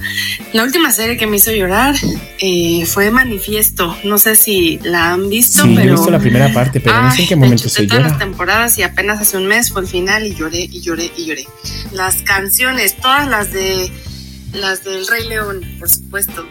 [0.53, 1.95] La última serie que me hizo llorar
[2.39, 5.95] eh, fue Manifiesto, no sé si la han visto, Sí, yo he pero...
[5.95, 8.11] visto la primera parte, pero no sé en Ay, qué me momento se todas las
[8.13, 8.25] llora.
[8.25, 11.47] temporadas y apenas hace un mes fue el final y lloré y lloré y lloré.
[11.91, 13.91] Las canciones, todas las de
[14.53, 16.47] las del Rey León, por supuesto.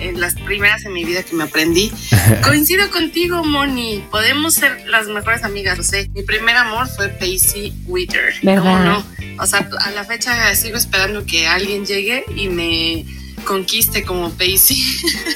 [0.00, 1.90] eh, las primeras en mi vida que me aprendí.
[2.44, 4.04] Coincido contigo, Moni.
[4.10, 6.08] Podemos ser las mejores amigas, lo sé.
[6.14, 8.34] Mi primer amor fue Pacey Witter.
[8.42, 8.62] ¿Verdad?
[8.62, 9.04] ¿Cómo no?
[9.40, 13.04] O sea, a la fecha sigo esperando que alguien llegue y me
[13.44, 14.82] conquiste como Pacey.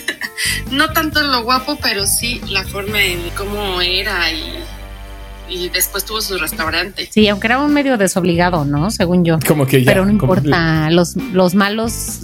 [0.71, 4.62] no tanto en lo guapo, pero sí la forma en cómo era y,
[5.53, 7.09] y después tuvo su restaurante.
[7.13, 8.91] Sí, aunque era un medio desobligado, ¿no?
[8.91, 9.39] Según yo.
[9.47, 9.91] Como que ya.
[9.93, 10.91] Pero no como- importa.
[10.91, 12.21] Los, los malos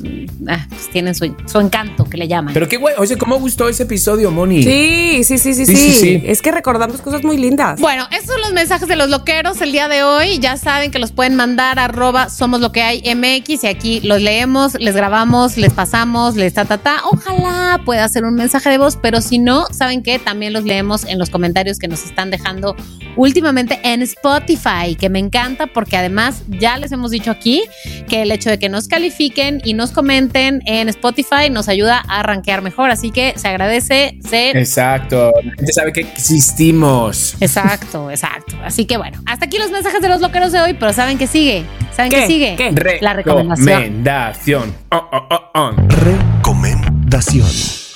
[0.49, 2.55] ah, pues tienen su, su encanto que le llaman.
[2.55, 2.95] Pero qué guay.
[2.99, 4.63] Oye, ¿cómo gustó ese episodio, Moni?
[4.63, 6.01] Sí, sí, sí, sí, Sí, sí, sí.
[6.01, 6.23] sí.
[6.27, 7.81] Es que recordamos cosas muy lindas.
[7.81, 10.39] Bueno, estos son los mensajes de los loqueros el día de hoy.
[10.39, 14.01] Ya saben que los pueden mandar a arroba somos lo que hay MX y aquí
[14.01, 17.01] los leemos, les grabamos, les pasamos, les ta ta ta.
[17.11, 21.05] Ojalá pueda hacer un mensaje de voz, pero si no, saben que también los leemos
[21.05, 22.77] en los comentarios que nos están dejando
[23.19, 27.65] últimamente en Spotify, que me encanta porque además ya les hemos dicho aquí
[28.09, 32.23] que el hecho de que nos califiquen y nos comenten en Spotify nos ayuda a
[32.23, 32.91] rankear mejor.
[32.91, 35.33] Así que se agradece, se Exacto.
[35.45, 37.37] La gente sabe que existimos.
[37.41, 38.57] Exacto, exacto.
[38.65, 41.27] Así que bueno, hasta aquí los mensajes de los loqueros de hoy, pero ¿saben qué
[41.27, 41.65] sigue?
[41.95, 42.27] ¿Saben qué, ¿Qué?
[42.27, 42.57] sigue?
[42.57, 42.99] ¿Qué?
[43.01, 43.67] La recomendación.
[43.67, 44.75] Recomendación.
[44.91, 45.73] Oh, oh, oh, oh.
[46.05, 47.88] Recomendación.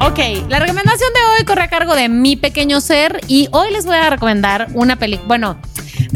[0.00, 0.18] Ok,
[0.48, 3.96] la recomendación de hoy corre a cargo de mi pequeño ser y hoy les voy
[3.96, 5.26] a recomendar una película.
[5.26, 5.58] Bueno,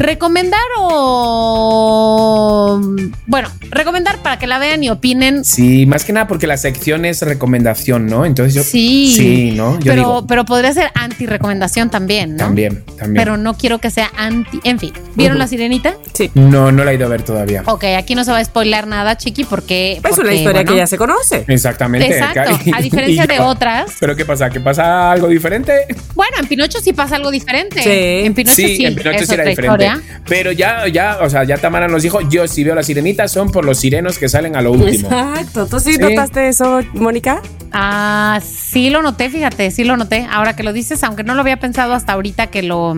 [0.01, 2.81] recomendar o.
[3.27, 5.45] Bueno, recomendar para que la vean y opinen.
[5.45, 8.25] Sí, más que nada porque la sección es recomendación, ¿no?
[8.25, 8.63] Entonces yo.
[8.63, 9.13] Sí.
[9.15, 9.79] Sí, ¿no?
[9.79, 10.27] Yo pero, digo.
[10.27, 12.45] pero podría ser anti-recomendación también, ¿no?
[12.45, 13.15] También, también.
[13.15, 14.59] Pero no quiero que sea anti.
[14.63, 15.95] En fin, ¿vieron la sirenita?
[16.13, 16.31] Sí.
[16.33, 17.63] No, no la he ido a ver todavía.
[17.65, 20.01] Ok, aquí no se va a spoiler nada, chiqui, porque.
[20.03, 21.45] Es una historia bueno, que ya se conoce.
[21.47, 22.07] Exactamente.
[22.07, 23.93] Exacto, a diferencia de otras.
[23.99, 24.49] ¿Pero qué pasa?
[24.49, 25.85] ¿Que pasa algo diferente?
[26.15, 27.81] Bueno, en Pinocho sí pasa algo diferente.
[27.81, 28.25] Sí.
[28.25, 29.90] En Pinocho sí, sí, en Pinocho es sí era diferente.
[30.27, 33.51] Pero ya, ya, o sea, ya Tamara nos dijo, yo si veo la sirenita son
[33.51, 35.07] por los sirenos que salen a lo último.
[35.09, 35.65] Exacto.
[35.67, 35.99] ¿Tú sí, Sí.
[35.99, 37.41] notaste eso, Mónica?
[37.71, 40.27] Ah, sí lo noté, fíjate, sí lo noté.
[40.31, 42.95] Ahora que lo dices, aunque no lo había pensado hasta ahorita que lo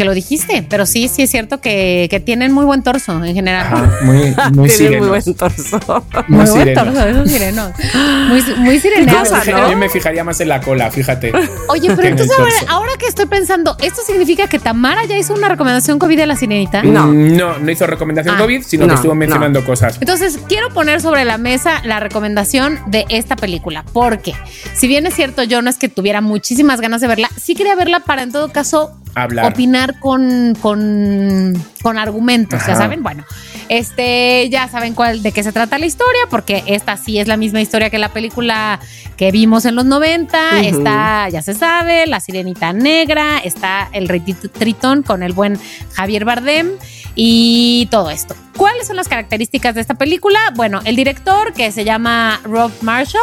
[0.00, 3.34] que lo dijiste, pero sí, sí es cierto que, que tienen muy buen torso en
[3.34, 3.66] general.
[3.66, 4.16] Ajá, muy,
[4.54, 5.00] muy Tiene sirenos.
[5.00, 5.80] muy buen torso.
[6.26, 7.72] Muy, Muy buen torso, esos sirenos.
[8.28, 9.70] Muy, muy Yo me, fija- ¿no?
[9.70, 11.32] yo me fijaría más en la cola, fíjate.
[11.68, 12.34] Oye, pero entonces
[12.68, 16.34] ahora, que estoy pensando, ¿esto significa que Tamara ya hizo una recomendación COVID de la
[16.36, 16.82] sirenita?
[16.82, 17.08] No.
[17.08, 18.38] Mm, no, no hizo recomendación Ah.
[18.40, 19.18] COVID, sino No, que estuvo no.
[19.18, 19.98] mencionando cosas.
[20.00, 24.34] Entonces, quiero poner sobre la mesa la recomendación de esta película, porque
[24.74, 27.74] si bien es cierto, yo no es que tuviera muchísimas ganas de verla, sí quería
[27.74, 29.52] verla para en todo caso Hablar.
[29.52, 32.82] opinar con, con, con argumentos, ya Ajá.
[32.82, 33.02] saben.
[33.02, 33.24] Bueno,
[33.68, 37.36] este, ya saben cuál, de qué se trata la historia, porque esta sí es la
[37.36, 38.80] misma historia que la película
[39.16, 40.38] que vimos en los 90.
[40.38, 40.64] Ujú.
[40.64, 45.58] Está, ya se sabe, la sirenita negra, está el rey Tritón con el buen
[45.92, 46.70] Javier Bardem
[47.14, 48.34] y todo esto.
[48.56, 50.38] ¿Cuáles son las características de esta película?
[50.54, 53.22] Bueno, el director que se llama Rob Marshall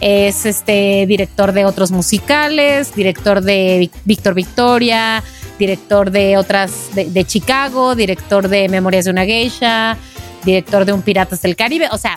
[0.00, 5.22] es este director de otros musicales, director de Víctor Victoria,
[5.58, 9.96] director de otras de, de Chicago, director de Memorias de una Geisha,
[10.44, 12.16] director de Un Piratas del Caribe, o sea,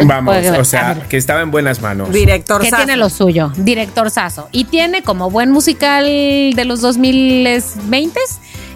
[0.00, 2.10] Vamos, Pues, o sea, que estaba en buenas manos.
[2.12, 4.48] Director que tiene lo suyo, director Sazo.
[4.50, 8.18] Y tiene como buen musical de los 2020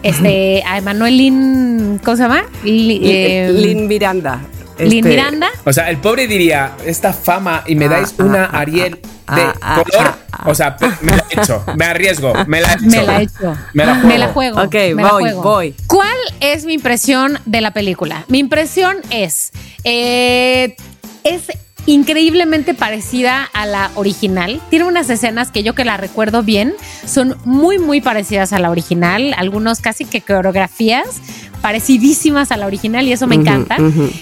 [0.04, 2.44] este, a Emanuel Lin, ¿cómo se llama?
[2.62, 4.40] Li- eh, Lin Miranda.
[4.78, 5.48] Lin Este, Miranda.
[5.64, 8.92] O sea, el pobre diría, esta fama y me Ah, dais ah, una ah, Ariel
[8.94, 10.14] de ah, color.
[10.46, 12.86] o sea, me la he hecho, me arriesgo, me la he hecho.
[12.86, 13.56] Me la he hecho.
[13.74, 14.54] Me la Me la juego.
[14.56, 14.66] juego.
[14.68, 15.42] Ok, me la voy, juego.
[15.42, 15.74] voy.
[15.86, 18.24] ¿Cuál es mi impresión de la película?
[18.28, 19.52] Mi impresión es.
[19.84, 20.76] eh,
[21.24, 21.42] es
[21.88, 24.60] increíblemente parecida a la original.
[24.68, 26.74] Tiene unas escenas que yo que la recuerdo bien
[27.06, 29.34] son muy, muy parecidas a la original.
[29.38, 31.22] Algunos casi que coreografías
[31.62, 33.78] parecidísimas a la original y eso me encanta.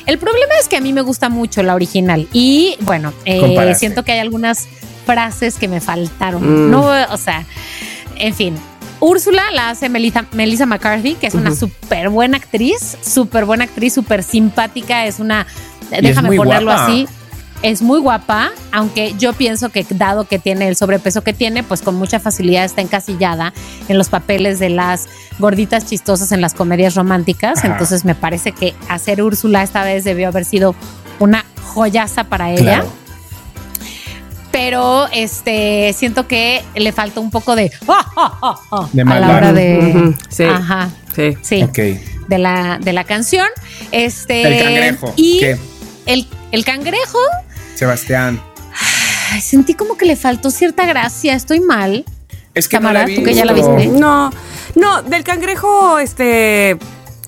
[0.07, 4.05] El problema es que a mí me gusta mucho la original y bueno, eh, siento
[4.05, 4.69] que hay algunas
[5.05, 6.69] frases que me faltaron.
[6.69, 6.71] Mm.
[6.71, 7.45] No, o sea,
[8.17, 8.55] en fin.
[9.01, 13.93] Úrsula la hace Melissa, Melissa McCarthy, que es una súper buena actriz, súper buena actriz,
[13.93, 15.47] súper simpática, es una,
[15.91, 16.87] es déjame ponerlo guapa.
[16.87, 17.07] así,
[17.63, 21.83] es muy guapa, aunque yo pienso que dado que tiene el sobrepeso que tiene, pues
[21.83, 23.53] con mucha facilidad está encasillada
[23.89, 25.09] en los papeles de las
[25.39, 27.59] gorditas chistosas en las comedias románticas.
[27.59, 27.69] Ajá.
[27.69, 30.75] Entonces me parece que hacer Úrsula esta vez debió haber sido
[31.19, 32.63] una joyaza para ella.
[32.81, 32.93] Claro.
[34.53, 37.71] Pero este siento que le falta un poco de,
[38.93, 40.45] De a la hora de sí.
[40.45, 41.37] ajá, Sí.
[41.43, 41.79] sí, Ok.
[42.29, 43.47] de la de la canción.
[43.93, 45.13] Este El cangrejo.
[45.17, 45.59] y ¿Qué?
[46.07, 47.19] el, el cangrejo
[47.77, 48.41] Sebastián.
[49.33, 51.35] Ay, sentí como que le faltó cierta gracia.
[51.35, 52.05] Estoy mal.
[52.55, 53.87] Es que Tamara, no tú que ya la viste.
[53.89, 54.31] No,
[54.75, 56.79] no, del cangrejo, este,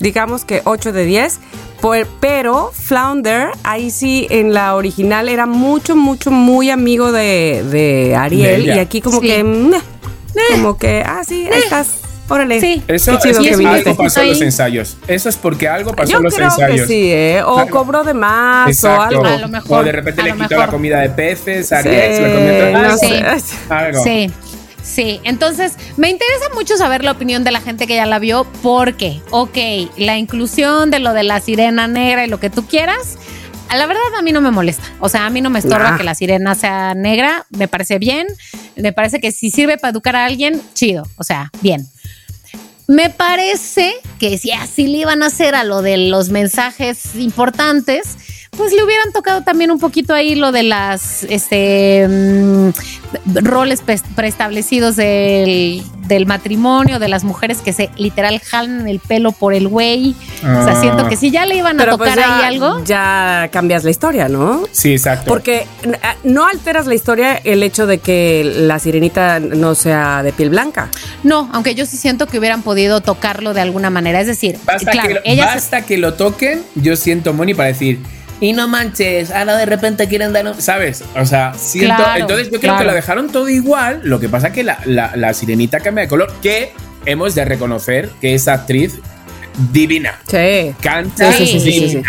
[0.00, 1.38] digamos que 8 de 10.
[1.80, 8.16] por- pero Flounder, ahí sí, en la original era mucho, mucho, muy amigo de, de
[8.16, 8.66] Ariel.
[8.66, 9.28] De y aquí como Sí.
[9.28, 9.78] que, meh,
[10.52, 11.88] como que, ah, sí, ahí estás,
[12.28, 12.60] órale.
[12.60, 12.82] Sí.
[12.88, 13.90] Eso, Qué chido eso que es viniste.
[13.90, 14.96] algo pasó en los ensayos.
[15.06, 16.80] Eso es porque algo pasó en los creo ensayos.
[16.82, 17.42] que sí, ¿eh?
[17.44, 17.70] O Claro.
[17.70, 19.20] cobró de más Exacto.
[19.20, 19.26] o algo.
[19.26, 20.58] A lo mejor, o de repente a le quitó mejor.
[20.58, 22.98] la comida de peces, Sí, Ariel se la comió no algo.
[22.98, 23.24] sé.
[23.68, 24.04] Algo.
[24.04, 24.30] Sí.
[24.82, 28.46] Sí, entonces me interesa mucho saber la opinión de la gente que ya la vio,
[28.62, 29.56] porque, ok,
[29.98, 33.18] la inclusión de lo de la sirena negra y lo que tú quieras,
[33.68, 34.84] a la verdad a mí no me molesta.
[35.00, 35.98] O sea, a mí no me estorba Nah.
[35.98, 38.28] que la sirena sea negra, me parece bien,
[38.76, 41.86] me parece que si sirve para educar a alguien, chido, o sea, bien.
[42.88, 48.16] Me parece que si así le iban a hacer a lo de los mensajes importantes,
[48.58, 52.70] pues le hubieran tocado también un poquito ahí lo de las este mm,
[53.44, 59.32] roles pre- preestablecidos del, del matrimonio, de las mujeres que se literal jalan el pelo
[59.32, 60.14] por el güey.
[60.40, 60.80] O sea, Ah.
[60.80, 62.84] siento que si ya le iban a Pero tocar pues ya, ahí algo.
[62.84, 64.62] ya cambias la historia, ¿no?
[64.72, 65.24] Sí, exacto.
[65.28, 70.22] Porque n- a- no alteras la historia el hecho de que la sirenita no sea
[70.22, 70.88] de piel blanca.
[71.22, 74.20] No, aunque yo sí siento que hubieran podido tocarlo de alguna manera.
[74.20, 77.54] Es decir, Basta, claro, que, lo, ella se- basta que lo toquen, yo siento Moni
[77.54, 78.00] para decir,
[78.40, 81.02] y no manches, ahora de repente quieren dar un-", ¿Sabes?
[81.16, 81.94] O sea, siento.
[81.96, 82.78] Claro, entonces yo creo claro.
[82.78, 84.00] que lo dejaron todo igual.
[84.04, 86.72] Lo que pasa que la, la- la sirenita cambia de color, que
[87.06, 88.98] hemos de reconocer que esa actriz
[89.72, 90.20] divina.
[90.28, 90.74] Sí.
[90.80, 92.02] Canta Sí, sí.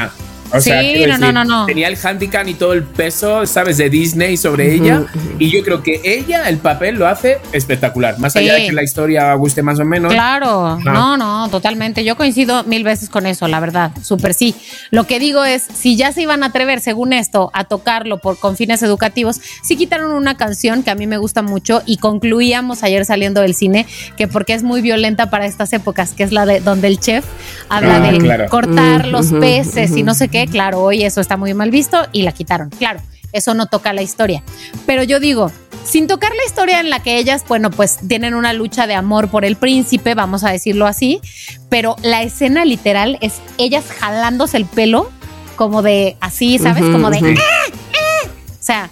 [0.51, 1.65] O sea, Sí, no, no, no, no.
[1.65, 3.77] Tenía el handicap y todo el peso, ¿sabes?
[3.77, 5.03] De Disney sobre ella.
[5.37, 8.17] Y yo creo que ella, el papel, lo hace espectacular.
[8.19, 10.11] Más allá de que la historia guste más o menos.
[10.13, 12.03] Claro, no, no, totalmente.
[12.03, 14.55] Yo coincido mil veces con eso, la verdad, súper sí.
[14.91, 18.37] Lo que digo es, si ya se iban a atrever, según esto, a tocarlo por
[18.39, 22.83] con fines educativos, sí quitaron una canción que a mí me gusta mucho y concluíamos
[22.83, 23.85] ayer saliendo del cine
[24.17, 27.25] que porque es muy violenta para estas épocas, que es la de donde el chef
[27.69, 28.45] habla Ah, de claro.
[28.49, 30.38] cortar los peces y no sé qué.
[30.47, 32.69] Claro, hoy eso está muy mal visto y la quitaron.
[32.69, 32.99] Claro,
[33.33, 34.43] eso no toca la historia.
[34.85, 35.51] Pero yo digo,
[35.85, 39.29] sin tocar la historia en la que ellas, bueno, pues tienen una lucha de amor
[39.29, 41.21] por el príncipe, vamos a decirlo así,
[41.69, 45.09] pero la escena literal es ellas jalándose el pelo
[45.55, 46.83] como de así, ¿sabes?
[46.91, 47.17] Como de...
[47.37, 48.27] "Ah, ah".
[48.51, 48.89] O sea,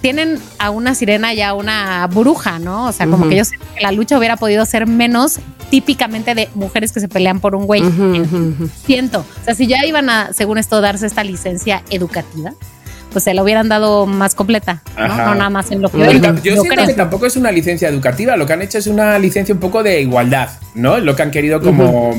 [0.00, 2.86] tienen a una sirena y a una bruja, ¿no?
[2.86, 5.38] O sea, como que yo sé que la lucha hubiera podido ser menos
[5.70, 7.82] típicamente de mujeres que se pelean por un güey.
[8.84, 9.20] Siento.
[9.20, 12.52] O sea, si ya iban a, según esto, darse esta licencia educativa,
[13.12, 15.08] pues se la hubieran dado más completa, ¿no?
[15.08, 16.86] Nada más en lo que yo yo siento creo.
[16.86, 19.82] que tampoco es una licencia educativa, lo que han hecho es una licencia un poco
[19.82, 20.98] de igualdad, ¿no?
[20.98, 22.14] Lo que han querido como,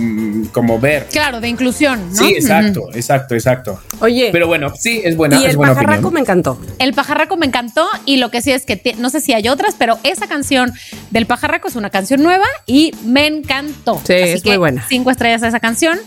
[0.52, 1.08] como ver.
[1.12, 2.16] Claro, de inclusión, ¿no?
[2.16, 3.80] Sí, exacto, exacto, exacto.
[4.00, 6.14] Oye, Pero bueno, sí, es buena, y es el buena pajarraco opinión.
[6.14, 6.60] me encantó.
[6.78, 9.76] El pajarraco me encantó y lo que sí es que no sé si hay otras,
[9.78, 10.72] pero esa canción
[11.12, 14.02] del pajarraco es una canción nueva y me encantó.
[14.06, 14.86] Sí, es muy buena.
[14.88, 16.00] Cinco estrellas a esa canción.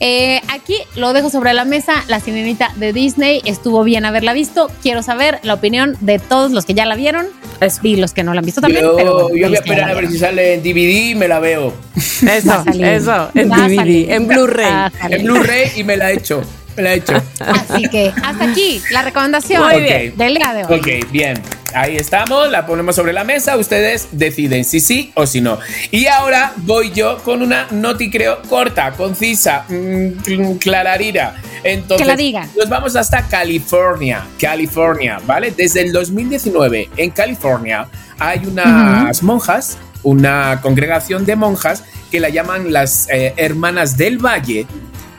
[0.00, 2.04] Eh, aquí lo dejo sobre la mesa.
[2.08, 4.70] La sirenita de Disney estuvo bien haberla visto.
[4.82, 7.26] Quiero saber la opinión de todos los que ya la vieron
[7.60, 7.80] Eso.
[7.82, 8.82] y los que no la han visto también.
[8.84, 11.14] Yo, pero bueno, yo voy a que esperar a ver si sale en DVD y
[11.14, 11.72] me la veo.
[12.26, 14.90] Eso, eso, en DVD, en Blu-ray.
[15.10, 16.42] En Blu-ray y me la echo.
[16.76, 17.14] me la he hecho.
[17.40, 20.16] Así que hasta aquí la recomendación Muy bien.
[20.16, 20.78] del día de hoy.
[20.78, 21.40] Ok, bien.
[21.72, 23.56] Ahí estamos, la ponemos sobre la mesa.
[23.56, 25.58] Ustedes deciden si sí o si no.
[25.92, 31.36] Y ahora voy yo con una noti creo corta, concisa, mm, clararira.
[31.62, 32.48] Entonces, Que la diga.
[32.56, 34.26] nos vamos hasta California.
[34.40, 35.52] California, ¿vale?
[35.56, 37.86] Desde el 2019 en California
[38.18, 44.66] hay unas monjas, una congregación de monjas que la llaman las eh, Hermanas del Valle,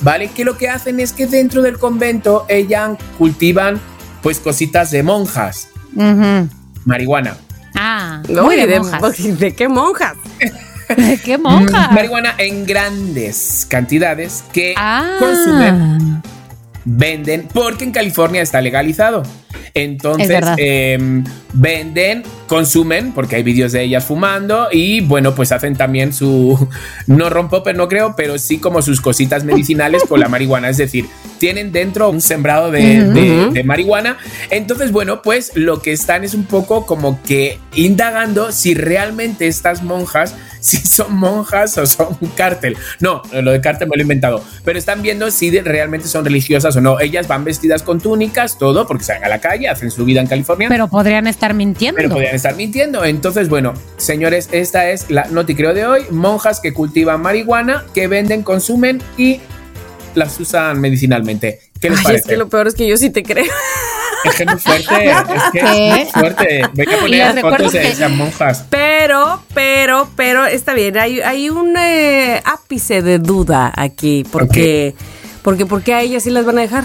[0.02, 0.30] ¿vale?
[0.30, 3.80] Que lo que hacen es que dentro del convento ellas cultivan
[4.22, 5.68] pues cositas de monjas,
[6.86, 7.38] marihuana.
[7.76, 9.18] Ah, No, muy ¿y de de, monjas.
[9.40, 10.14] ¿de qué monjas?
[11.24, 11.90] ¿Qué monja?
[11.91, 15.16] Marihuana en grandes cantidades que Ah.
[15.20, 16.22] consumen,
[16.86, 19.24] venden, porque en California está legalizado.
[19.24, 25.76] Es Entonces, em, venden, consumen, porque hay vídeos de ellas fumando y bueno, pues hacen
[25.76, 26.68] también su,
[27.08, 30.70] no rompoper, no creo, pero sí como sus cositas medicinales con la marihuana.
[30.70, 31.06] Es decir,
[31.41, 34.18] tienen dentro un sembrado de, de- de marihuana.
[34.51, 39.81] Entonces, bueno, pues lo que están es un poco como que indagando si realmente estas
[39.81, 42.77] monjas, si son monjas o son un cártel.
[42.99, 46.76] No, lo de cártel me lo he inventado, pero están viendo si realmente son religiosas
[46.76, 46.99] o no.
[46.99, 50.27] Ellas van vestidas con túnicas, todo, porque salen a la calle, hacen su vida en
[50.27, 50.69] California.
[50.69, 51.97] Pero podrían estar mintiendo.
[51.97, 53.03] Pero podrían estar mintiendo.
[53.03, 56.03] Entonces, bueno, señores, esta es la noti creo de hoy.
[56.11, 59.39] Monjas que cultivan marihuana, que venden, consumen y
[60.16, 61.60] las usan medicinalmente.
[61.80, 62.30] ¿Qué les Ay, es parece?
[62.30, 63.46] que lo peor es que yo sí te creo.
[64.24, 65.10] Es que es muy fuerte.
[65.10, 65.90] Es que es ¿Qué?
[65.90, 66.62] muy fuerte.
[66.76, 68.66] Voy a Les poner recuerdo fotos de esas monjas.
[68.70, 70.98] Pero, pero, pero está bien.
[70.98, 74.24] Hay, hay un eh, ápice de duda aquí.
[74.32, 74.94] Porque,
[75.42, 76.84] porque, porque a ellas sí las van a dejar.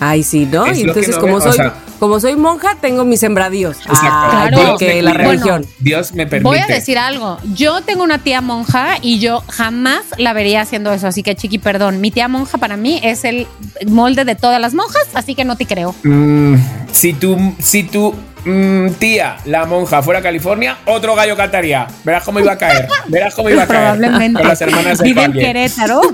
[0.00, 0.66] Ay, sí, ¿no?
[0.66, 3.20] Es y que entonces, no como veo, o soy, sea- como soy monja, tengo mis
[3.20, 3.76] sembradíos.
[3.78, 4.06] Exacto.
[4.10, 4.76] Ah, Claro.
[4.80, 5.24] me la cuida.
[5.30, 5.66] religión.
[5.78, 6.48] Dios me permite.
[6.48, 7.38] Voy a decir algo.
[7.54, 11.06] Yo tengo una tía monja y yo jamás la vería haciendo eso.
[11.06, 12.00] Así que, chiqui, perdón.
[12.00, 13.46] Mi tía monja para mí es el
[13.86, 15.94] molde de todas las monjas, así que no te creo.
[16.02, 16.56] Mm,
[16.92, 18.14] si tu, si tu
[18.44, 21.86] mm, tía, la monja, fuera a California, otro gallo cantaría.
[22.04, 22.88] Verás cómo iba a caer.
[23.08, 23.80] Verás cómo iba a caer.
[23.98, 24.38] Probablemente.
[24.40, 25.32] Con las hermanas de Vive en.
[25.32, 26.02] Querétaro.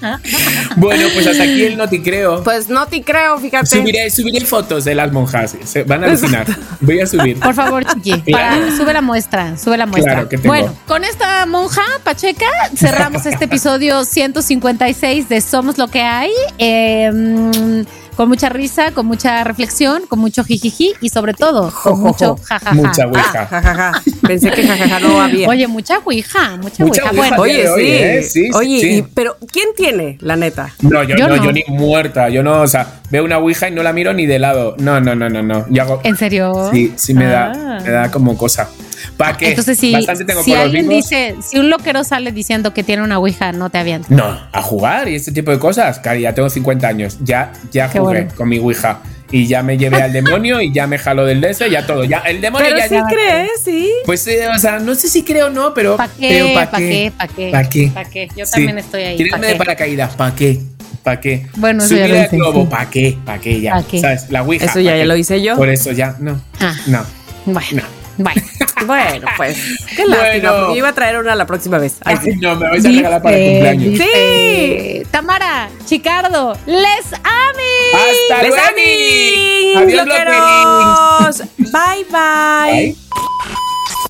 [0.76, 2.42] Bueno, pues hasta aquí el noti creo.
[2.44, 3.66] Pues no te creo, fíjate.
[3.66, 5.56] Subiré, subiré fotos de las monjas.
[5.64, 6.46] Se van a alucinar.
[6.80, 7.38] Voy a subir.
[7.40, 8.32] Por favor, chiqui.
[8.32, 8.60] Claro.
[8.62, 10.12] para- sube la muestra, sube la muestra.
[10.14, 10.48] Claro que tengo.
[10.48, 12.46] bueno, con esta monja pacheca
[12.76, 16.30] cerramos este episodio 156 de Somos lo que hay.
[16.58, 17.84] Eh,
[18.18, 21.96] con mucha risa, con mucha reflexión, con mucho jijiji y sobre todo con Jo, jo,
[21.98, 22.74] mucho jajaja.
[22.74, 23.46] Mucha Ah, ouija.
[23.46, 24.02] jajaja.
[24.26, 25.48] Pensé que jajaja no había.
[25.48, 27.12] Oye, mucha ouija, mucha, Mucha ouija.
[27.16, 27.86] Bueno, Oye, hoy.
[27.86, 28.22] ¿eh?
[28.24, 28.90] Sí, sí, Oye, sí.
[28.98, 30.74] y- pero ¿quién tiene, la neta?
[30.80, 31.44] No, yo, Yo no, no.
[31.44, 32.28] yo ni muerta.
[32.28, 34.74] Yo no, o sea, veo una ouija y no la miro ni de lado.
[34.80, 35.66] No, no, no, no, no.
[35.70, 36.00] Yo hago.
[36.02, 36.70] ¿en serio?
[36.72, 37.78] Sí, sí me da, Ah.
[37.84, 38.68] me da como cosa.
[39.16, 39.50] ¿Para qué?
[39.50, 41.04] Entonces, si, Bastante tengo si alguien vivos.
[41.08, 44.10] dice, si un loquero sale diciendo que tiene una ouija, no te avientas.
[44.10, 45.98] No, a jugar y este tipo de cosas.
[45.98, 47.18] Cari, ya tengo 50 años.
[47.22, 48.34] Ya, ya Qué jugué bueno.
[48.36, 49.00] con mi ouija.
[49.30, 52.02] Y ya me llevé al demonio y ya me jaló del DS, ya todo.
[52.04, 53.90] Ya, el demonio Pero ya, sí ya- crees, sí.
[54.06, 55.96] Pues, eh, o sea, no sé si creo o no, pero.
[55.98, 56.52] ¿Para qué?
[56.54, 57.12] ¿pa' ¿Para qué?
[57.14, 57.50] ¿Para qué?
[57.52, 57.90] ¿Pa' qué?
[57.92, 58.28] ¿Para qué?
[58.34, 58.52] Yo Sí.
[58.52, 59.16] también estoy ahí.
[59.18, 59.58] Tírenme ¿pa' de qué?
[59.58, 60.60] paracaídas, ¿para qué?
[61.02, 61.46] ¿Para qué?
[61.56, 62.68] Bueno, eso ya Subir lo el hice, globo, sí.
[62.70, 63.18] ¿para qué?
[63.26, 63.72] ¿Para qué ya?
[63.74, 64.00] ¿Pa' qué?
[64.00, 64.30] ¿Sabes?
[64.30, 64.64] La ouija.
[64.64, 65.06] Eso ya- ¿pa' ya qué?
[65.08, 65.56] lo hice yo.
[65.56, 66.40] Por eso ya, no.
[66.60, 66.74] Ah.
[66.86, 67.04] No.
[67.44, 67.82] Bueno,
[68.16, 68.24] No.
[68.24, 68.42] bueno.
[68.86, 69.58] Bueno, pues,
[69.96, 70.66] qué lástima, Bueno.
[70.66, 71.96] porque iba a traer una la próxima vez.
[72.04, 72.30] Ay, sí.
[72.40, 73.92] No, me vais a regalar para el cumpleaños.
[73.92, 77.68] dice, Tamara, Chicardo, les ame.
[77.94, 78.66] ¡Hasta ¡Les luego!
[79.76, 79.80] amo!
[79.80, 81.42] ¡Adiós.
[81.58, 82.70] Bye, bye.
[82.72, 82.96] Bye.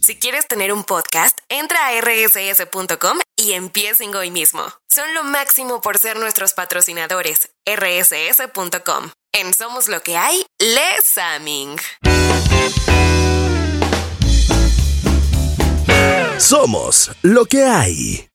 [0.03, 4.63] Si quieres tener un podcast, entra a rss.com y empiecen hoy mismo.
[4.91, 7.51] Son lo máximo por ser nuestros patrocinadores.
[7.67, 9.11] rss.com.
[9.33, 11.77] En Somos lo que hay, Les Aming.
[16.39, 18.25] Somos lo que hay.